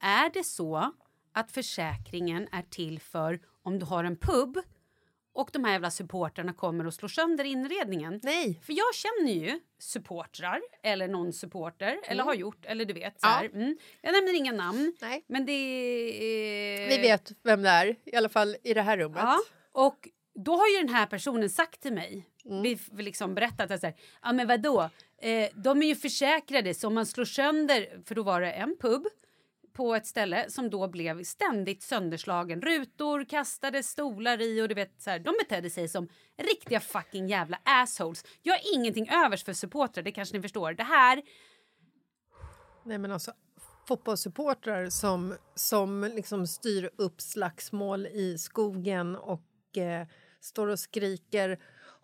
är 0.00 0.32
det 0.32 0.44
så 0.44 0.92
att 1.32 1.52
försäkringen 1.52 2.48
är 2.52 2.62
till 2.62 3.00
för 3.00 3.40
om 3.62 3.78
du 3.78 3.86
har 3.86 4.04
en 4.04 4.16
pub 4.16 4.58
och 5.38 5.50
de 5.52 5.64
här 5.64 5.72
jävla 5.72 5.90
supportrarna 5.90 6.52
kommer 6.52 6.86
och 6.86 6.94
slår 6.94 7.08
sönder 7.08 7.44
inredningen? 7.44 8.20
Nej. 8.22 8.60
För 8.66 8.72
jag 8.72 8.94
känner 8.94 9.32
ju 9.32 9.60
supportrar, 9.78 10.60
eller 10.82 11.08
någon 11.08 11.32
supporter, 11.32 11.98
eller 12.04 12.24
har 12.24 12.34
gjort, 12.34 12.64
eller 12.66 12.84
du 12.84 12.94
vet. 12.94 13.20
Så 13.20 13.26
Ja. 13.26 13.44
Mm. 13.44 13.76
Jag 14.02 14.12
nämner 14.12 14.36
inga 14.36 14.52
namn, 14.52 14.92
Nej. 15.00 15.24
men 15.26 15.46
det 15.46 15.52
är... 15.52 16.88
Vi 16.88 16.98
vet 16.98 17.32
vem 17.42 17.62
det 17.62 17.68
är, 17.68 17.96
i 18.04 18.16
alla 18.16 18.28
fall 18.28 18.56
i 18.64 18.74
det 18.74 18.82
här 18.82 18.96
rummet. 18.98 19.20
Ja, 19.22 19.38
och 19.72 20.08
då 20.34 20.56
har 20.56 20.68
ju 20.68 20.78
den 20.86 20.94
här 20.94 21.06
personen 21.06 21.50
sagt 21.50 21.80
till 21.80 21.92
mig, 21.92 22.26
Mm. 22.44 22.62
vi 22.62 22.78
vi 22.92 23.02
liksom 23.02 23.34
berättat 23.34 23.70
att 23.70 23.80
så 23.80 23.86
här, 23.86 23.96
ja 24.22 24.32
men 24.32 24.46
vadå, 24.46 24.90
eh, 25.22 25.48
de 25.54 25.82
är 25.82 25.86
ju 25.86 25.94
försäkrade 25.94 26.74
så 26.74 26.86
om 26.86 26.94
man 26.94 27.06
slår 27.06 27.24
sönder, 27.24 28.02
för 28.04 28.14
då 28.14 28.22
var 28.22 28.40
det 28.40 28.52
en 28.52 28.76
pub 28.80 29.06
på 29.78 29.94
ett 29.94 30.06
ställe 30.06 30.50
som 30.50 30.70
då 30.70 30.88
blev 30.88 31.24
ständigt 31.24 31.82
sönderslagen. 31.82 32.62
Rutor 32.62 33.24
kastade 33.24 33.82
stolar 33.82 34.40
i 34.40 34.62
och 34.62 34.68
du 34.68 34.74
vet 34.74 35.02
så 35.02 35.10
här, 35.10 35.18
de 35.18 35.34
betedde 35.38 35.70
sig 35.70 35.88
som 35.88 36.08
riktiga 36.36 36.80
fucking 36.80 37.28
jävla 37.28 37.58
assholes. 37.64 38.24
Jag 38.42 38.54
har 38.54 38.74
ingenting 38.74 39.08
övers 39.08 39.44
för 39.44 39.52
supportrar, 39.52 40.02
det 40.02 40.12
kanske 40.12 40.36
ni 40.36 40.42
förstår. 40.42 40.72
Det 40.72 40.82
här, 40.82 41.22
Nej, 42.84 42.98
men 42.98 43.12
alltså, 43.12 43.32
fotbollssupportrar 43.88 44.90
som, 44.90 45.34
som 45.54 46.10
liksom 46.14 46.46
styr 46.46 46.90
upp 46.96 47.20
slagsmål 47.20 48.06
i 48.06 48.38
skogen 48.38 49.16
och 49.16 49.78
eh, 49.78 50.06
står 50.40 50.66
och 50.66 50.78
skriker 50.78 51.58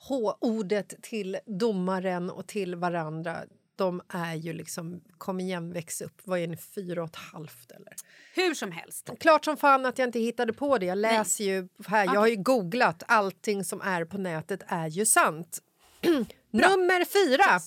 H-ordet 0.08 1.02
till 1.02 1.38
domaren 1.46 2.30
och 2.30 2.46
till 2.46 2.76
varandra. 2.76 3.44
De 3.76 4.02
är 4.08 4.34
ju 4.34 4.52
liksom, 4.52 5.00
kom 5.18 5.40
igen, 5.40 5.72
väx 5.72 6.00
upp. 6.00 6.20
Vad 6.24 6.38
är 6.38 6.46
ni, 6.46 6.56
fyra 6.56 7.02
och 7.02 7.08
ett 7.08 7.16
halvt 7.16 7.70
eller? 7.70 7.94
hur 8.34 8.54
som 8.54 8.72
helst. 8.72 9.10
Klart 9.20 9.44
som 9.44 9.56
fan 9.56 9.86
att 9.86 9.98
jag 9.98 10.08
inte 10.08 10.18
hittade 10.18 10.52
på 10.52 10.78
det. 10.78 10.86
Jag 10.86 10.98
läser 10.98 11.44
ju 11.44 11.68
här, 11.86 12.04
jag 12.04 12.20
har 12.20 12.26
ju 12.26 12.36
googlat. 12.36 13.02
Allting 13.06 13.64
som 13.64 13.80
är 13.80 14.04
på 14.04 14.18
nätet 14.18 14.62
är 14.66 14.88
ju 14.88 15.06
sant. 15.06 15.62
Nummer 16.50 17.04
fyra, 17.04 17.60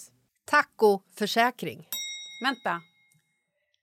tacoförsäkring. 0.46 1.88
Vänta. 2.44 2.82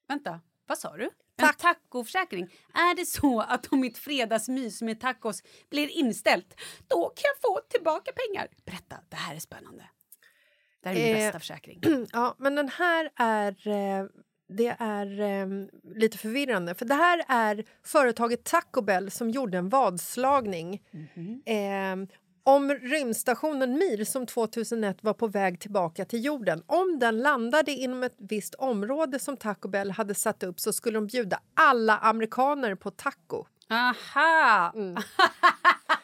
Vänta, 0.08 0.40
vad 0.66 0.78
sa 0.78 0.96
du? 0.96 1.04
En 1.36 1.46
Tack. 1.46 1.58
tacoförsäkring. 1.58 2.44
Är 2.74 2.96
det 2.96 3.06
så 3.06 3.40
att 3.40 3.66
om 3.66 3.80
mitt 3.80 3.98
fredagsmys 3.98 4.82
med 4.82 5.00
tacos 5.00 5.42
blir 5.70 5.88
inställt, 5.88 6.60
då 6.88 7.08
kan 7.08 7.30
jag 7.34 7.50
få 7.50 7.60
tillbaka 7.68 8.12
pengar? 8.12 8.48
Berätta, 8.64 8.96
det 9.08 9.16
här 9.16 9.34
är 9.34 9.40
spännande. 9.40 9.84
Det 10.84 10.88
här 10.88 10.96
är 10.96 11.00
min 11.00 11.16
Eh, 11.16 11.18
bästa 11.26 11.38
försäkring. 11.38 11.80
Ja, 12.12 12.34
men 12.38 12.54
den 12.54 12.68
här 12.68 13.10
är... 13.16 13.68
eh, 13.68 14.04
Det 14.48 14.76
är 14.78 15.20
eh, 15.20 15.46
lite 15.94 16.18
förvirrande. 16.18 16.74
För 16.74 16.84
Det 16.84 16.94
här 16.94 17.24
är 17.28 17.64
företaget 17.84 18.44
Taco 18.44 18.82
Bell 18.82 19.10
som 19.10 19.30
gjorde 19.30 19.58
en 19.58 19.68
vadslagning 19.68 20.82
eh, 21.46 21.96
om 22.46 22.70
rymdstationen 22.74 23.72
Mir 23.72 24.04
som 24.04 24.26
2001 24.26 24.96
var 25.02 25.14
på 25.14 25.26
väg 25.26 25.60
tillbaka 25.60 26.04
till 26.04 26.24
jorden. 26.24 26.62
Om 26.66 26.98
den 26.98 27.18
landade 27.18 27.72
inom 27.72 28.02
ett 28.02 28.14
visst 28.18 28.54
område 28.54 29.18
som 29.18 29.36
Taco 29.36 29.68
Bell 29.68 29.90
hade 29.90 30.14
satt 30.14 30.42
upp 30.42 30.60
så 30.60 30.72
skulle 30.72 30.96
de 30.96 31.06
bjuda 31.06 31.40
alla 31.54 31.98
amerikaner 31.98 32.74
på 32.74 32.90
taco. 32.90 33.44
Aha! 33.70 34.72
Mm. 34.74 34.96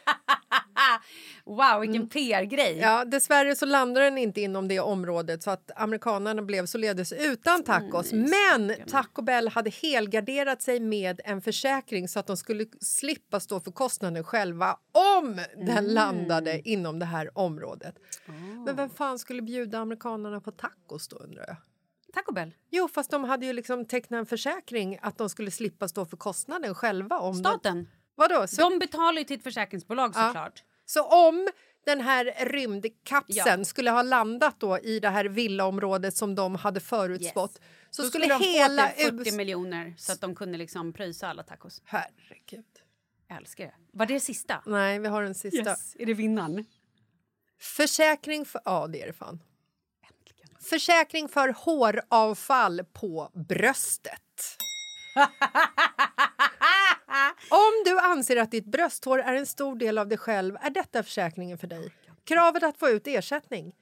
wow, 1.45 1.81
vilken 1.81 2.09
PR-grej. 2.09 2.79
Ja, 2.79 3.05
dessvärre 3.05 3.57
så 3.57 3.67
landade 3.67 4.07
den 4.07 4.19
inte 4.19 4.41
inom 4.41 4.69
det 4.69 4.81
området 4.81 5.43
så 5.43 5.51
att 5.51 5.71
amerikanerna 5.77 6.43
blev 6.43 6.67
således 6.67 7.13
utan 7.13 7.65
tacos. 7.65 8.13
Men 8.13 8.73
Taco 8.87 9.23
Bell 9.23 9.49
hade 9.49 9.71
helgarderat 9.71 10.63
sig 10.63 10.81
med 10.81 11.21
en 11.25 11.41
försäkring 11.41 12.09
så 12.09 12.19
att 12.19 12.27
de 12.27 12.37
skulle 12.37 12.67
slippa 12.81 13.41
stå 13.41 13.61
för 13.61 13.71
kostnaden 13.71 14.25
själva 14.25 14.77
om 14.93 15.41
den 15.67 15.95
landade 15.95 16.69
inom 16.69 16.99
det 16.99 17.07
här 17.07 17.39
området. 17.39 17.95
Men 18.67 18.77
vem 18.77 18.91
fan 18.91 19.19
skulle 19.19 19.43
bjuda 19.43 19.79
amerikanerna 19.79 20.41
på 20.41 20.51
tacos 20.51 21.09
då 21.09 21.17
undrar 21.17 21.45
jag? 21.47 21.57
Taco 22.15 22.33
Bell. 22.33 22.55
Jo, 22.71 22.89
fast 22.89 23.11
de 23.11 23.25
hade 23.25 23.47
ju 23.47 23.53
liksom 23.53 23.85
tecknat 23.85 24.19
en 24.19 24.27
försäkring 24.27 24.99
att 25.03 25.19
de 25.19 25.29
skulle 25.29 25.51
slippa 25.51 25.89
stå 25.89 26.05
för 26.05 26.17
kostnaden 26.17 26.75
själva. 26.75 27.19
Om. 27.19 27.35
Staten. 27.35 27.89
Vadå? 28.15 28.47
Så, 28.47 28.71
De 28.71 28.79
betalar 28.79 29.19
ju 29.19 29.25
till 29.25 29.37
ett 29.37 29.43
försäkringsbolag 29.43 30.15
såklart. 30.15 30.65
Så 30.91 31.03
om 31.05 31.49
den 31.85 32.01
här 32.01 32.45
rymdkapseln 32.47 33.61
Ja. 33.61 33.65
skulle 33.65 33.91
ha 33.91 34.03
landat 34.03 34.61
då 34.61 34.79
i 34.79 35.01
det 35.01 35.09
här 35.09 35.25
villaområdet 35.25 36.17
som 36.17 36.35
de 36.35 36.55
hade 36.55 36.81
förutspått 36.81 37.61
så 37.91 38.03
Då 38.03 38.09
skulle 38.09 38.27
de 38.27 38.45
hela 38.45 38.89
få 38.89 38.97
typ 38.97 39.05
40 39.11 39.29
US... 39.29 39.35
miljoner 39.37 39.95
så 39.99 40.13
att 40.13 40.21
de 40.21 40.35
kunde 40.35 40.59
liksom 40.59 40.93
pröjsa 40.93 41.29
alla 41.29 41.43
tacos. 41.43 41.83
Herregud. 41.85 42.65
Jag 43.29 43.39
älskar 43.39 43.65
det. 43.65 43.75
Var 43.93 44.07
det 44.07 44.21
sista? 44.21 44.63
Nej, 44.67 44.99
vi 44.99 45.09
har 45.09 45.23
den 45.23 45.35
sista. 45.35 45.77
Är 45.99 46.07
det 46.07 46.15
vinnaren? 46.15 46.65
Försäkring 47.61 48.45
för... 48.45 48.61
Ja, 48.65 48.87
det 48.87 49.03
är 49.03 49.07
det 49.07 49.13
fan. 49.13 49.43
Försäkring 50.61 51.29
för 51.29 51.49
håravfall 51.49 52.85
på 52.93 53.31
bröstet. 53.49 54.57
Anser 58.01 58.37
att 58.37 58.51
ditt 58.51 58.67
brösthår 58.67 59.19
är 59.21 59.35
en 59.35 59.47
stor 59.47 59.77
del 59.77 59.99
av 59.99 60.09
dig 60.09 60.19
själv 60.19 60.57
är 60.61 60.71
detta 60.71 61.03
försäkringen 61.03 61.59
för 61.59 61.67
dig. 61.67 61.91
Kravet 62.25 62.63
att 62.63 62.79
få 62.79 62.89
ut 62.89 63.07
ersättning. 63.07 63.75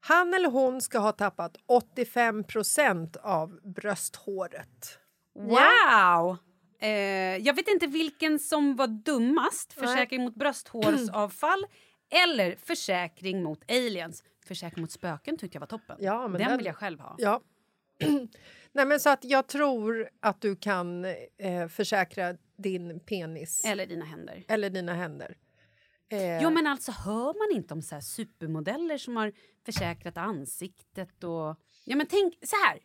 Han 0.00 0.34
eller 0.34 0.50
hon 0.50 0.80
ska 0.80 0.98
ha 0.98 1.12
tappat 1.12 1.56
85% 1.68 3.16
av 3.22 3.60
brösthåret. 3.62 4.98
Wow! 5.34 6.36
Eh, 6.80 6.90
jag 7.36 7.54
vet 7.56 7.68
inte 7.68 7.86
vilken 7.86 8.38
som 8.38 8.76
var 8.76 8.86
dummast. 8.86 9.72
Försäkring 9.72 10.22
mot 10.24 10.34
brösthårsavfall 10.34 11.66
eller 12.10 12.56
försäkring 12.56 13.42
mot 13.42 13.70
aliens. 13.70 14.24
Försäkring 14.46 14.80
mot 14.82 14.92
spöken 14.92 15.38
tyckte 15.38 15.56
jag 15.56 15.60
var 15.60 15.66
toppen. 15.66 15.96
Ja, 16.00 16.28
men 16.28 16.32
den, 16.40 16.48
den- 16.48 16.56
vill 16.58 16.66
jag 16.66 16.76
själv 16.76 17.00
ha. 17.00 17.14
Ja. 17.18 17.40
Nej, 18.72 18.86
men 18.86 19.00
så 19.00 19.10
att 19.10 19.24
jag 19.24 19.46
tror 19.46 20.08
att 20.20 20.40
du 20.40 20.56
kan 20.56 21.04
eh, 21.38 21.68
försäkra 21.68 22.36
din 22.56 23.00
penis 23.00 23.64
Eller 23.64 23.86
dina 23.86 24.04
händer. 24.04 24.44
eller 24.48 24.70
dina 24.70 24.94
händer. 24.94 25.36
Eh, 26.08 26.42
Jo, 26.42 26.50
men 26.50 26.66
alltså 26.66 26.92
hör 26.92 27.24
man 27.48 27.56
inte 27.56 27.74
om 27.74 27.82
så 27.82 27.94
här 27.94 28.02
supermodeller 28.02 28.98
som 28.98 29.16
har 29.16 29.32
försäkrat 29.66 30.16
ansiktet 30.16 31.24
och... 31.24 31.56
Ja, 31.84 31.96
men 31.96 32.06
tänk 32.06 32.34
så 32.42 32.56
här. 32.66 32.78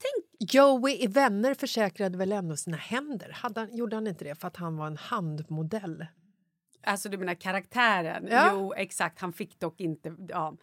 Tänk... 0.00 0.52
Joey 0.54 1.02
i 1.04 1.06
Vänner 1.06 1.54
försäkrade 1.54 2.18
väl 2.18 2.32
ändå 2.32 2.56
sina 2.56 2.76
händer? 2.76 3.30
Hade 3.30 3.60
han, 3.60 3.76
gjorde 3.76 3.96
han 3.96 4.06
inte 4.06 4.24
det 4.24 4.34
för 4.34 4.48
att 4.48 4.56
han 4.56 4.76
var 4.76 4.86
en 4.86 4.96
handmodell? 4.96 6.06
Alltså 6.82 7.08
du 7.08 7.18
menar 7.18 7.34
karaktären? 7.34 8.26
Ja. 8.30 8.50
Jo, 8.52 8.72
exakt. 8.74 9.20
Han 9.20 9.32
fick 9.32 9.60
dock 9.60 9.80
inte... 9.80 10.16
Ja, 10.28 10.56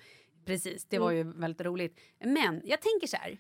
precis. 0.45 0.85
Det 0.85 0.99
var 0.99 1.11
Mm. 1.11 1.27
ju 1.33 1.39
väldigt 1.39 1.61
roligt. 1.61 1.99
Men 2.23 2.61
jag 2.65 2.81
tänker 2.81 3.07
så 3.07 3.17
här. 3.17 3.37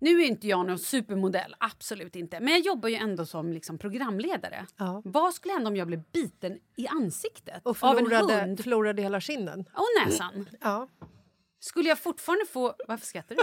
Nu 0.00 0.22
är 0.22 0.26
inte 0.26 0.48
jag 0.48 0.66
någon 0.66 0.78
supermodell, 0.78 1.56
absolut 1.60 2.16
inte. 2.16 2.40
Men 2.40 2.52
jag 2.52 2.60
jobbar 2.60 2.88
ju 2.88 2.94
ändå 2.94 3.26
som 3.26 3.52
liksom 3.52 3.78
programledare. 3.78 4.66
Ja. 4.76 5.02
Vad 5.04 5.34
skulle 5.34 5.54
hända 5.54 5.68
om 5.68 5.76
jag 5.76 5.86
blev 5.86 6.02
biten 6.12 6.58
i 6.76 6.88
ansiktet 6.88 7.60
Och 7.64 7.76
av 7.80 7.98
en 7.98 8.04
förlorade, 8.04 8.40
hund 8.40 8.60
förlorade 8.62 9.02
hela 9.02 9.20
kinden? 9.20 9.64
och 9.74 10.06
näsan? 10.06 10.48
Ja. 10.60 10.88
Skulle 11.60 11.88
jag 11.88 11.98
fortfarande 11.98 12.46
få... 12.46 12.74
Varför 12.88 13.06
skrattar 13.06 13.34
du? 13.34 13.42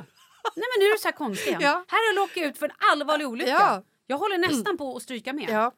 Nej 0.55 0.65
men 0.75 0.79
nu 0.79 0.85
är 0.85 0.91
du 0.93 0.97
så 0.97 1.07
här 1.07 1.15
konstig 1.15 1.47
igen. 1.47 1.61
Ja. 1.61 1.85
Här 1.87 2.15
har 2.17 2.29
jag 2.35 2.47
ut 2.49 2.57
för 2.57 2.65
en 2.65 2.75
allvarlig 2.91 3.27
olycka. 3.27 3.51
Ja. 3.51 3.83
Jag 4.07 4.17
håller 4.17 4.37
nästan 4.37 4.77
på 4.77 4.95
att 4.95 5.03
stryka 5.03 5.33
med. 5.33 5.49
ja. 5.49 5.71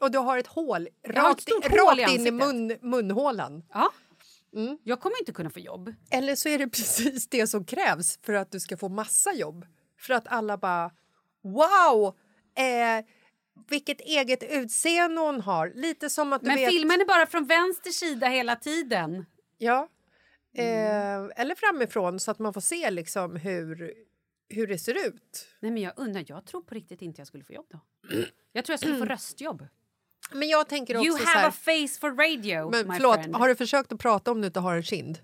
Och 0.00 0.10
du 0.10 0.18
har 0.18 0.38
ett 0.38 0.46
hål 0.46 0.86
ett 0.86 1.16
rakt, 1.16 1.48
i, 1.48 1.52
hål 1.78 2.00
i 2.00 2.14
in 2.14 2.26
i 2.26 2.30
mun, 2.30 2.76
munhålan. 2.80 3.62
Ja. 3.72 3.92
Mm. 4.54 4.78
Jag 4.84 5.00
kommer 5.00 5.18
inte 5.20 5.32
kunna 5.32 5.50
få 5.50 5.60
jobb. 5.60 5.94
Eller 6.10 6.34
så 6.34 6.48
är 6.48 6.58
det 6.58 6.68
precis 6.68 7.28
det 7.28 7.46
som 7.46 7.64
krävs 7.64 8.18
för 8.22 8.32
att 8.32 8.52
du 8.52 8.60
ska 8.60 8.76
få 8.76 8.88
massa 8.88 9.32
jobb. 9.32 9.66
För 10.00 10.14
att 10.14 10.28
alla 10.28 10.56
bara 10.56 10.90
wow! 11.42 12.16
Eh, 12.56 13.04
vilket 13.68 14.00
eget 14.00 14.42
utseende 14.42 15.20
hon 15.20 15.40
har. 15.40 15.72
Lite 15.74 16.10
som 16.10 16.32
att 16.32 16.42
Men 16.42 16.56
vet... 16.56 16.70
filmen 16.70 17.00
är 17.00 17.04
bara 17.04 17.26
från 17.26 17.46
vänster 17.46 17.90
sida 17.90 18.26
hela 18.26 18.56
tiden. 18.56 19.26
Ja. 19.58 19.88
Eh, 20.56 20.64
eller 21.36 21.54
framifrån 21.54 22.20
så 22.20 22.30
att 22.30 22.38
man 22.38 22.52
får 22.54 22.60
se 22.60 22.90
liksom 22.90 23.36
hur, 23.36 23.94
hur 24.48 24.66
det 24.66 24.78
ser 24.78 25.06
ut. 25.06 25.46
Nej 25.60 25.70
men 25.70 25.82
jag 25.82 25.92
undrar, 25.96 26.24
jag 26.26 26.46
tror 26.46 26.62
på 26.62 26.74
riktigt 26.74 27.02
inte 27.02 27.20
jag 27.20 27.26
skulle 27.26 27.44
få 27.44 27.52
jobb 27.52 27.66
då. 27.70 27.80
Jag 28.52 28.64
tror 28.64 28.72
jag 28.72 28.80
skulle 28.80 28.98
få 28.98 29.04
röstjobb. 29.04 29.66
Men 30.32 30.48
jag 30.48 30.68
tänker 30.68 30.96
också 30.96 31.06
You 31.06 31.18
så 31.18 31.24
have 31.24 31.38
här... 31.38 31.48
a 31.48 31.52
face 31.52 32.00
for 32.00 32.10
radio, 32.10 32.70
Men 32.70 32.88
my 32.88 32.94
förlåt, 32.94 33.14
friend. 33.14 33.34
har 33.36 33.48
du 33.48 33.56
försökt 33.56 33.92
att 33.92 33.98
prata 34.00 34.30
om 34.30 34.40
du 34.40 34.46
inte 34.46 34.60
har 34.60 34.76
en 34.76 34.82
kind? 34.82 35.18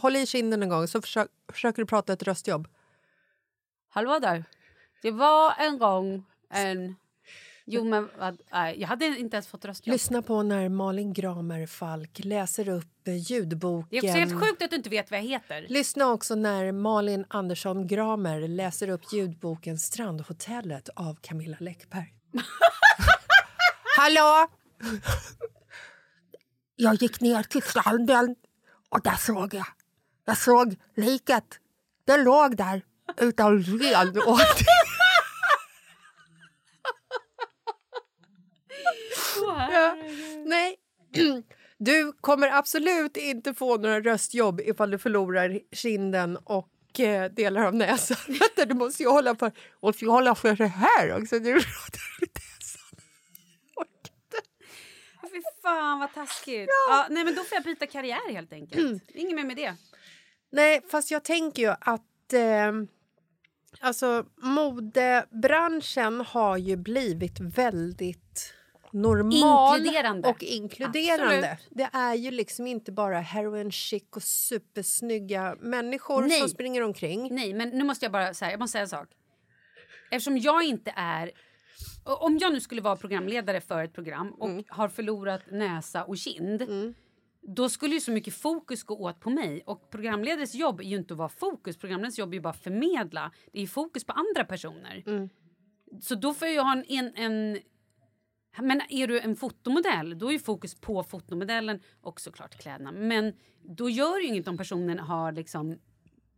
Håll 0.00 0.16
i 0.16 0.26
kinden 0.26 0.62
en 0.62 0.68
gång 0.68 0.88
så 0.88 1.02
försök, 1.02 1.28
försöker 1.52 1.82
du 1.82 1.86
prata 1.86 2.12
ett 2.12 2.22
röstjobb. 2.22 2.68
Hallå 3.94 4.18
där. 4.18 4.44
Det 5.02 5.10
var 5.10 5.54
en 5.58 5.78
gång 5.78 6.24
en... 6.50 6.96
Jo 7.64 7.84
men 7.84 8.08
nej, 8.52 8.80
jag 8.80 8.88
hade 8.88 9.06
inte 9.06 9.36
ens 9.36 9.46
fått 9.46 9.64
röstjobb. 9.64 9.92
Lyssna 9.92 10.22
på 10.22 10.42
när 10.42 10.68
Malin 10.68 11.12
Gramer 11.12 11.66
Falk 11.66 12.20
läser 12.24 12.68
upp 12.68 13.08
eh, 13.08 13.16
ljudboken. 13.16 13.88
Det 13.90 13.96
är 13.96 14.02
också 14.02 14.18
helt 14.18 14.44
sjukt 14.44 14.62
att 14.62 14.70
du 14.70 14.76
inte 14.76 14.90
vet 14.90 15.10
vad 15.10 15.20
jag 15.20 15.24
heter. 15.24 15.66
Lyssna 15.68 16.10
också 16.10 16.34
när 16.34 16.72
Malin 16.72 17.24
Andersson 17.28 17.86
Gramer 17.86 18.48
läser 18.48 18.88
upp 18.88 19.12
ljudboken 19.12 19.78
Strandhotellet 19.78 20.88
av 20.96 21.14
Camilla 21.20 21.56
Läckberg. 21.60 22.14
Hallå! 23.96 24.48
Jag 26.76 26.94
gick 26.94 27.20
ner 27.20 27.42
till 27.42 27.62
stranden 27.62 28.36
och 28.88 29.02
där 29.02 29.16
såg 29.16 29.54
jag. 29.54 29.66
Jag 30.24 30.38
såg 30.38 30.76
liket. 30.96 31.58
Det 32.04 32.16
låg 32.16 32.56
där 32.56 32.82
utan 33.20 33.62
ben. 33.78 34.08
Och 34.26 34.38
ja, 39.72 39.96
nej. 40.44 40.76
Du 41.84 42.12
kommer 42.20 42.48
absolut 42.48 43.16
inte 43.16 43.54
få 43.54 43.76
några 43.76 44.00
röstjobb 44.00 44.60
ifall 44.60 44.90
du 44.90 44.98
förlorar 44.98 45.60
kinden 45.72 46.36
och 46.36 47.00
eh, 47.00 47.30
delar 47.32 47.64
av 47.64 47.74
näsan. 47.74 48.16
Vänta, 48.26 48.64
du 48.64 48.74
måste 48.74 49.02
ju 49.02 49.08
hålla 49.08 49.36
för, 49.36 49.52
måste 49.82 50.04
ju 50.04 50.10
hålla 50.10 50.34
för 50.34 50.56
det 50.56 50.66
här 50.66 51.16
också. 51.22 51.38
Du 51.38 51.52
pratar 51.52 52.20
lite 52.20 52.40
näsan. 52.58 52.98
Fy 55.32 55.42
fan 55.62 55.98
vad 55.98 56.14
taskigt. 56.14 56.68
Ja. 56.88 57.06
nej 57.10 57.24
men 57.24 57.34
då 57.34 57.44
får 57.44 57.56
jag 57.56 57.64
byta 57.64 57.86
karriär 57.86 58.32
helt 58.32 58.52
enkelt. 58.52 59.02
Inget 59.14 59.34
mer 59.34 59.44
med 59.44 59.56
det. 59.56 59.74
Nej, 60.52 60.80
fast 60.90 61.10
jag 61.10 61.24
tänker 61.24 61.62
ju 61.62 61.74
att 61.80 62.06
eh, 62.32 62.72
alltså, 63.80 64.24
modebranschen 64.36 66.20
har 66.20 66.56
ju 66.56 66.76
blivit 66.76 67.40
väldigt 67.40 68.54
normal 68.92 69.78
Inkluderande. 69.78 70.28
och 70.28 70.42
inkluderande. 70.42 71.50
Absolut. 71.52 71.68
Det 71.70 71.88
är 71.92 72.14
ju 72.14 72.30
liksom 72.30 72.66
inte 72.66 72.92
bara 72.92 73.20
heroin 73.20 73.70
chic 73.72 74.02
och 74.16 74.22
supersnygga 74.22 75.56
människor 75.60 76.22
Nej. 76.22 76.40
som 76.40 76.48
springer 76.48 76.82
omkring. 76.82 77.34
Nej, 77.34 77.54
men 77.54 77.68
nu 77.68 77.84
måste 77.84 78.04
jag 78.04 78.12
bara 78.12 78.34
säga, 78.34 78.50
jag 78.50 78.60
måste 78.60 78.72
säga 78.72 78.82
en 78.82 78.88
sak. 78.88 79.08
Eftersom 80.10 80.38
jag 80.38 80.64
inte 80.64 80.92
är... 80.96 81.30
Om 82.04 82.38
jag 82.38 82.52
nu 82.52 82.60
skulle 82.60 82.80
vara 82.80 82.96
programledare 82.96 83.60
för 83.60 83.84
ett 83.84 83.92
program 83.94 84.30
och 84.38 84.48
Mm. 84.48 84.64
har 84.68 84.88
förlorat 84.88 85.42
näsa 85.50 86.04
och 86.04 86.16
kind 86.16 86.62
då 87.42 87.68
skulle 87.68 87.94
ju 87.94 88.00
så 88.00 88.12
mycket 88.12 88.34
fokus 88.34 88.82
gå 88.82 88.98
åt 88.98 89.20
på 89.20 89.30
mig. 89.30 89.62
Och 89.66 89.90
programledares 89.90 90.54
jobb 90.54 90.80
är 90.80 90.84
ju 90.84 90.96
inte 90.96 91.14
att 91.14 91.18
vara 91.18 91.28
fokus. 91.28 91.76
Programledares 91.76 92.18
jobb 92.18 92.32
är 92.32 92.34
ju 92.34 92.40
bara 92.40 92.50
att 92.50 92.62
förmedla. 92.62 93.32
Det 93.52 93.62
är 93.62 93.66
fokus 93.66 94.04
på 94.04 94.12
andra 94.12 94.44
personer. 94.44 95.02
Mm. 95.06 95.28
Så 96.00 96.14
då 96.14 96.34
får 96.34 96.48
jag 96.48 96.62
ha 96.62 96.72
en, 96.72 96.84
en, 96.88 97.16
en... 97.16 97.58
Men 98.58 98.80
är 98.88 99.06
du 99.06 99.20
en 99.20 99.36
fotomodell, 99.36 100.18
då 100.18 100.28
är 100.28 100.32
ju 100.32 100.38
fokus 100.38 100.74
på 100.74 101.02
fotomodellen 101.02 101.80
och 102.00 102.20
såklart 102.20 102.54
kläderna. 102.54 102.92
Men 102.92 103.32
då 103.62 103.90
gör 103.90 104.18
ju 104.18 104.26
inget 104.26 104.48
om 104.48 104.56
personen 104.56 104.98
har 104.98 105.32
liksom 105.32 105.78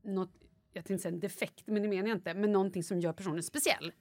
något, 0.03 0.31
jag 0.73 0.85
tänkte 0.85 1.03
säga 1.03 1.15
en 1.15 1.21
defekt, 1.21 1.67
men 1.67 1.83
det 1.83 1.89
menar 1.89 2.09
jag 2.09 2.17
inte, 2.17 2.35
men 2.35 2.53
någonting 2.53 2.83
som 2.83 3.01
gör 3.01 3.13
personen 3.13 3.43
speciell. 3.43 3.93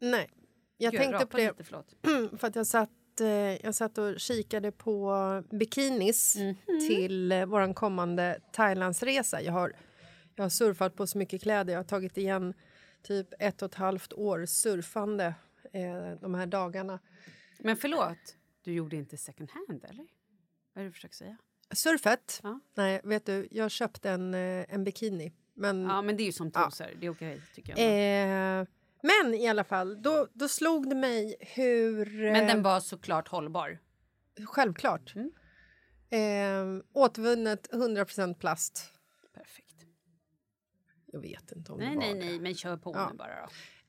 Nej. 0.00 0.30
Jag 0.76 0.92
Gud, 0.92 1.00
tänkte 1.00 1.16
rapade 1.16 1.30
på 1.30 1.36
det 1.36 2.12
Lite, 2.12 2.36
för 2.38 2.46
att 2.46 2.56
jag 2.56 2.66
satt, 2.66 2.90
eh, 3.20 3.26
jag 3.66 3.74
satt 3.74 3.98
och 3.98 4.20
kikade 4.20 4.72
på 4.72 5.12
bikinis 5.50 6.36
Mhm. 6.36 6.56
till 6.88 7.32
eh, 7.32 7.46
vår 7.46 7.74
kommande 7.74 8.40
Thailandsresa. 8.52 9.42
Jag 9.42 9.52
har, 9.52 9.72
jag 10.36 10.44
har 10.44 10.48
surfat 10.50 10.94
på 10.96 11.06
så 11.06 11.18
mycket 11.18 11.42
kläder. 11.42 11.72
Jag 11.72 11.78
har 11.80 11.84
tagit 11.84 12.16
igen 12.18 12.54
typ 13.02 13.28
ett 13.38 13.62
och 13.62 13.66
ett 13.68 13.74
halvt 13.74 14.12
år 14.12 14.46
surfande 14.46 15.34
eh, 15.72 16.12
de 16.20 16.34
här 16.34 16.46
dagarna. 16.46 16.98
Men 17.58 17.76
förlåt, 17.76 18.36
du 18.64 18.72
gjorde 18.72 18.96
inte 18.96 19.16
second 19.16 19.50
hand, 19.50 19.84
eller? 19.84 20.06
Vad 20.72 20.80
är 20.80 20.84
det 20.84 20.88
du 20.88 20.92
försöker 20.92 21.14
säga? 21.14 21.36
Surfet? 21.74 22.40
Ja. 22.42 22.60
Nej, 22.74 23.00
vet 23.04 23.26
du, 23.26 23.48
jag 23.50 23.70
köpte 23.70 24.10
en, 24.10 24.34
eh, 24.34 24.64
en 24.74 24.84
bikini. 24.84 25.32
Men, 25.54 25.82
Ja, 25.82 26.02
men 26.02 26.16
det 26.16 26.22
är 26.22 26.24
ju 26.26 26.32
som 26.32 26.50
trosor. 26.50 26.86
Det 27.00 27.06
är 27.06 27.10
okej, 27.10 27.40
tycker 27.54 27.74
jag. 27.78 28.66
Eh, 29.02 29.08
men 29.24 29.34
i 29.34 29.48
alla 29.48 29.64
fall, 29.64 30.02
då, 30.02 30.28
då 30.32 30.48
slog 30.48 30.88
det 30.88 30.94
mig 30.96 31.36
hur... 31.40 32.24
eh, 32.24 32.32
Men 32.32 32.46
den 32.46 32.62
var 32.62 32.80
såklart 32.80 33.28
hållbar. 33.28 33.78
Självklart. 34.46 35.14
Mm. 35.14 35.30
Eh, 36.10 36.82
återvunnet 36.92 37.68
100% 37.72 38.34
plast. 38.34 38.92
Perfekt. 39.34 39.76
Jag 41.06 41.20
vet 41.20 41.52
inte 41.52 41.72
om 41.72 41.78
Nej, 41.78 41.88
det 41.90 41.94
var 41.96 42.02
nej, 42.02 42.14
nej, 42.14 42.40
men 42.40 42.54
kör 42.54 42.76
på 42.76 42.92
Ja. 42.94 43.08
nu 43.10 43.16
bara 43.16 43.28
då. 43.40 43.48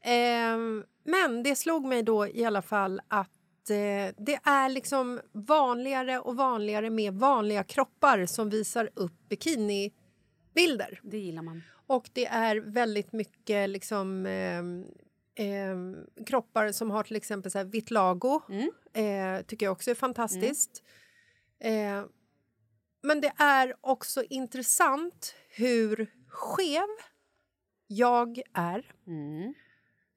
Eh, 0.10 0.84
men 1.06 1.44
det 1.44 1.56
slog 1.56 1.86
mig 1.86 2.04
då 2.04 2.28
i 2.28 2.46
alla 2.46 2.62
fall 2.62 3.02
att 3.08 3.30
eh, 3.70 4.16
det 4.18 4.40
är 4.44 4.70
liksom 4.70 5.22
vanligare 5.32 6.20
och 6.20 6.36
vanligare 6.36 6.90
med 6.90 7.14
vanliga 7.14 7.64
kroppar 7.64 8.26
som 8.26 8.50
visar 8.50 8.90
upp 8.94 9.30
bikinibilder. 9.30 11.00
Det 11.04 11.18
gillar 11.18 11.42
man. 11.42 11.64
Och 11.94 12.10
det 12.14 12.26
är 12.26 12.56
väldigt 12.58 13.14
mycket 13.14 13.70
liksom, 13.70 14.26
ehm, 14.26 14.86
ehm, 15.36 16.06
kroppar 16.26 16.72
som 16.72 16.92
har 16.92 17.04
till 17.04 17.16
exempel 17.16 17.52
så 17.52 17.58
här 17.58 17.66
vitlago. 17.66 18.42
Eh, 18.94 19.42
tycker 19.46 19.66
jag 19.66 19.74
också 19.74 19.92
är 19.92 19.96
fantastiskt. 19.96 20.84
Eh, 21.60 22.06
men 23.02 23.22
det 23.22 23.34
är 23.38 23.76
också 23.82 24.24
intressant 24.24 25.36
hur 25.50 26.12
skev 26.28 26.88
jag 27.88 28.42
är 28.54 28.92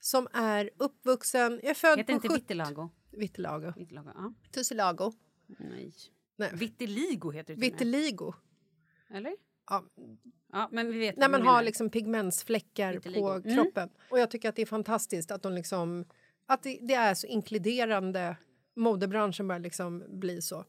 som 0.00 0.28
är 0.32 0.70
uppvuxen... 0.76 1.60
Jag 1.62 1.70
är 1.70 1.74
född 1.74 1.98
Heter 1.98 2.12
på 2.12 2.12
inte 2.12 2.28
70 2.28 2.40
vitiligo? 2.40 2.90
Vitiligo. 3.10 3.72
Vitiligo, 3.76 4.10
ja. 4.14 4.34
Tussilago. 4.52 5.12
Nej. 5.46 5.92
Nej. 6.36 6.50
Vitiligo 6.54 7.30
heter 7.30 7.54
det. 7.54 7.60
Vitiligo. 7.60 8.34
Eller? 9.10 9.36
Ja, 9.70 9.84
Ja, 10.52 10.68
men 10.72 10.92
vi 10.92 10.98
vet 10.98 11.16
när 11.16 11.28
man 11.28 11.42
har 11.42 11.62
liksom 11.62 11.90
pigmentsfläckar 11.90 12.98
på 12.98 13.28
Mm. 13.30 13.54
kroppen. 13.56 13.88
Och 14.10 14.18
jag 14.18 14.30
tycker 14.30 14.48
att 14.48 14.56
det 14.56 14.62
är 14.62 14.66
fantastiskt 14.66 15.30
att 15.30 15.42
de 15.42 15.52
liksom... 15.52 16.04
Att 16.46 16.62
det, 16.62 16.78
det 16.82 16.94
är 16.94 17.14
så 17.14 17.26
inkluderande. 17.26 18.36
Modebranschen 18.76 19.48
börjar 19.48 19.60
liksom 19.60 20.04
bli 20.08 20.42
så. 20.42 20.64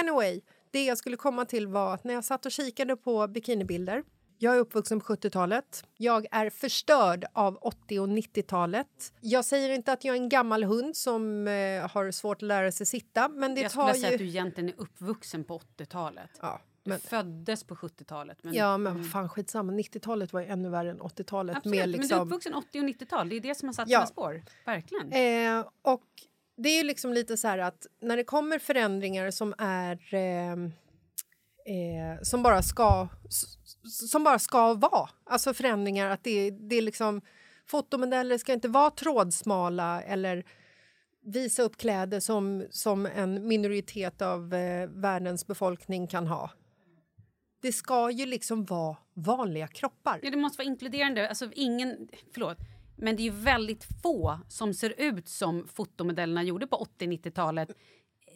Anyway, 0.00 0.40
det 0.70 0.84
jag 0.84 0.98
skulle 0.98 1.16
komma 1.16 1.44
till 1.44 1.66
var 1.66 1.94
att 1.94 2.04
när 2.04 2.14
jag 2.14 2.24
satt 2.24 2.46
och 2.46 2.52
kikade 2.52 2.96
på 2.96 3.26
bikinibilder 3.26 4.02
jag 4.40 4.54
är 4.54 4.58
uppvuxen 4.58 5.00
på 5.00 5.06
70-talet. 5.14 5.84
Jag 5.96 6.26
är 6.30 6.50
förstörd 6.50 7.24
av 7.32 7.58
80 7.62 8.00
och 8.00 8.08
90-talet. 8.08 9.12
Jag 9.20 9.44
säger 9.44 9.70
inte 9.70 9.92
att 9.92 10.04
jag 10.04 10.16
är 10.16 10.20
en 10.20 10.28
gammal 10.28 10.64
hund 10.64 10.96
som 10.96 11.48
eh, 11.48 11.90
har 11.90 12.10
svårt 12.10 12.36
att 12.36 12.42
lära 12.42 12.72
sig 12.72 12.86
sitta, 12.86 13.28
men 13.28 13.54
det 13.54 13.60
Jag 13.60 13.72
tar 13.72 13.82
skulle 13.88 13.94
säga 14.00 14.08
ju... 14.10 14.14
att 14.14 14.18
du 14.18 14.26
egentligen 14.28 14.68
är 14.68 14.74
uppvuxen 14.80 15.44
på 15.44 15.58
80-talet. 15.78 16.30
Ja, 16.42 16.60
men, 16.88 17.00
föddes 17.00 17.64
på 17.64 17.74
70-talet. 17.74 18.38
Men, 18.44 18.54
ja, 18.54 18.78
men 18.78 18.96
vad 18.96 19.10
fan, 19.10 19.28
skitsamma. 19.28 19.72
90-talet 19.72 20.32
var 20.32 20.40
ju 20.40 20.46
ännu 20.46 20.68
värre 20.68 20.90
än 20.90 21.00
80-talet. 21.00 21.56
Absolut, 21.56 21.76
med 21.76 21.80
men 21.80 21.90
du 21.90 21.96
är 21.96 22.02
liksom... 22.02 22.20
uppvuxen 22.20 22.54
80 22.54 22.80
och 22.80 22.84
90-tal. 22.84 23.28
Det 23.28 23.36
är 23.36 23.40
det 23.40 23.54
som 23.54 23.68
har 23.68 23.72
satt 23.72 23.88
Ja. 23.88 23.98
sina 23.98 24.06
spår. 24.06 24.42
Verkligen. 24.66 25.12
Eh, 25.12 25.66
och 25.82 26.04
det 26.56 26.68
är 26.68 26.76
ju 26.76 26.82
liksom 26.82 27.12
lite 27.12 27.36
så 27.36 27.48
här 27.48 27.58
att 27.58 27.86
när 28.00 28.16
det 28.16 28.24
kommer 28.24 28.58
förändringar 28.58 29.30
som 29.30 29.54
är 29.58 30.14
eh, 30.14 30.52
eh, 30.52 32.22
som 32.22 32.42
bara 32.42 32.62
ska 32.62 33.08
som 33.84 34.24
bara 34.24 34.38
ska 34.38 34.74
vara, 34.74 35.08
alltså 35.24 35.54
förändringar 35.54 36.10
att 36.10 36.24
det, 36.24 36.50
det 36.50 36.76
är 36.76 36.82
liksom 36.82 37.20
fotomodeller 37.66 38.38
ska 38.38 38.52
inte 38.52 38.68
vara 38.68 38.90
trådsmala 38.90 40.02
eller 40.02 40.44
visa 41.24 41.62
upp 41.62 41.76
kläder 41.76 42.20
som, 42.20 42.66
som 42.70 43.06
en 43.06 43.48
minoritet 43.48 44.22
av 44.22 44.54
eh, 44.54 44.88
världens 44.88 45.46
befolkning 45.46 46.06
kan 46.06 46.26
ha. 46.26 46.50
Det 47.60 47.72
ska 47.72 48.10
ju 48.10 48.26
liksom 48.26 48.64
vara 48.64 48.96
vanliga 49.14 49.68
kroppar. 49.68 50.20
Ja, 50.22 50.30
det 50.30 50.36
måste 50.36 50.58
vara 50.58 50.66
inkluderande. 50.68 51.28
Alltså, 51.28 51.50
ingen, 51.54 52.08
förlåt, 52.32 52.58
men 52.96 53.16
det 53.16 53.22
är 53.22 53.24
ju 53.24 53.30
väldigt 53.30 53.84
få 54.02 54.38
som 54.48 54.74
ser 54.74 54.94
ut 55.00 55.28
som 55.28 55.68
fotomodellerna 55.68 56.42
gjorde 56.42 56.66
på 56.66 56.86
80-90-talet. 56.98 57.68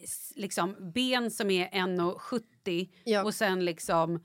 S- 0.03 0.33
Liksom, 0.35 0.91
ben 0.93 1.31
som 1.31 1.49
är 1.51 1.69
1,70 1.69 2.89
Ja. 3.03 3.23
och 3.23 3.33
sen 3.33 3.65
liksom 3.65 4.23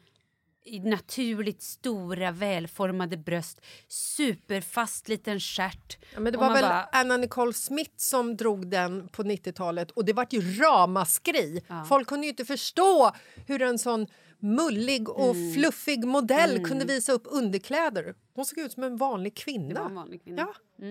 naturligt 0.85 1.63
stora 1.63 2.31
välformade 2.31 3.17
bröst, 3.17 3.61
superfast 3.89 5.09
liten 5.09 5.41
stjärt. 5.41 5.99
Ja, 6.15 6.21
men 6.21 6.33
det 6.33 6.39
var 6.39 6.53
väl 6.53 6.63
bara- 6.63 6.89
Anna 6.93 7.17
Nicole 7.17 7.53
Smith 7.53 7.93
som 7.97 8.37
drog 8.37 8.71
den 8.71 9.09
på 9.09 9.23
90-talet 9.23 9.91
och 9.91 10.05
det 10.05 10.13
var 10.13 10.27
ju 10.31 10.41
ramaskri. 10.59 11.63
Folk 11.89 12.09
kunde 12.09 12.27
ju 12.27 12.31
inte 12.31 12.45
förstå 12.45 13.13
hur 13.47 13.63
en 13.63 13.79
sån 13.79 14.07
mullig 14.41 15.09
och 15.09 15.35
Mm. 15.37 15.53
fluffig 15.55 16.05
modell 16.05 16.65
kunde 16.65 16.85
visa 16.85 17.13
upp 17.13 17.23
underkläder. 17.27 18.15
Hon 18.35 18.45
såg 18.45 18.59
ut 18.59 18.73
som 18.73 18.83
en 18.83 18.97
vanlig 18.97 19.35
kvinna. 19.37 19.81
en 19.87 19.95
vanlig 19.95 20.23
kvinna. 20.25 20.49
Ja. 20.79 20.87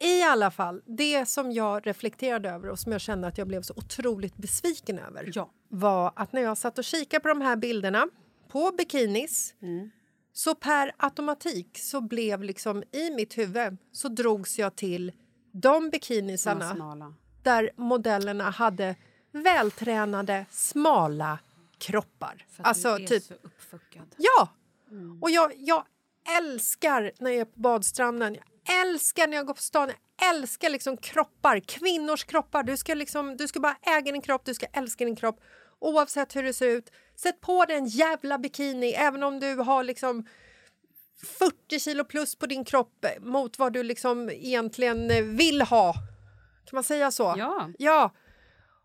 I 0.00 0.22
alla 0.22 0.50
fall, 0.50 0.82
det 0.86 1.26
som 1.26 1.52
jag 1.52 1.86
reflekterade 1.86 2.50
över 2.50 2.68
och 2.68 2.78
som 2.78 2.92
jag 2.92 3.00
kände 3.00 3.26
att 3.28 3.38
jag 3.38 3.46
blev 3.48 3.62
så 3.62 3.74
otroligt 3.76 4.36
besviken 4.36 4.98
över 4.98 5.30
Ja. 5.34 5.50
var 5.68 6.12
att 6.16 6.32
när 6.32 6.42
jag 6.42 6.58
satt 6.58 6.78
och 6.78 6.84
kikade 6.84 7.20
på 7.20 7.28
de 7.28 7.40
här 7.40 7.56
bilderna 7.56 8.08
på 8.48 8.72
bikinis 8.78 9.54
så 10.32 10.54
per 10.54 10.92
automatik 10.96 11.78
så 11.78 12.00
blev 12.00 12.42
liksom 12.42 12.82
i 12.92 13.10
mitt 13.10 13.38
huvud 13.38 13.76
så 13.92 14.08
drogs 14.08 14.58
jag 14.58 14.76
till 14.76 15.12
de 15.52 15.90
bikinisarna 15.90 17.14
där 17.42 17.70
modellerna 17.76 18.50
hade 18.50 18.96
vältränade, 19.32 20.46
smala 20.50 21.38
kroppar. 21.78 22.46
För 22.50 22.62
att 22.62 22.68
Alltså 22.68 22.96
du 22.96 23.02
är 23.02 23.06
typ 23.06 23.22
så 23.22 23.34
uppfuckad. 23.34 24.14
Ja! 24.18 24.48
Och 25.20 25.30
jag, 25.30 25.52
jag 25.56 25.84
älskar 26.38 27.12
när 27.18 27.30
jag 27.30 27.40
är 27.40 27.44
på 27.44 27.60
badstranden. 27.60 28.34
Jag 28.34 28.80
älskar 28.80 29.28
när 29.28 29.36
jag 29.36 29.46
går 29.46 29.54
på 29.54 29.62
stan. 29.62 29.88
Jag 30.20 30.30
älskar 30.36 30.70
liksom 30.70 30.96
kroppar, 30.96 31.60
kvinnors 31.60 32.24
kroppar. 32.24 32.62
Du 32.62 32.76
ska, 32.76 32.94
liksom, 32.94 33.36
du 33.36 33.48
ska 33.48 33.60
bara 33.60 33.76
äga 33.82 34.12
din 34.12 34.22
kropp, 34.22 34.44
du 34.44 34.54
ska 34.54 34.66
älska 34.66 35.04
din 35.04 35.16
kropp 35.16 35.40
oavsett 35.80 36.36
hur 36.36 36.42
det 36.42 36.54
ser 36.54 36.68
ut. 36.68 36.90
Sätt 37.16 37.40
på 37.40 37.64
dig 37.64 37.76
en 37.76 37.86
jävla 37.86 38.38
bikini 38.38 38.92
även 38.92 39.22
om 39.22 39.40
du 39.40 39.54
har 39.54 39.84
liksom 39.84 40.26
40 41.38 41.80
kilo 41.80 42.04
plus 42.04 42.36
på 42.36 42.46
din 42.46 42.64
kropp 42.64 43.06
mot 43.20 43.58
vad 43.58 43.72
du 43.72 43.82
liksom 43.82 44.30
egentligen 44.30 45.36
vill 45.36 45.62
ha. 45.62 45.92
Kan 46.64 46.76
man 46.76 46.84
säga 46.84 47.10
så? 47.10 47.34
Ja. 47.38 47.70
Ja. 47.78 48.14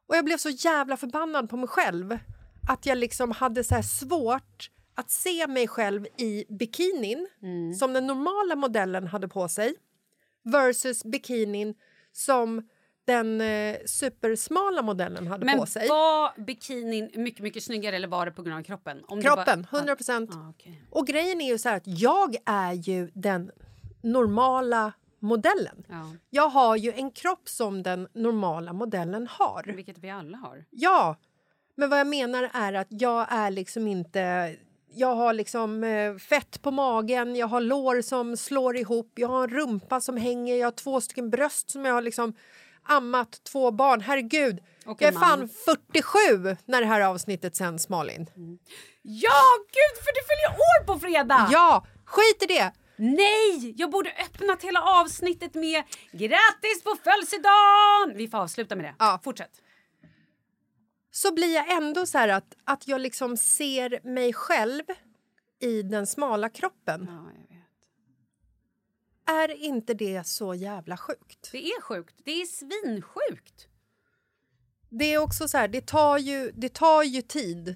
Och 0.07 0.15
jag 0.15 0.25
blev 0.25 0.37
så 0.37 0.49
jävla 0.49 0.97
förbannad 0.97 1.49
på 1.49 1.57
mig 1.57 1.67
själv 1.67 2.19
att 2.67 2.85
jag 2.85 2.97
liksom 2.97 3.31
hade 3.31 3.63
så 3.63 3.83
svårt 3.83 4.69
att 4.95 5.11
se 5.11 5.47
mig 5.47 5.67
själv 5.67 6.05
i 6.17 6.45
bikinin 6.49 7.27
som 7.79 7.93
den 7.93 8.07
normala 8.07 8.55
modellen 8.55 9.07
hade 9.07 9.27
på 9.27 9.47
sig 9.47 9.75
versus 10.43 11.03
bikinin 11.03 11.75
som 12.11 12.69
den 13.05 13.41
eh, 13.41 13.75
supersmala 13.85 14.81
modellen 14.81 15.27
hade 15.27 15.45
Men 15.45 15.59
på 15.59 15.65
sig. 15.65 15.87
var 15.89 16.41
bikinin 16.41 17.11
mycket, 17.15 17.43
mycket 17.43 17.63
snyggare 17.63 17.95
eller 17.95 18.07
var 18.07 18.25
det 18.25 18.31
på 18.31 18.41
grund 18.43 18.57
av 18.59 18.63
kroppen? 18.63 19.03
Om 19.07 19.21
Kroppen, 19.21 19.67
100 19.71 19.95
procent. 19.95 20.29
Ah, 20.33 20.49
okej. 20.49 20.83
Och 20.89 21.07
grejen 21.07 21.41
är 21.41 21.47
ju 21.51 21.57
så 21.57 21.69
att 21.69 21.83
jag 21.85 22.35
är 22.45 22.73
ju 22.73 23.11
den 23.13 23.51
normala 24.01 24.93
modellen. 25.19 25.83
Ja, 25.89 26.11
Jag 26.29 26.49
har 26.49 26.75
ju 26.75 26.91
en 26.91 27.11
kropp 27.11 27.49
som 27.49 27.83
den 27.83 28.07
normala 28.13 28.73
modellen 28.73 29.27
har. 29.27 29.63
vilket 29.75 29.97
vi 29.97 30.09
alla 30.09 30.37
har. 30.37 30.65
Ja, 30.69 31.15
men 31.75 31.89
vad 31.89 31.99
jag 31.99 32.07
menar 32.07 32.49
är 32.53 32.73
att 32.73 32.87
jag 32.89 33.27
är 33.29 33.51
liksom 33.51 33.87
inte... 33.87 34.55
Jag 34.95 35.15
har 35.15 35.33
liksom 35.33 35.83
eh, 35.83 36.15
fett 36.15 36.61
på 36.61 36.71
magen, 36.71 37.35
jag 37.35 37.47
har 37.47 37.61
lår 37.61 38.01
som 38.01 38.37
slår 38.37 38.77
ihop, 38.77 39.11
jag 39.15 39.27
har 39.27 39.43
en 39.43 39.49
rumpa 39.49 40.01
som 40.01 40.17
hänger, 40.17 40.55
jag 40.55 40.67
har 40.67 40.71
två 40.71 41.01
stycken 41.01 41.29
bröst 41.29 41.71
som 41.71 41.85
jag 41.85 41.93
har 41.93 42.01
liksom 42.01 42.33
ammat 42.83 43.43
två 43.43 43.71
barn. 43.71 44.01
Herregud, 44.01 44.59
jag 44.85 45.01
är 45.01 45.07
en 45.07 45.13
man. 45.13 45.23
fan 45.23 45.49
47 45.93 46.57
när 46.65 46.81
det 46.81 46.87
här 46.87 47.01
avsnittet 47.01 47.55
sänds, 47.55 47.89
Malin. 47.89 48.29
Ja, 49.01 49.41
gud, 49.67 50.03
för 50.03 50.11
du 50.13 50.21
fyller 50.27 50.59
år 50.59 50.85
på 50.85 50.99
fredag! 50.99 51.49
Ja, 51.51 51.85
skit 52.05 52.43
i 52.43 52.45
det! 52.45 52.71
Nej, 52.95 53.73
jag 53.77 53.91
borde 53.91 54.09
öppnat 54.09 54.63
hela 54.63 54.81
avsnittet 54.81 55.53
med 55.53 55.83
grattis 56.11 56.83
på 56.83 56.95
födelsedagen! 57.03 58.17
Vi 58.17 58.27
får 58.27 58.37
avsluta 58.37 58.75
med 58.75 58.85
det. 58.85 58.95
Ja. 58.99 59.19
Fortsätt. 59.23 59.51
Så 61.15 61.33
blir 61.33 61.55
jag 61.55 61.71
ändå 61.71 62.05
så 62.05 62.17
här 62.17 62.27
att, 62.27 62.55
att 62.63 62.87
jag 62.87 63.01
liksom 63.01 63.37
ser 63.37 63.99
mig 64.03 64.33
själv 64.33 64.83
i 65.59 65.81
den 65.81 66.07
smala 66.07 66.49
kroppen. 66.49 67.07
Ja. 67.09 67.31
Är 69.33 69.49
inte 69.49 69.93
det 69.93 70.27
så 70.27 70.53
jävla 70.53 70.97
sjukt? 70.97 71.49
Det 71.51 71.65
är 71.65 71.81
sjukt. 71.81 72.15
Det 72.25 72.41
är 72.41 72.45
svinsjukt. 72.45 73.67
Det 74.89 75.13
är 75.13 75.17
också 75.17 75.47
så 75.47 75.57
här, 75.57 75.67
det 75.67 75.87
tar 75.87 76.17
ju, 76.17 76.51
det 76.51 76.73
tar 76.73 77.03
ju 77.03 77.21
tid 77.21 77.75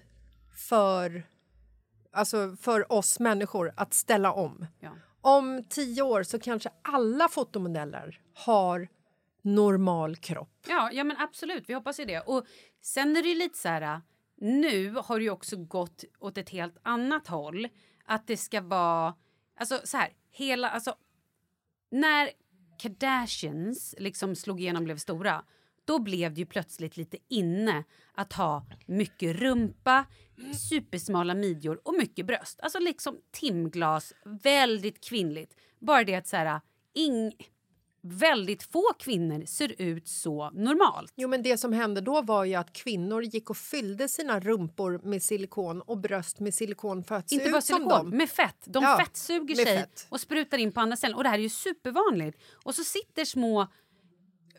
för, 0.56 1.28
alltså 2.12 2.56
för 2.62 2.92
oss 2.92 3.20
människor 3.20 3.74
att 3.78 3.94
ställa 3.94 4.32
om. 4.32 4.66
Ja. 4.80 4.92
Om 5.22 5.64
tio 5.70 6.02
år 6.02 6.24
så 6.24 6.40
kanske 6.40 6.70
alla 6.82 7.28
fotomodeller 7.28 8.22
har 8.34 8.88
normal 9.56 10.16
kropp. 10.16 10.66
Ja, 10.68 10.90
ja, 10.94 11.04
men 11.04 11.18
absolut. 11.18 11.70
Vi 11.70 11.74
hoppas 11.74 12.00
ju 12.00 12.06
det. 12.06 12.20
Och 12.20 12.46
sen 12.82 13.16
är 13.16 13.24
det 13.24 13.36
lite 13.36 13.58
så 13.58 13.68
här... 13.68 13.82
Äh, 13.82 14.00
nu 14.40 14.90
har 14.90 15.18
det 15.18 15.24
ju 15.24 15.30
också 15.30 15.58
gått 15.58 16.04
åt 16.20 16.38
ett 16.38 16.50
helt 16.50 16.78
annat 16.84 17.28
håll. 17.28 17.68
Att 18.06 18.28
det 18.28 18.38
ska 18.38 18.62
vara... 18.62 19.16
Alltså 19.60 19.82
så 19.84 19.98
här, 19.98 20.10
hela... 20.32 20.70
Alltså, 20.70 20.96
när 21.92 22.30
Kardashians 22.80 23.96
liksom 23.98 24.36
slog 24.36 24.62
igenom 24.62 24.82
och 24.82 24.86
blev 24.86 24.98
stora 24.98 25.44
då 25.88 26.00
blev 26.00 26.34
det 26.34 26.40
ju 26.40 26.46
plötsligt 26.46 26.98
lite 26.98 27.18
inne 27.28 27.84
att 28.14 28.34
ha 28.34 28.66
mycket 28.86 29.36
rumpa, 29.36 30.06
supersmala 30.70 31.34
midjor 31.34 31.82
och 31.84 31.94
mycket 31.94 32.26
bröst. 32.26 32.60
Alltså 32.62 32.80
liksom 32.80 33.20
timglas, 33.32 34.14
väldigt 34.44 35.04
kvinnligt. 35.04 35.56
Bara 35.80 36.04
det 36.04 36.16
att 36.16 36.28
så 36.28 36.38
här, 36.38 36.46
äh, 36.46 36.60
ing, 36.94 37.34
väldigt 38.14 38.64
få 38.64 38.84
kvinnor 39.00 39.46
ser 39.46 39.82
ut 39.82 40.08
så 40.08 40.50
normalt. 40.54 41.14
Jo, 41.16 41.28
men 41.30 41.44
det 41.44 41.58
som 41.58 41.74
hände 41.74 42.02
då 42.02 42.22
var 42.22 42.44
ju 42.46 42.56
att 42.56 42.74
kvinnor 42.74 43.24
gick 43.24 43.50
och 43.50 43.58
fyllde 43.58 44.08
sina 44.08 44.40
rumpor 44.40 45.00
med 45.04 45.24
silikon 45.24 45.82
och 45.82 45.98
bröst 45.98 46.40
med 46.40 46.54
silikon 46.54 47.04
för 47.04 47.16
att 47.16 47.30
se 47.30 47.36
Inte 47.36 47.50
bara 47.50 47.58
ut 47.58 47.64
som 47.64 47.76
silikon, 47.78 47.98
dem. 48.10 48.18
med 48.18 48.30
fett. 48.30 48.64
De 48.66 48.84
Ja, 48.84 48.98
fettsuger 49.00 49.56
sig 49.56 49.66
fett. 49.66 50.08
och 50.10 50.20
sprutar 50.22 50.58
in 50.58 50.72
på 50.72 50.80
andra 50.80 50.98
ställen. 50.98 51.18
Och 51.18 51.24
det 51.24 51.30
här 51.30 51.38
är 51.38 51.44
ju 51.44 51.50
supervanligt. 51.50 52.38
Och 52.64 52.76
så 52.76 52.84
sitter 52.84 53.26
små 53.26 53.68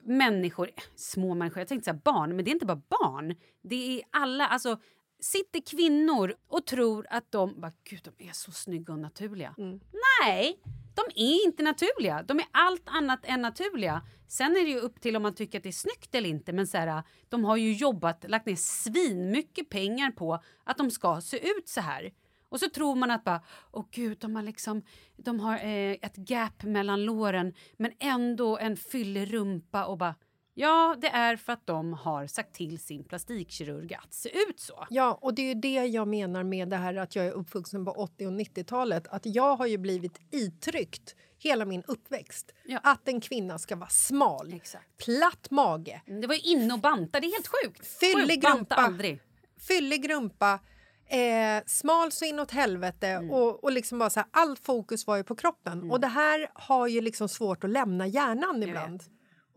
människor, 0.02 0.70
små 0.96 1.34
människor, 1.34 1.58
jag 1.58 1.68
tänkte 1.68 1.84
säga 1.84 2.00
barn, 2.04 2.36
men 2.36 2.44
det 2.44 2.50
är 2.50 2.52
inte 2.52 2.66
bara 2.66 2.82
barn. 2.88 3.34
Det 3.62 3.98
är 3.98 4.02
alla, 4.10 4.46
alltså 4.46 4.78
sitter 5.20 5.60
kvinnor 5.60 6.34
och 6.48 6.66
tror 6.66 7.06
att 7.10 7.32
de, 7.32 7.60
bara, 7.60 7.72
gud 7.84 8.10
de 8.16 8.28
är 8.28 8.32
så 8.32 8.52
snygga 8.52 8.92
och 8.92 8.98
naturliga. 8.98 9.54
Mm. 9.58 9.80
Nej, 10.24 10.58
de 10.98 11.22
är 11.22 11.46
inte 11.46 11.62
naturliga. 11.62 12.22
De 12.22 12.38
är 12.38 12.46
allt 12.52 12.88
annat 12.88 13.20
än 13.22 13.42
naturliga. 13.42 14.02
Sen 14.28 14.56
är 14.56 14.64
det 14.64 14.70
ju 14.70 14.78
upp 14.78 15.00
till 15.00 15.16
om 15.16 15.22
man 15.22 15.34
tycker 15.34 15.58
att 15.58 15.62
det 15.62 15.70
är 15.70 15.72
snyggt 15.72 16.14
eller 16.14 16.28
inte. 16.28 16.52
Men 16.52 16.66
så 16.66 16.78
här, 16.78 17.02
de 17.28 17.44
har 17.44 17.56
ju 17.56 17.72
jobbat, 17.72 18.24
lagt 18.28 18.46
ner 18.46 18.56
svinmycket 18.56 19.70
pengar 19.70 20.10
på 20.10 20.42
att 20.64 20.78
de 20.78 20.90
ska 20.90 21.20
se 21.20 21.36
ut 21.36 21.68
så 21.68 21.80
här. 21.80 22.10
Och 22.48 22.60
så 22.60 22.68
tror 22.68 22.94
man 22.94 23.10
att 23.10 23.24
bara, 23.24 23.40
åh 23.72 23.86
gud, 23.90 24.18
de 24.20 24.36
har 24.36 24.42
liksom, 24.42 24.82
de 25.16 25.40
har 25.40 25.54
eh, 25.54 25.96
ett 26.02 26.16
gap 26.16 26.62
mellan 26.62 27.04
låren 27.04 27.54
men 27.76 27.92
ändå 28.00 28.58
en 28.58 28.76
fyllig 28.76 29.34
rumpa 29.34 29.84
och 29.84 29.98
bara, 29.98 30.14
ja, 30.58 30.96
det 30.98 31.08
är 31.08 31.36
för 31.36 31.52
att 31.52 31.66
de 31.66 31.92
har 31.92 32.26
sagt 32.26 32.54
till 32.54 32.78
sin 32.78 33.04
plastikkirurg 33.04 33.94
att 33.94 34.14
se 34.14 34.28
ut 34.48 34.60
så. 34.60 34.86
Ja, 34.90 35.18
och 35.22 35.34
det 35.34 35.42
är 35.42 35.46
ju 35.46 35.54
det 35.54 35.86
jag 35.86 36.08
menar 36.08 36.42
med 36.44 36.68
det 36.68 36.76
här 36.76 36.94
att 36.96 37.16
jag 37.16 37.26
är 37.26 37.30
uppvuxen 37.32 37.84
på 37.84 37.90
80 37.92 38.26
och 38.26 38.32
90-talet. 38.32 39.08
Att 39.08 39.26
jag 39.26 39.56
har 39.56 39.66
ju 39.66 39.78
blivit 39.78 40.18
itryckt 40.30 41.14
hela 41.38 41.64
min 41.64 41.82
uppväxt 41.86 42.52
Ja. 42.64 42.80
att 42.82 43.08
en 43.08 43.20
kvinna 43.20 43.58
ska 43.58 43.76
vara 43.76 43.88
smal, 43.88 44.52
Exakt. 44.54 44.96
platt 45.04 45.50
mage, 45.50 46.02
Det 46.20 46.26
var 46.26 46.34
ju 46.34 46.40
inne 46.40 46.74
och 46.74 46.80
banta, 46.80 47.20
det 47.20 47.26
är 47.26 47.32
helt 47.32 47.48
sjukt. 47.64 47.86
Fyllig 47.86 48.44
Sjukt, 48.44 48.54
rumpa. 48.56 48.74
aldrig. 48.74 49.20
fyllig 49.68 50.10
rumpa, 50.10 50.58
eh, 51.06 51.62
smal 51.66 52.12
så 52.12 52.24
inåt 52.24 52.50
helvete 52.50 53.06
Mm. 53.08 53.30
och, 53.30 53.64
och 53.64 53.72
liksom 53.72 53.98
bara 53.98 54.10
så 54.10 54.20
här, 54.20 54.28
allt 54.32 54.58
fokus 54.64 55.06
var 55.06 55.16
ju 55.16 55.24
på 55.24 55.36
kroppen. 55.36 55.90
Och 55.90 56.00
det 56.00 56.06
här 56.06 56.50
har 56.54 56.86
ju 56.86 57.00
liksom 57.00 57.28
svårt 57.28 57.64
att 57.64 57.70
lämna 57.70 58.06
hjärnan 58.06 58.62
ibland. 58.62 59.02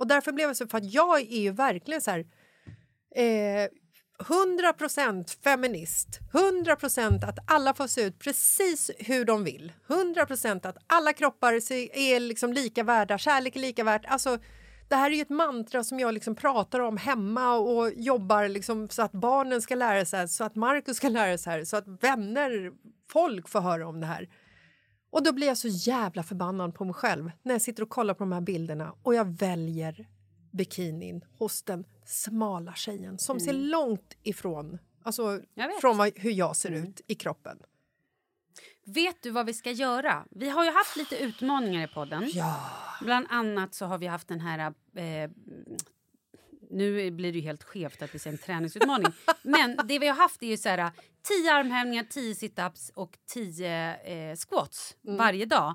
Och 0.01 0.07
därför 0.07 0.31
blev 0.31 0.47
jag 0.47 0.57
så, 0.57 0.67
för 0.67 0.77
att 0.77 0.93
jag 0.93 1.21
är 1.21 1.41
ju 1.41 1.51
verkligen 1.51 2.01
så 2.01 2.11
här 2.11 2.25
eh, 3.15 3.69
100% 4.19 5.41
feminist, 5.43 6.19
100% 6.33 7.29
att 7.29 7.39
alla 7.47 7.73
får 7.73 7.87
se 7.87 8.01
ut 8.01 8.19
precis 8.19 8.91
hur 8.97 9.25
de 9.25 9.43
vill. 9.43 9.71
100% 9.87 10.67
att 10.67 10.77
alla 10.87 11.13
kroppar 11.13 11.53
är 11.53 12.19
liksom 12.19 12.53
lika 12.53 12.83
värda, 12.83 13.17
kärlek 13.17 13.55
är 13.55 13.59
lika 13.59 13.83
värt. 13.83 14.05
Alltså, 14.05 14.37
det 14.89 14.95
här 14.95 15.11
är 15.11 15.15
ju 15.15 15.21
ett 15.21 15.29
mantra 15.29 15.83
som 15.83 15.99
jag 15.99 16.13
liksom 16.13 16.35
pratar 16.35 16.79
om 16.79 16.97
hemma 16.97 17.55
och 17.55 17.91
jobbar 17.95 18.47
liksom 18.47 18.89
så 18.89 19.01
att 19.01 19.11
barnen 19.11 19.61
ska 19.61 19.75
lära 19.75 20.05
sig, 20.05 20.27
så 20.27 20.43
att 20.43 20.55
Markus 20.55 20.97
ska 20.97 21.09
lära 21.09 21.37
sig, 21.37 21.65
så 21.65 21.77
att 21.77 21.87
vänner, 21.87 22.71
folk 23.11 23.49
får 23.49 23.61
höra 23.61 23.87
om 23.87 23.99
det 23.99 24.07
här. 24.07 24.29
Och 25.11 25.23
då 25.23 25.33
blir 25.33 25.47
jag 25.47 25.57
så 25.57 25.67
jävla 25.67 26.23
förbannad 26.23 26.75
på 26.75 26.85
mig 26.85 26.93
själv 26.93 27.31
när 27.43 27.53
jag 27.53 27.61
sitter 27.61 27.83
och 27.83 27.89
kollar 27.89 28.13
på 28.13 28.23
de 28.23 28.31
här 28.31 28.41
bilderna 28.41 28.95
och 29.03 29.15
jag 29.15 29.25
väljer 29.25 30.07
bikinin 30.51 31.25
hos 31.37 31.63
den 31.63 31.85
smala 32.05 32.73
tjejen 32.75 33.19
som 33.19 33.39
ser 33.39 33.53
långt 33.53 34.17
ifrån 34.23 34.79
alltså, 35.03 35.23
Mm. 35.55 35.71
Från 35.81 35.97
vad, 35.97 36.11
hur 36.15 36.31
jag 36.31 36.55
ser 36.55 36.69
Mm. 36.71 36.83
ut 36.83 37.01
i 37.07 37.15
kroppen. 37.15 37.57
Vet 38.85 39.21
du 39.23 39.29
vad 39.31 39.45
vi 39.45 39.53
ska 39.53 39.71
göra? 39.71 40.25
Vi 40.31 40.49
har 40.49 40.65
ju 40.65 40.71
haft 40.71 40.95
lite 40.97 41.15
utmaningar 41.17 41.83
i 41.83 41.87
podden. 41.87 42.29
Ja. 42.33 42.59
Bland 43.01 43.27
annat 43.29 43.73
så 43.75 43.85
har 43.85 43.97
vi 43.97 44.07
haft 44.07 44.27
den 44.27 44.39
här... 44.39 44.59
Eh, 44.95 45.29
nu 46.71 47.11
blir 47.11 47.31
det 47.31 47.37
ju 47.37 47.43
helt 47.43 47.63
skevt 47.63 48.01
att 48.01 48.15
vi 48.15 48.19
säger 48.19 48.37
en 48.37 48.43
träningsutmaning. 48.43 49.11
Men 49.41 49.77
det 49.87 49.99
vi 49.99 50.07
har 50.07 50.15
haft 50.15 50.43
är 50.43 50.47
ju 50.47 50.57
så 50.57 50.69
här 50.69 50.91
10 51.43 51.53
armhävningar, 51.53 52.03
10 52.03 52.35
situps 52.35 52.91
och 52.95 53.17
10 53.33 53.95
eh, 53.95 54.35
squats 54.35 54.95
varje 55.01 55.45
dag. 55.45 55.73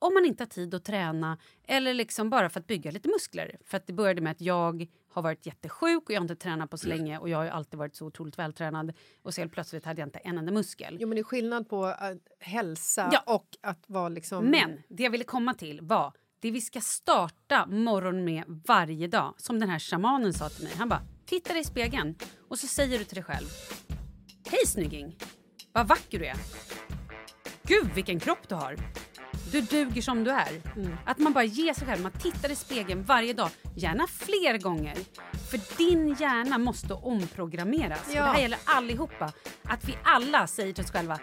Om 0.00 0.14
man 0.14 0.24
inte 0.24 0.42
har 0.42 0.48
tid 0.48 0.74
att 0.74 0.84
träna 0.84 1.38
eller 1.68 1.94
liksom 1.94 2.30
bara 2.30 2.50
för 2.50 2.60
att 2.60 2.66
bygga 2.66 2.90
lite 2.90 3.08
muskler. 3.08 3.58
För 3.64 3.76
att 3.76 3.86
det 3.86 3.92
började 3.92 4.20
med 4.20 4.32
att 4.32 4.40
jag 4.40 4.86
har 5.10 5.22
varit 5.22 5.46
jättesjuk 5.46 6.02
och 6.04 6.10
jag 6.10 6.16
har 6.20 6.22
inte 6.24 6.36
tränat 6.36 6.70
på 6.70 6.78
så 6.78 6.88
länge 6.88 7.18
och 7.18 7.28
jag 7.28 7.38
har 7.38 7.46
alltid 7.46 7.78
varit 7.78 7.96
så 7.96 8.06
otroligt 8.06 8.38
vältränad 8.38 8.92
och 9.22 9.34
så 9.34 9.40
helt 9.40 9.52
plötsligt 9.52 9.84
hade 9.84 10.00
jag 10.00 10.06
inte 10.06 10.18
en 10.18 10.38
enda 10.38 10.52
muskel. 10.52 10.96
Jo, 11.00 11.08
men 11.08 11.16
det 11.16 11.20
är 11.20 11.24
skillnad 11.24 11.68
på 11.68 11.86
äh, 11.86 11.94
hälsa 12.40 13.10
Ja. 13.12 13.22
och 13.26 13.48
att 13.60 13.84
vara 13.86 14.08
liksom... 14.08 14.44
Men 14.44 14.82
det 14.88 15.02
jag 15.02 15.10
ville 15.10 15.24
komma 15.24 15.54
till 15.54 15.80
var 15.82 16.12
det 16.40 16.50
vi 16.50 16.60
ska 16.60 16.80
starta 16.80 17.66
morgonen 17.66 18.24
med 18.24 18.44
varje 18.66 19.06
dag. 19.06 19.34
Som 19.38 19.58
den 19.60 19.70
här 19.70 19.78
shamanen 19.78 20.32
sa 20.34 20.48
till 20.48 20.64
mig. 20.64 20.72
Han 20.78 20.88
bara, 20.88 21.02
titta 21.26 21.52
dig 21.52 21.62
i 21.62 21.64
spegeln 21.64 22.14
och 22.48 22.58
så 22.58 22.66
säger 22.66 22.98
du 22.98 23.04
till 23.04 23.14
dig 23.14 23.24
själv. 23.24 23.46
Hej 24.50 24.66
snygging! 24.66 25.16
Vad 25.72 25.88
vacker 25.88 26.18
du 26.18 26.26
är! 26.26 26.36
Gud 27.62 27.90
vilken 27.94 28.20
kropp 28.20 28.48
du 28.48 28.54
har! 28.54 28.76
Du 29.52 29.60
duger 29.60 30.02
som 30.02 30.24
du 30.24 30.30
är. 30.30 30.48
Att 31.06 31.18
man 31.18 31.32
bara 31.32 31.44
ger 31.44 31.74
sig 31.74 31.86
själv, 31.86 32.02
man 32.02 32.12
tittar 32.12 32.50
i 32.50 32.56
spegeln 32.56 33.02
varje 33.02 33.32
dag. 33.32 33.50
Gärna 33.76 34.06
fler 34.06 34.58
gånger. 34.58 34.96
För 35.50 35.78
din 35.78 36.08
hjärna 36.20 36.58
måste 36.58 36.94
omprogrammeras. 36.94 38.08
Och 38.08 38.14
Ja. 38.14 38.22
det 38.24 38.28
här 38.32 38.40
gäller 38.40 38.58
allihopa. 38.64 39.32
Att 39.62 39.84
vi 39.88 39.96
alla 40.04 40.46
säger 40.46 40.72
till 40.72 40.84
oss 40.84 40.90
själva. 40.90 41.18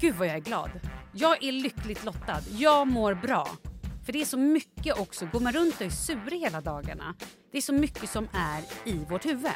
Gud 0.00 0.14
vad 0.14 0.28
jag 0.28 0.34
är 0.36 0.40
glad. 0.40 0.70
Jag 1.12 1.44
är 1.44 1.52
lyckligt 1.52 2.04
lottad. 2.04 2.40
Jag 2.58 2.88
mår 2.88 3.14
bra. 3.14 3.48
För 4.08 4.12
det 4.12 4.20
är 4.20 4.24
så 4.24 4.38
mycket 4.38 4.98
också. 5.00 5.26
Går 5.32 5.40
man 5.40 5.52
runt 5.52 5.74
och 5.74 5.82
är 5.82 5.90
sur 5.90 6.30
hela 6.30 6.60
dagarna. 6.60 7.14
Det 7.52 7.58
är 7.58 7.62
så 7.62 7.72
mycket 7.72 8.10
som 8.10 8.28
är 8.34 8.62
i 8.90 9.04
vårt 9.10 9.26
huvud. 9.26 9.50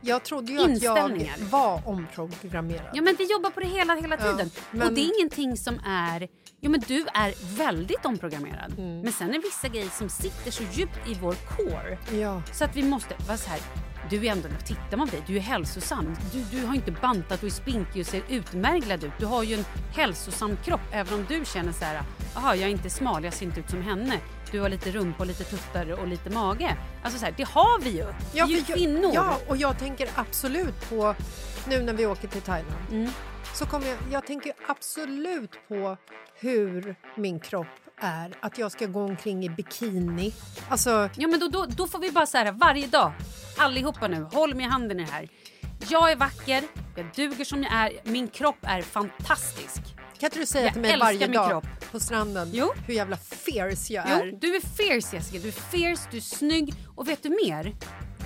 Jag 0.00 0.24
trodde 0.24 0.52
ju 0.52 0.58
att 0.60 0.82
jag 0.82 1.18
var 1.50 1.88
omprogrammerad. 1.88 2.90
Ja 2.94 3.02
men 3.02 3.14
vi 3.18 3.24
jobbar 3.32 3.50
på 3.50 3.60
det 3.60 3.66
hela, 3.66 3.94
hela 3.94 4.16
Ja, 4.20 4.32
tiden. 4.32 4.50
men- 4.70 4.88
Och 4.88 4.94
det 4.94 5.00
är 5.00 5.18
ingenting 5.18 5.56
som 5.56 5.74
är... 5.86 6.28
Jo 6.64 6.70
men 6.70 6.80
du 6.80 7.06
är 7.14 7.56
väldigt 7.56 8.04
omprogrammerad. 8.04 8.78
Mm. 8.78 9.00
Men 9.00 9.12
sen 9.12 9.34
är 9.34 9.38
vissa 9.42 9.68
grejer 9.68 9.88
som 9.88 10.08
sitter 10.08 10.50
så 10.50 10.62
djupt 10.72 11.08
i 11.08 11.14
vår 11.14 11.34
core. 11.34 11.98
Ja. 12.20 12.42
Så 12.52 12.64
att 12.64 12.76
vi 12.76 12.82
måste 12.82 13.14
vara 13.26 13.36
så 13.36 13.50
här. 13.50 13.60
Du 14.10 14.26
är 14.26 14.32
ändå, 14.32 14.48
tittar 14.64 14.96
man 14.96 15.08
på 15.08 15.16
dig, 15.16 15.24
du 15.26 15.36
är 15.36 15.40
hälsosam. 15.40 16.16
Du, 16.32 16.58
du 16.58 16.66
har 16.66 16.74
inte 16.74 16.90
bantat 16.90 17.42
och 17.42 17.46
är 17.46 17.52
spinkig 17.52 18.00
och 18.00 18.06
ser 18.06 18.22
utmärglad 18.28 19.04
ut. 19.04 19.12
Du 19.18 19.26
har 19.26 19.42
ju 19.42 19.54
en 19.54 19.64
hälsosam 19.94 20.56
kropp 20.64 20.80
även 20.92 21.14
om 21.14 21.26
du 21.28 21.44
känner 21.44 21.72
så 21.72 21.84
här, 21.84 22.02
jaha 22.34 22.56
jag 22.56 22.66
är 22.68 22.72
inte 22.72 22.90
smal, 22.90 23.24
jag 23.24 23.32
ser 23.32 23.46
inte 23.46 23.60
ut 23.60 23.70
som 23.70 23.82
henne. 23.82 24.18
Du 24.52 24.60
har 24.60 24.68
lite 24.68 24.90
rumpa 24.90 25.18
och 25.18 25.26
lite 25.26 25.44
tuttar 25.44 25.92
och 25.92 26.08
lite 26.08 26.30
mage. 26.30 26.76
Alltså 27.02 27.18
så 27.18 27.24
här, 27.24 27.34
det 27.36 27.48
har 27.48 27.80
vi 27.80 27.90
ju. 27.90 28.06
vi 28.32 28.40
är 28.40 28.46
ju 28.46 28.62
kvinnor. 28.62 29.10
Ja, 29.14 29.38
och 29.48 29.56
jag 29.56 29.78
tänker 29.78 30.08
absolut 30.14 30.90
på, 30.90 31.14
nu 31.68 31.82
när 31.82 31.92
vi 31.92 32.06
åker 32.06 32.28
till 32.28 32.42
Thailand, 32.42 32.74
Mm. 32.90 33.10
Så 33.54 33.66
kommer 33.66 33.86
jag, 33.86 33.96
jag 34.12 34.26
tänker 34.26 34.52
absolut 34.68 35.50
på 35.68 35.96
hur 36.34 36.96
min 37.16 37.40
kropp 37.40 37.66
är. 38.00 38.32
Att 38.40 38.58
jag 38.58 38.72
ska 38.72 38.86
gå 38.86 39.00
omkring 39.04 39.44
i 39.44 39.48
bikini. 39.48 40.34
Alltså, 40.68 41.08
Ja, 41.16 41.28
men 41.28 41.40
då, 41.40 41.48
då, 41.48 41.66
då 41.68 41.86
får 41.86 41.98
vi 41.98 42.10
bara 42.10 42.26
så 42.26 42.38
här 42.38 42.52
varje 42.52 42.86
dag, 42.86 43.12
allihopa 43.58 44.08
nu, 44.08 44.22
håll 44.22 44.60
i 44.60 44.64
handen 44.64 45.00
i 45.00 45.04
det 45.04 45.10
här. 45.10 45.28
Jag 45.88 46.12
är 46.12 46.16
vacker, 46.16 46.64
jag 46.96 47.06
duger 47.16 47.44
som 47.44 47.62
jag 47.62 47.72
är, 47.72 47.92
min 48.04 48.28
kropp 48.28 48.56
är 48.62 48.82
fantastisk. 48.82 49.82
kan 50.18 50.26
inte 50.26 50.38
du 50.38 50.46
säga 50.46 50.64
Jag 50.64 50.72
till 50.72 50.82
mig 50.82 50.98
varje 50.98 51.26
dag 51.26 51.50
kropp. 51.50 51.90
på 51.92 52.00
stranden 52.00 52.50
Jo. 52.52 52.72
hur 52.86 52.94
jävla 52.94 53.16
fierce 53.16 53.92
jag 53.92 54.04
Jo, 54.10 54.16
är? 54.16 54.32
du 54.40 54.56
är 54.56 54.60
fierce 54.60 55.16
Jessica, 55.16 55.38
du 55.42 55.48
är 55.48 55.52
fierce, 55.52 56.08
du 56.10 56.16
är 56.16 56.20
snygg 56.20 56.74
och 56.96 57.08
vet 57.08 57.22
du 57.22 57.28
mer? 57.28 57.72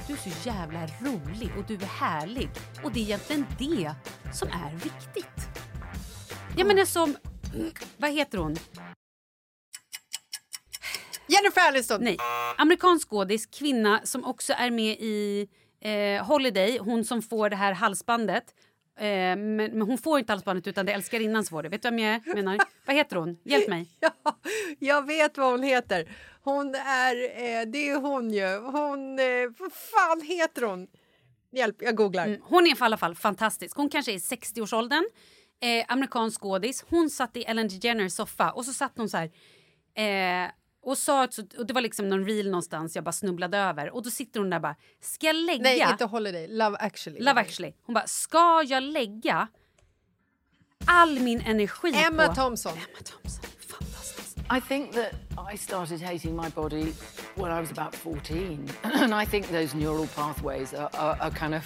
Du 0.09 0.15
är 0.15 0.19
så 0.19 0.49
jävla 0.49 0.87
rolig 0.87 1.51
och 1.59 1.65
du 1.65 1.75
är 1.75 1.79
härlig. 1.79 2.49
Och 2.85 2.93
det 2.93 3.01
är 3.01 3.03
egentligen 3.03 3.47
det 3.59 3.95
som 4.35 4.49
är 4.49 4.73
viktigt. 4.73 5.49
Jag 6.57 6.67
menar 6.67 6.85
som, 6.85 7.17
vad 7.97 8.11
heter 8.11 8.39
hon? 8.39 8.57
Jennifer 11.27 11.69
Aniston! 11.69 12.05
Nej, 12.05 12.17
amerikansk 12.59 13.09
skådis, 13.09 13.47
kvinna 13.47 14.01
som 14.05 14.25
också 14.25 14.53
är 14.53 14.71
med 14.71 14.97
i 15.01 15.49
eh, 15.81 16.27
Holiday, 16.27 16.79
hon 16.79 17.05
som 17.05 17.23
får 17.23 17.51
det 17.51 17.57
här 17.57 17.73
halsbandet. 17.73 18.45
Eh, 18.99 19.07
men, 19.36 19.57
men 19.57 19.82
hon 19.82 19.99
får 19.99 20.18
inte 20.18 20.32
halsbandet 20.32 20.66
utan 20.66 20.86
det 20.86 20.92
är 20.92 20.96
älskarinnan 20.96 21.44
som 21.44 21.55
får 21.57 21.62
det. 21.62 21.68
Vet 21.68 21.82
du 21.82 21.88
vem 21.90 21.99
jag 21.99 22.34
menar? 22.34 22.59
Vad 22.86 22.96
heter 22.96 23.16
hon? 23.16 23.38
Hjälp 23.44 23.68
mig. 23.68 23.88
Ja, 24.01 24.12
jag 24.78 25.07
vet 25.07 25.38
vad 25.38 25.51
hon 25.51 25.62
heter. 25.62 26.09
Hon 26.42 26.74
är... 26.74 27.14
Eh, 27.16 27.66
det 27.66 27.88
är 27.88 28.01
hon 28.01 28.30
ju. 28.30 28.57
Hon... 28.59 29.18
Eh, 29.18 29.24
vad 29.59 29.72
fan 29.72 30.20
heter 30.22 30.62
hon? 30.62 30.86
Hjälp, 31.53 31.76
jag 31.80 31.96
googlar. 31.96 32.26
Mm, 32.26 32.40
Hon 32.44 32.66
är 32.66 32.70
i 32.70 32.74
alla 32.78 32.96
fall 32.96 33.14
fantastisk. 33.14 33.76
Hon 33.76 33.88
kanske 33.88 34.12
är 34.12 34.14
i 34.14 34.18
60-årsåldern. 34.18 35.05
Eh, 35.61 35.84
amerikansk 35.88 36.40
skådis. 36.40 36.84
Hon 36.88 37.11
satt 37.11 37.36
i 37.36 37.42
Ellen 37.44 37.68
DeGeneres 37.68 38.14
soffa 38.14 38.51
och 38.51 38.64
så 38.64 38.72
satt 38.72 38.92
hon 38.96 39.09
så 39.09 39.16
här. 39.16 39.30
Eh, 39.94 40.51
och 40.89 40.99
sa 40.99 41.24
ett 41.24 41.34
så, 41.34 41.43
och 41.59 41.66
det 41.66 41.74
var 41.74 41.80
liksom 41.80 42.09
någon 42.09 42.24
reel 42.24 42.51
någonstans 42.51 42.95
jag 42.95 43.05
bara 43.05 43.12
snubblade 43.12 43.59
över. 43.59 43.91
Och 43.91 44.03
då 44.03 44.11
sitter 44.11 44.41
hon 44.41 44.51
där 44.51 44.61
bara, 44.61 44.76
ska 45.01 45.26
jag 45.26 45.36
lägga... 45.36 45.62
Nej, 45.62 45.86
inte 45.91 46.05
Holiday. 46.05 46.47
Love 46.49 46.76
actually. 46.80 47.20
Love 47.20 47.41
actually. 47.41 47.72
Hon 47.82 47.95
bara, 47.95 48.07
ska 48.07 48.62
jag 48.66 48.82
lägga 48.82 49.49
all 50.86 51.20
min 51.20 51.41
energi 51.41 51.93
Emma 51.95 52.26
på... 52.26 52.34
Thompson. 52.34 52.72
Emma 52.72 52.99
Thompson, 53.05 53.45
fantastisk. 53.61 54.39
I 54.51 54.61
think 54.61 54.93
that 54.93 55.12
I 55.55 55.57
started 55.57 56.01
hating 56.01 56.36
my 56.36 56.49
body 56.49 56.93
when 57.34 57.59
I 57.59 57.61
was 57.61 57.70
about 57.70 57.95
14. 57.95 58.68
and 58.82 59.14
I 59.22 59.26
think 59.26 59.49
those 59.49 59.76
neural 59.76 60.07
pathways 60.07 60.74
are, 60.74 60.91
are, 60.95 61.16
are 61.20 61.30
kind 61.30 61.55
of 61.55 61.62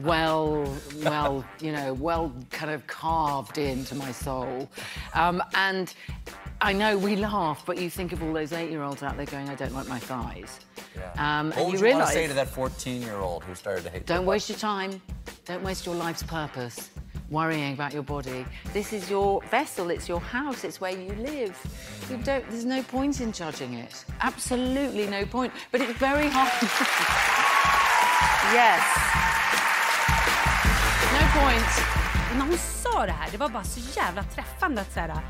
well, 0.00 0.64
well, 1.02 1.44
you 1.60 1.72
know, 1.72 1.92
well 1.94 2.32
kind 2.50 2.70
of 2.70 2.86
carved 2.86 3.58
into 3.58 3.94
my 3.94 4.12
soul. 4.12 4.70
Um, 5.14 5.42
and 5.54 5.94
I 6.60 6.72
know 6.72 6.96
we 6.96 7.16
laugh, 7.16 7.64
but 7.66 7.78
you 7.78 7.90
think 7.90 8.12
of 8.12 8.22
all 8.22 8.32
those 8.32 8.52
eight-year-olds 8.52 9.02
out 9.02 9.16
there 9.16 9.26
going, 9.26 9.48
"I 9.48 9.54
don't 9.54 9.74
like 9.74 9.88
my 9.88 9.98
thighs," 9.98 10.60
um, 11.16 11.48
What 11.48 11.56
and 11.56 11.66
would 11.72 11.80
you 11.80 11.86
you 11.86 11.94
want 11.94 12.06
to 12.06 12.12
say 12.12 12.26
to 12.26 12.34
that 12.34 12.48
14-year-old 12.48 13.44
who 13.44 13.54
started 13.54 13.84
to 13.84 13.90
hate 13.90 14.06
don't 14.06 14.26
waste 14.26 14.48
your 14.48 14.58
time. 14.58 15.02
Don't 15.44 15.62
waste 15.62 15.86
your 15.86 15.94
life's 15.94 16.22
purpose 16.22 16.90
worrying 17.32 17.72
about 17.72 17.92
your 17.92 18.02
body. 18.02 18.44
This 18.72 18.92
is 18.92 19.10
your 19.10 19.42
vessel. 19.44 19.90
It's 19.90 20.08
your 20.08 20.20
house. 20.20 20.64
It's 20.64 20.80
where 20.80 20.92
you 20.92 21.12
live. 21.14 21.58
You 22.08 22.18
don't. 22.18 22.48
There's 22.50 22.64
no 22.64 22.82
point 22.82 23.20
in 23.20 23.32
judging 23.32 23.74
it. 23.74 24.04
Absolutely 24.20 25.06
no 25.06 25.24
point. 25.24 25.52
But 25.72 25.80
it's 25.80 25.98
very 25.98 26.28
hard. 26.28 26.52
yes. 28.54 29.12
Point. 31.34 31.72
Och 32.30 32.36
när 32.38 32.46
hon 32.46 32.58
sa 32.58 33.06
det 33.06 33.12
här, 33.12 33.28
det 33.30 33.36
var 33.38 33.48
bara 33.48 33.64
så 33.64 33.80
jävla 34.00 34.22
träffande 34.22 34.80
att 34.80 34.92
säga 34.92 35.22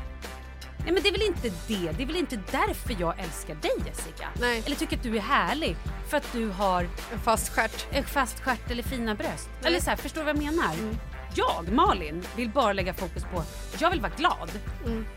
Nej 0.77 0.93
men 0.93 1.03
det 1.03 1.09
är 1.09 1.11
väl 1.11 1.21
inte 1.21 1.49
det, 1.67 1.91
det 1.97 2.03
är 2.03 2.07
väl 2.07 2.15
inte 2.15 2.39
därför 2.51 2.95
jag 2.99 3.19
älskar 3.19 3.55
dig 3.55 3.71
Jessica? 3.85 4.27
Nej. 4.39 4.63
Eller 4.65 4.75
tycker 4.75 4.97
att 4.97 5.03
du 5.03 5.17
är 5.17 5.21
härlig 5.21 5.75
för 6.09 6.17
att 6.17 6.31
du 6.31 6.49
har 6.49 6.87
En 7.13 7.19
fast 7.19 7.55
stjärt. 7.55 7.87
en 7.91 8.03
fast 8.03 8.39
stjärt 8.39 8.71
eller 8.71 8.83
fina 8.83 9.15
bröst. 9.15 9.49
Eller 9.63 9.79
så 9.79 9.89
här, 9.89 9.97
förstår 9.97 10.21
du 10.21 10.25
vad 10.25 10.35
jag 10.43 10.43
menar? 10.55 10.75
Jag, 11.35 11.73
Malin, 11.73 12.23
vill 12.35 12.49
bara 12.49 12.73
lägga 12.73 12.93
fokus 12.93 13.23
på, 13.23 13.43
jag 13.79 13.89
vill 13.89 14.01
vara 14.01 14.11
glad. 14.17 14.51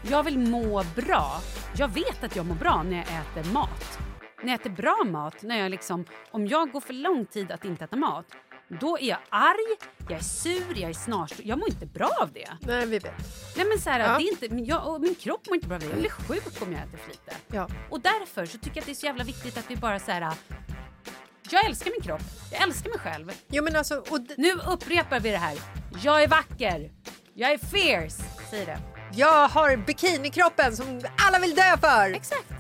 Jag 0.03 0.23
vill 0.23 0.39
må 0.39 0.85
bra. 0.97 1.41
Jag 1.77 1.89
vet 1.89 2.25
att 2.25 2.37
jag 2.37 2.47
mår 2.47 2.55
bra 2.55 2.83
när 2.83 2.97
jag 2.97 3.07
äter 3.07 3.53
mat. 3.53 3.99
När 4.43 4.53
jag 4.53 4.61
äter 4.61 4.71
bra 4.71 5.05
mat, 5.07 5.43
när 5.43 5.59
jag 5.59 5.71
liksom, 5.71 6.05
om 6.31 6.47
jag 6.47 6.71
går 6.73 6.81
för 6.81 6.93
lång 6.93 7.27
tid 7.27 7.53
att 7.53 7.65
inte 7.65 7.85
äta 7.85 7.97
mat, 7.97 8.27
då 8.69 8.99
är 8.99 9.09
jag 9.09 9.19
arg, 9.31 9.77
jag 10.09 10.19
är 10.19 10.23
sur, 10.23 10.79
jag 10.79 10.91
är 10.91 10.95
snarstor. 10.95 11.47
Jag 11.47 11.59
mår 11.59 11.69
inte 11.69 11.87
bra 11.87 12.11
av 12.21 12.33
det. 12.33 12.49
Nej, 12.61 12.87
vi 12.87 12.99
vet. 12.99 13.15
Nej 13.57 13.67
men 13.67 13.79
så 13.79 13.91
här, 13.91 14.01
Ja. 14.01 14.19
det 14.19 14.25
är 14.25 14.31
inte, 14.31 14.49
men 14.49 14.65
jag, 14.65 14.87
och 14.95 15.01
min 15.01 15.15
kropp 15.15 15.47
mår 15.47 15.55
inte 15.55 15.69
bra 15.69 15.75
av 15.77 15.81
det. 15.83 15.87
Jag 15.89 15.99
blir 15.99 16.11
sjuk 16.11 16.63
om 16.63 16.73
jag 16.73 16.83
äter 16.83 16.99
för 16.99 17.09
lite. 17.09 17.33
Ja. 17.53 17.69
Och 17.91 18.01
därför 18.01 18.47
så 18.47 18.59
tycker 18.59 18.77
jag 18.77 18.79
att 18.79 18.87
det 18.87 18.93
är 18.93 18.95
så 18.95 19.07
jävla 19.07 19.25
viktigt 19.25 19.59
att 19.59 19.71
vi 19.71 19.77
bara 19.77 19.99
så 19.99 20.11
här. 20.11 20.33
Jag 21.51 21.65
älskar 21.67 21.91
min 21.91 22.01
kropp. 22.01 22.21
Jag 22.53 22.63
älskar 22.63 22.91
mig 22.91 22.99
själv. 22.99 23.33
Jo, 23.49 23.65
men 23.65 23.77
alltså, 23.77 24.05
Nu 24.37 24.53
upprepar 24.53 25.21
vi 25.21 25.31
det 25.31 25.37
här. 25.39 25.59
Jag 26.03 26.23
är 26.23 26.29
vacker. 26.29 26.91
Jag 27.35 27.51
är 27.53 27.59
fierce. 27.59 28.23
Säg 28.51 28.65
det. 28.67 28.79
jag 29.15 29.49
har 29.49 29.77
bikinikroppen 29.77 30.77
som 30.77 31.01
alla 31.27 31.39
vill 31.39 31.55
dö 31.55 31.77
för. 31.81 32.11
Exakt. 32.15 32.53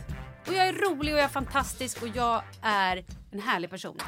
Och 0.46 0.54
jag 0.54 0.68
är 0.68 0.72
rolig 0.72 1.14
och 1.14 1.18
jag 1.18 1.24
är 1.24 1.28
fantastisk 1.28 2.02
och 2.02 2.09
jag 2.09 2.42
är 2.62 3.04
en 3.32 3.40
härlig 3.40 3.70
person. 3.70 3.98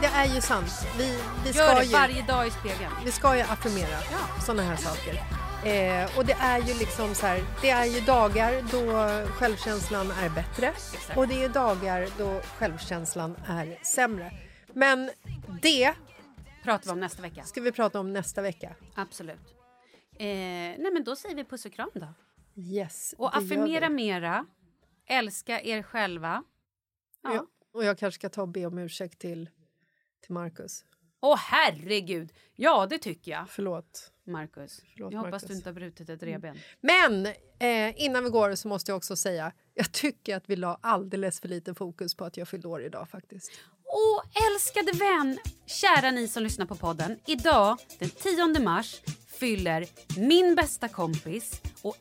Det, 0.00 0.06
är 0.06 0.34
ju 0.34 0.40
sant. 0.40 0.86
Vi, 0.96 1.18
vi, 1.44 1.50
Gör 1.50 1.66
ska 1.66 1.74
det 1.74 1.84
ju, 1.84 1.92
varje 1.92 2.22
dag 2.22 2.46
i 2.46 2.50
spegeln. 2.50 2.92
vi 3.04 3.12
ska 3.12 3.36
ju 3.36 3.42
affirmera 3.42 3.98
sådana 4.40 4.62
här 4.62 4.76
saker. 4.76 5.39
Eh, 5.64 6.18
och 6.18 6.26
det 6.26 6.32
är 6.32 6.58
ju 6.58 6.74
liksom 6.78 7.14
så 7.14 7.26
här, 7.26 7.44
det 7.62 7.70
är 7.70 7.84
ju 7.84 8.00
dagar 8.00 8.62
då 8.72 8.92
självkänslan 9.32 10.10
är 10.10 10.30
bättre 10.30 10.72
och 11.16 11.28
det 11.28 11.44
är 11.44 11.48
dagar 11.48 12.08
då 12.18 12.40
självkänslan 12.40 13.36
är 13.46 13.78
sämre. 13.82 14.32
Men 14.72 15.10
det 15.62 15.94
Pratar 16.62 16.84
vi 16.84 16.90
om 16.90 17.00
nästa 17.00 17.22
vecka. 17.22 17.42
ska 17.42 17.60
vi 17.60 17.72
prata 17.72 18.00
om 18.00 18.12
nästa 18.12 18.42
vecka. 18.42 18.76
Absolut. 18.94 19.54
Eh, 20.12 20.26
nej 20.78 20.90
men 20.92 21.04
då 21.04 21.16
säger 21.16 21.34
vi 21.34 21.44
puss 21.44 21.64
och 21.64 21.72
kram 21.72 21.90
då. 21.94 22.08
Yes, 22.54 23.14
Och 23.18 23.36
affirmera 23.36 23.88
mera. 23.88 24.46
Älska 25.06 25.60
er 25.60 25.82
själva. 25.82 26.44
Ja. 27.22 27.34
Ja. 27.34 27.46
Och 27.72 27.84
jag 27.84 27.98
kanske 27.98 28.18
ska 28.20 28.28
ta 28.28 28.42
och 28.42 28.48
be 28.48 28.66
om 28.66 28.78
ursäkt 28.78 29.18
till, 29.18 29.50
till 30.20 30.32
Marcus. 30.32 30.84
Åh 31.20 31.36
herregud! 31.38 32.32
Ja, 32.56 32.86
det 32.86 32.98
tycker 32.98 33.30
jag. 33.30 33.48
Förlåt. 33.50 34.12
Marcus. 34.30 34.82
Förlåt, 34.92 35.12
jag 35.12 35.18
hoppas 35.18 35.32
Marcus. 35.32 35.48
du 35.48 35.54
inte 35.54 35.68
har 35.68 35.74
brutit 35.74 36.08
ett 36.08 36.22
revben. 36.22 36.58
Men 36.80 37.26
eh, 37.58 38.02
innan 38.02 38.24
vi 38.24 38.30
går 38.30 38.54
så 38.54 38.68
måste 38.68 38.90
jag 38.90 38.96
också 38.96 39.16
säga, 39.16 39.52
jag 39.74 39.92
tycker 39.92 40.36
att 40.36 40.50
vi 40.50 40.56
la 40.56 40.78
alldeles 40.80 41.40
för 41.40 41.48
lite 41.48 41.74
fokus 41.74 42.14
på 42.14 42.24
att 42.24 42.36
jag 42.36 42.48
fyllde 42.48 42.68
år 42.68 42.82
idag 42.82 43.08
faktiskt. 43.08 43.52
Åh, 43.92 44.22
älskade 44.46 44.92
vän! 44.92 45.38
Kära 45.66 46.10
ni 46.10 46.28
som 46.28 46.42
lyssnar 46.42 46.66
på 46.66 46.74
podden. 46.76 47.18
Idag, 47.26 47.78
den 47.98 48.10
10 48.10 48.60
mars, 48.60 49.00
fyller 49.40 49.86
min 50.16 50.54
bästa 50.54 50.88
kompis 50.88 51.60
och 51.82 51.96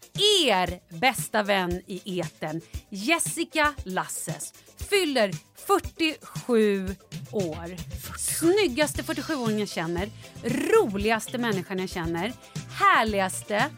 er 0.46 0.98
bästa 1.00 1.44
vän 1.44 1.82
i 1.88 2.20
eten, 2.20 2.62
Jessica 2.90 3.74
Lasses, 3.84 4.54
fyller 4.90 5.32
47 5.56 6.96
år. 7.32 7.76
Snyggaste 8.18 9.02
47-åringen 9.02 9.60
jag 9.60 9.70
känner, 9.70 10.10
roligaste 10.44 11.38
människan 11.38 11.80
jag 11.80 11.90
känner, 11.90 12.34
härligaste, 12.72 13.70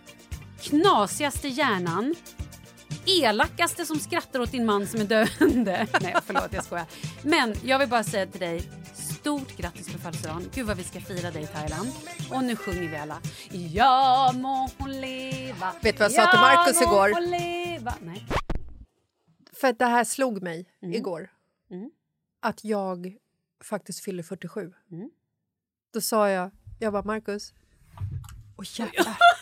knasigaste 0.62 1.47
hjärnan, 1.47 2.16
elakaste 3.06 3.86
som 3.86 4.00
skrattar 4.00 4.39
åt 4.39 4.52
din 4.52 4.66
man 4.66 4.88
som 4.88 5.02
är 5.02 5.06
döende. 5.06 5.88
Nej, 6.02 6.16
förlåt, 6.26 6.54
jag 6.54 6.64
skojar. 6.64 6.86
Men 7.24 7.54
jag 7.64 7.80
vill 7.80 7.89
bara 7.89 8.04
säga 8.04 8.26
till 8.28 8.39
dig, 8.39 8.72
stort 8.94 9.58
grattis 9.58 9.92
på 9.94 9.98
födelsedagen. 9.98 10.50
Gud 10.54 10.68
vad 10.68 10.78
vi 10.78 10.84
ska 10.84 11.02
fira 11.02 11.32
dig 11.32 11.44
i 11.44 11.48
Thailand. 11.48 11.89
Och 12.32 12.44
nu 12.44 12.56
sjunger 12.56 12.89
vi 12.89 12.98
alla. 12.98 13.18
Ja 13.50 14.32
må 14.36 14.70
hon 14.78 15.02
leva. 15.02 15.74
Vet 15.82 15.98
du 15.98 16.04
vad 16.04 16.12
jag 16.12 16.26
sa 16.26 16.32
till 16.32 16.39
må 16.39 16.82
igår? 16.82 17.10
Nej. 18.02 18.26
För 19.54 19.68
att 19.68 19.80
det 19.80 19.86
här 19.86 20.04
slog 20.04 20.42
mig 20.42 20.66
Mm. 20.82 20.96
igår. 20.96 21.30
Att 22.42 22.64
jag 22.64 23.16
faktiskt 23.64 24.00
fyller 24.04 24.24
47. 24.24 24.74
Mm. 24.92 25.10
Då 25.94 26.02
sa 26.02 26.30
jag, 26.30 26.52
jag 26.80 26.94
bara 26.94 27.04
Marcus. 27.04 27.54
Åh 28.58 28.66
jävlar. 28.80 29.18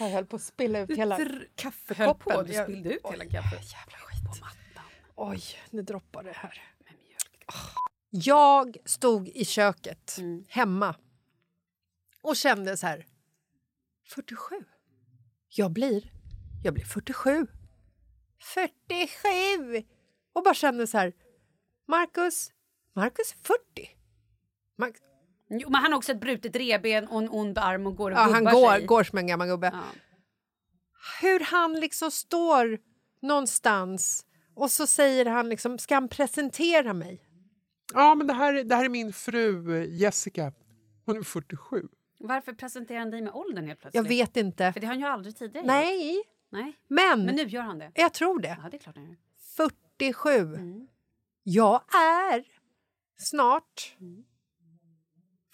jag 0.00 0.10
höll 0.10 0.26
på 0.26 0.36
att 0.36 0.42
spilla 0.42 0.78
ut 0.80 0.90
hela 0.98 1.18
kaffekoppen. 1.54 2.06
Höll 2.06 2.14
på, 2.14 2.42
du 2.42 2.52
spillde 2.54 2.94
ut 2.94 3.06
hela 3.10 3.24
kaffet. 3.24 3.72
Jävla 3.72 3.98
skit. 3.98 4.42
Oj, 5.14 5.42
nu 5.70 5.82
droppar 5.82 6.22
det 6.22 6.32
här. 6.32 6.62
Jag 8.10 8.76
stod 8.84 9.28
i 9.28 9.44
köket 9.44 10.16
Mm. 10.18 10.44
hemma 10.48 10.94
och 12.22 12.36
kände 12.36 12.76
så 12.76 12.86
här... 12.86 13.06
47? 14.08 14.54
Jag 15.48 15.70
blir, 15.70 16.12
jag 16.64 16.74
blir 16.74 16.84
47. 16.84 17.46
47! 18.38 19.84
Och 20.32 20.42
bara 20.44 20.54
kände 20.54 20.86
så 20.86 20.98
här... 20.98 21.12
Marcus, 21.86 22.52
Marcus 22.92 23.32
är 23.32 23.36
40. 23.38 23.90
Mark, 24.78 24.96
Jo, 25.50 25.70
men 25.70 25.82
han 25.82 25.92
har 25.92 25.96
också 25.98 26.12
ett 26.12 26.20
brutet 26.20 26.56
reben 26.56 27.08
och 27.08 27.22
en 27.22 27.28
ond 27.30 27.58
arm 27.58 27.86
och 27.86 27.96
går 27.96 28.10
och 28.10 28.16
ja, 28.16 28.20
han 28.20 28.32
gubbar 28.44 28.52
går, 28.52 28.72
sig. 28.76 28.86
går 28.86 29.04
som 29.04 29.18
en 29.18 29.26
gammal 29.26 29.48
gubbe. 29.48 29.70
Ja. 29.74 29.82
Hur 31.20 31.40
han 31.40 31.72
liksom 31.80 32.10
står 32.10 32.78
någonstans 33.22 34.26
och 34.54 34.70
så 34.70 34.86
säger 34.86 35.26
han 35.26 35.48
liksom, 35.48 35.78
ska 35.78 35.94
han 35.94 36.08
presentera 36.08 36.92
mig? 36.92 37.22
Ja, 37.94 38.14
men 38.14 38.26
det 38.26 38.32
här, 38.34 38.64
det 38.64 38.74
här 38.74 38.84
är 38.84 38.88
min 38.88 39.12
fru 39.12 39.84
Jessica. 39.84 40.52
Hon 41.06 41.16
är 41.18 41.22
47. 41.22 41.88
Varför 42.18 42.52
presenterar 42.52 42.98
han 42.98 43.10
dig 43.10 43.22
med 43.22 43.32
åldern 43.32 43.66
helt 43.66 43.80
plötsligt? 43.80 44.04
Jag 44.04 44.08
vet 44.08 44.36
inte. 44.36 44.72
För 44.72 44.80
det 44.80 44.86
har 44.86 44.94
han 44.94 45.00
ju 45.00 45.06
aldrig 45.06 45.36
tidigare 45.36 45.58
gjort. 45.64 45.66
Nej, 45.66 46.22
Nej. 46.50 46.72
men, 46.88 47.24
Men 47.26 47.34
nu 47.34 47.42
gör 47.42 47.62
han 47.62 47.78
det. 47.78 47.92
jag 47.94 48.14
tror 48.14 48.40
det. 48.40 48.58
Ja, 48.62 48.68
det 48.70 48.76
är 48.76 48.78
klart 48.78 48.96
han 48.96 49.06
gör. 49.08 49.16
47. 49.98 50.30
Mm. 50.30 50.88
Jag 51.42 51.82
är 51.96 52.44
snart 53.18 53.96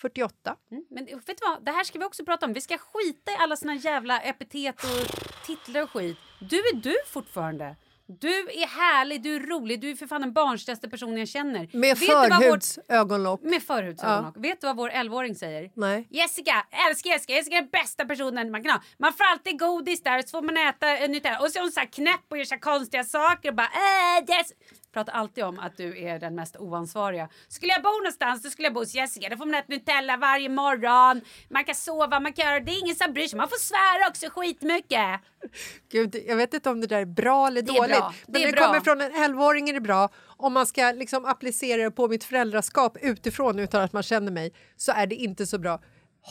48. 0.01 0.57
Mm. 0.71 0.85
Men 0.91 1.05
vet 1.05 1.27
du 1.27 1.35
vad? 1.41 1.65
Det 1.65 1.71
här 1.71 1.85
ska 1.85 1.99
vi 1.99 2.05
också 2.05 2.25
prata 2.25 2.47
om. 2.47 2.53
Vi 2.53 2.61
ska 2.61 2.79
skita 2.79 3.33
i 3.33 3.37
alla 3.39 3.57
såna 3.57 3.75
jävla 3.75 4.21
epitet 4.21 4.85
och 4.85 5.21
titlar 5.47 5.83
och 5.83 5.91
skit. 5.91 6.17
Du 6.41 6.57
är 6.57 6.75
du 6.75 6.97
fortfarande. 7.13 7.77
Du 8.09 8.29
är 8.39 8.67
härlig, 8.67 9.23
du 9.23 9.37
är 9.37 9.41
rolig, 9.41 9.81
du 9.81 9.91
är 9.91 9.95
för 9.97 10.07
fan 10.07 10.21
den 10.21 10.33
barnsligaste 10.33 10.89
personen 10.89 11.17
jag 11.19 11.29
känner. 11.29 11.69
Med 11.73 11.99
Vet 11.99 12.01
du 12.01 12.15
vad 12.15 12.29
vår- 12.31 12.39
förhudsögonlock. 12.39 13.43
Med 13.43 13.63
förhudsögonlock. 13.63 14.35
Vet 14.37 14.61
du 14.61 14.67
vad 14.67 14.77
vår 14.77 14.91
11-åring 14.91 15.35
säger? 15.35 15.71
Nej. 15.75 16.07
Jessica, 16.11 16.67
älskar 16.89 17.11
Jessica, 17.11 17.33
Jessica 17.33 17.57
är 17.57 17.61
den 17.61 17.71
bästa 17.71 18.05
personen 18.05 18.51
man 18.51 18.63
kan 18.63 18.73
ha. 18.73 18.83
Man 18.99 19.13
får 19.13 19.25
alltid 19.25 19.59
godis 19.59 20.03
där 20.03 20.23
så 20.23 20.29
får 20.29 20.43
man 20.43 20.57
äta 20.57 20.99
en 20.99 21.13
Nutella. 21.13 21.41
Och 21.41 21.51
så 21.51 21.59
är 21.59 21.63
hon 21.63 21.73
så 21.73 21.81
här 21.81 21.87
knäpp 21.87 22.21
och 22.31 22.39
gör 22.39 22.45
så 22.45 22.55
här 22.55 22.61
konstiga 22.61 23.05
saker 23.05 23.49
och 23.49 23.55
bara 23.55 23.67
äh, 24.19 24.37
yes. 24.37 24.53
Pratar 24.97 25.13
alltid 25.13 25.45
om 25.45 25.59
att 25.59 25.77
du 25.77 26.05
är 26.05 26.19
den 26.19 26.35
mest 26.35 26.57
oansvariga. 26.57 27.29
Skulle 27.49 27.73
jag 27.73 27.83
bo 27.83 27.89
någonstans 27.91 28.43
då 28.43 28.51
skulle 28.51 28.67
jag 28.67 28.75
bo 28.75 28.81
hos 28.81 28.95
Jessica. 28.95 29.29
Då 29.29 29.37
får 29.37 29.47
man 29.47 29.55
äta 29.55 29.65
Nutella 29.69 30.17
varje 30.17 30.49
morgon. 30.49 31.21
Man 31.51 31.65
kan 31.65 31.75
sova, 31.75 32.21
man 32.21 32.33
kan 32.33 32.47
göra 32.47 32.61
det. 32.61 32.73
är 32.73 32.81
ingen 32.81 32.97
som 32.97 33.13
bryr 33.13 33.29
sig. 33.29 33.37
Man 33.37 33.49
får 33.49 33.57
svära 33.57 34.09
också 34.11 34.27
skitmycket. 34.31 35.21
Gud, 35.93 36.17
jag 36.27 36.37
vet 36.37 36.55
inte 36.55 36.71
om 36.71 36.81
det 36.81 36.87
där 36.87 37.01
är 37.01 37.05
bra 37.05 37.47
eller 37.47 37.63
Det 37.63 37.73
dåligt. 37.73 37.97
bra. 37.97 38.15
Men 38.27 38.41
Det 38.41 38.47
det 38.47 38.53
bra. 38.53 38.67
kommer 38.67 38.81
från 38.81 39.01
en 39.01 39.13
11-åring 39.13 39.69
är 39.69 39.73
det 39.73 39.81
bra. 39.81 40.09
Om 40.37 40.53
man 40.53 40.67
ska 40.67 40.93
liksom 40.93 41.25
applicera 41.25 41.83
det 41.83 41.91
på 41.91 42.09
mitt 42.09 42.25
föräldraskap 42.25 42.97
utifrån 43.03 43.59
utan 43.59 43.83
att 43.83 43.93
man 43.93 44.03
känner 44.03 44.33
mig 44.33 44.53
så 44.77 44.93
är 44.93 45.07
det 45.07 45.15
inte 45.15 45.47
så 45.47 45.59
bra. 45.59 45.81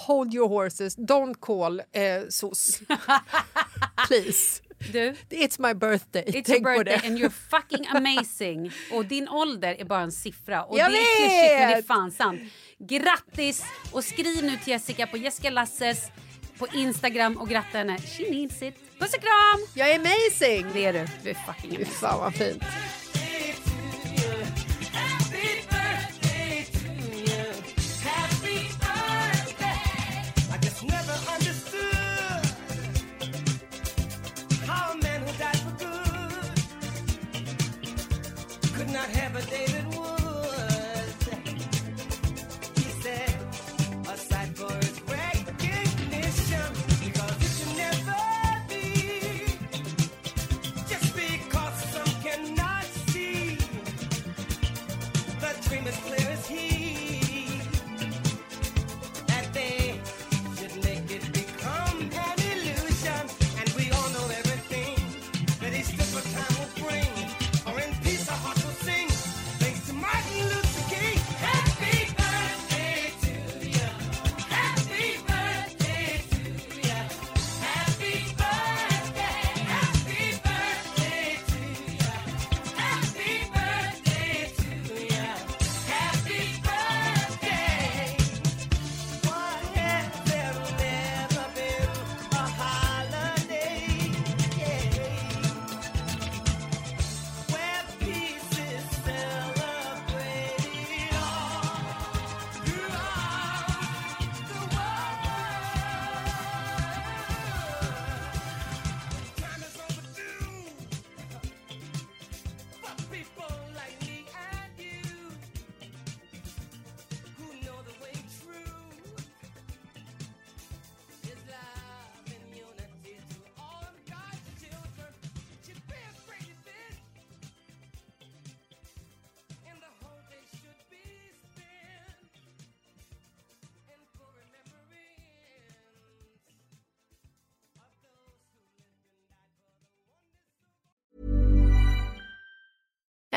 Hold 0.08 0.34
your 0.34 0.50
horses, 0.50 0.98
don't 0.98 1.36
call 1.40 1.80
eh, 1.80 2.28
SOS. 2.30 2.80
Please. 4.08 4.62
Du, 4.92 5.14
It's 5.30 5.60
my 5.60 5.74
birthday. 5.74 6.24
it's 6.28 6.48
Tänk 6.50 6.62
your 6.68 6.84
birthday 6.84 7.08
and 7.08 7.18
you're 7.20 7.30
fucking 7.50 7.88
amazing. 7.88 8.72
Och 8.92 9.06
din 9.06 9.30
ålder 9.30 9.76
är 9.80 9.86
bara 9.86 10.02
en 10.02 10.12
siffra. 10.12 10.64
Och 10.64 10.80
Jag 10.80 10.92
det 10.92 10.98
är 10.98 11.16
klyschigt 11.18 11.60
men 11.60 11.68
det 11.70 11.74
är 11.74 11.76
vet! 11.76 11.88
fan 11.88 12.12
sant. 12.12 12.42
Grattis! 12.80 13.64
Och 13.92 14.04
skriv 14.04 14.44
nu 14.44 14.58
till 14.58 14.74
Jessica 14.74 15.08
på 15.08 15.18
Jessica 15.18 15.50
Lasses 15.50 16.08
på 16.58 16.68
Instagram 16.74 17.38
och 17.38 17.50
gratta 17.50 17.78
henne. 17.78 17.98
She 17.98 18.24
needs 18.32 18.62
it. 18.62 18.76
Puss 19.00 19.14
och 19.14 19.22
kram! 19.22 19.68
Jag 19.74 19.90
är 19.92 19.96
amazing! 19.96 20.68
Det 20.74 20.86
är 20.86 20.94
du. 20.94 21.06
Du 21.24 21.30
är 21.30 21.34
fucking 21.54 21.70
amazing. 21.76 21.86
fan 21.86 22.20
vad 22.20 22.36
fint. 22.36 22.64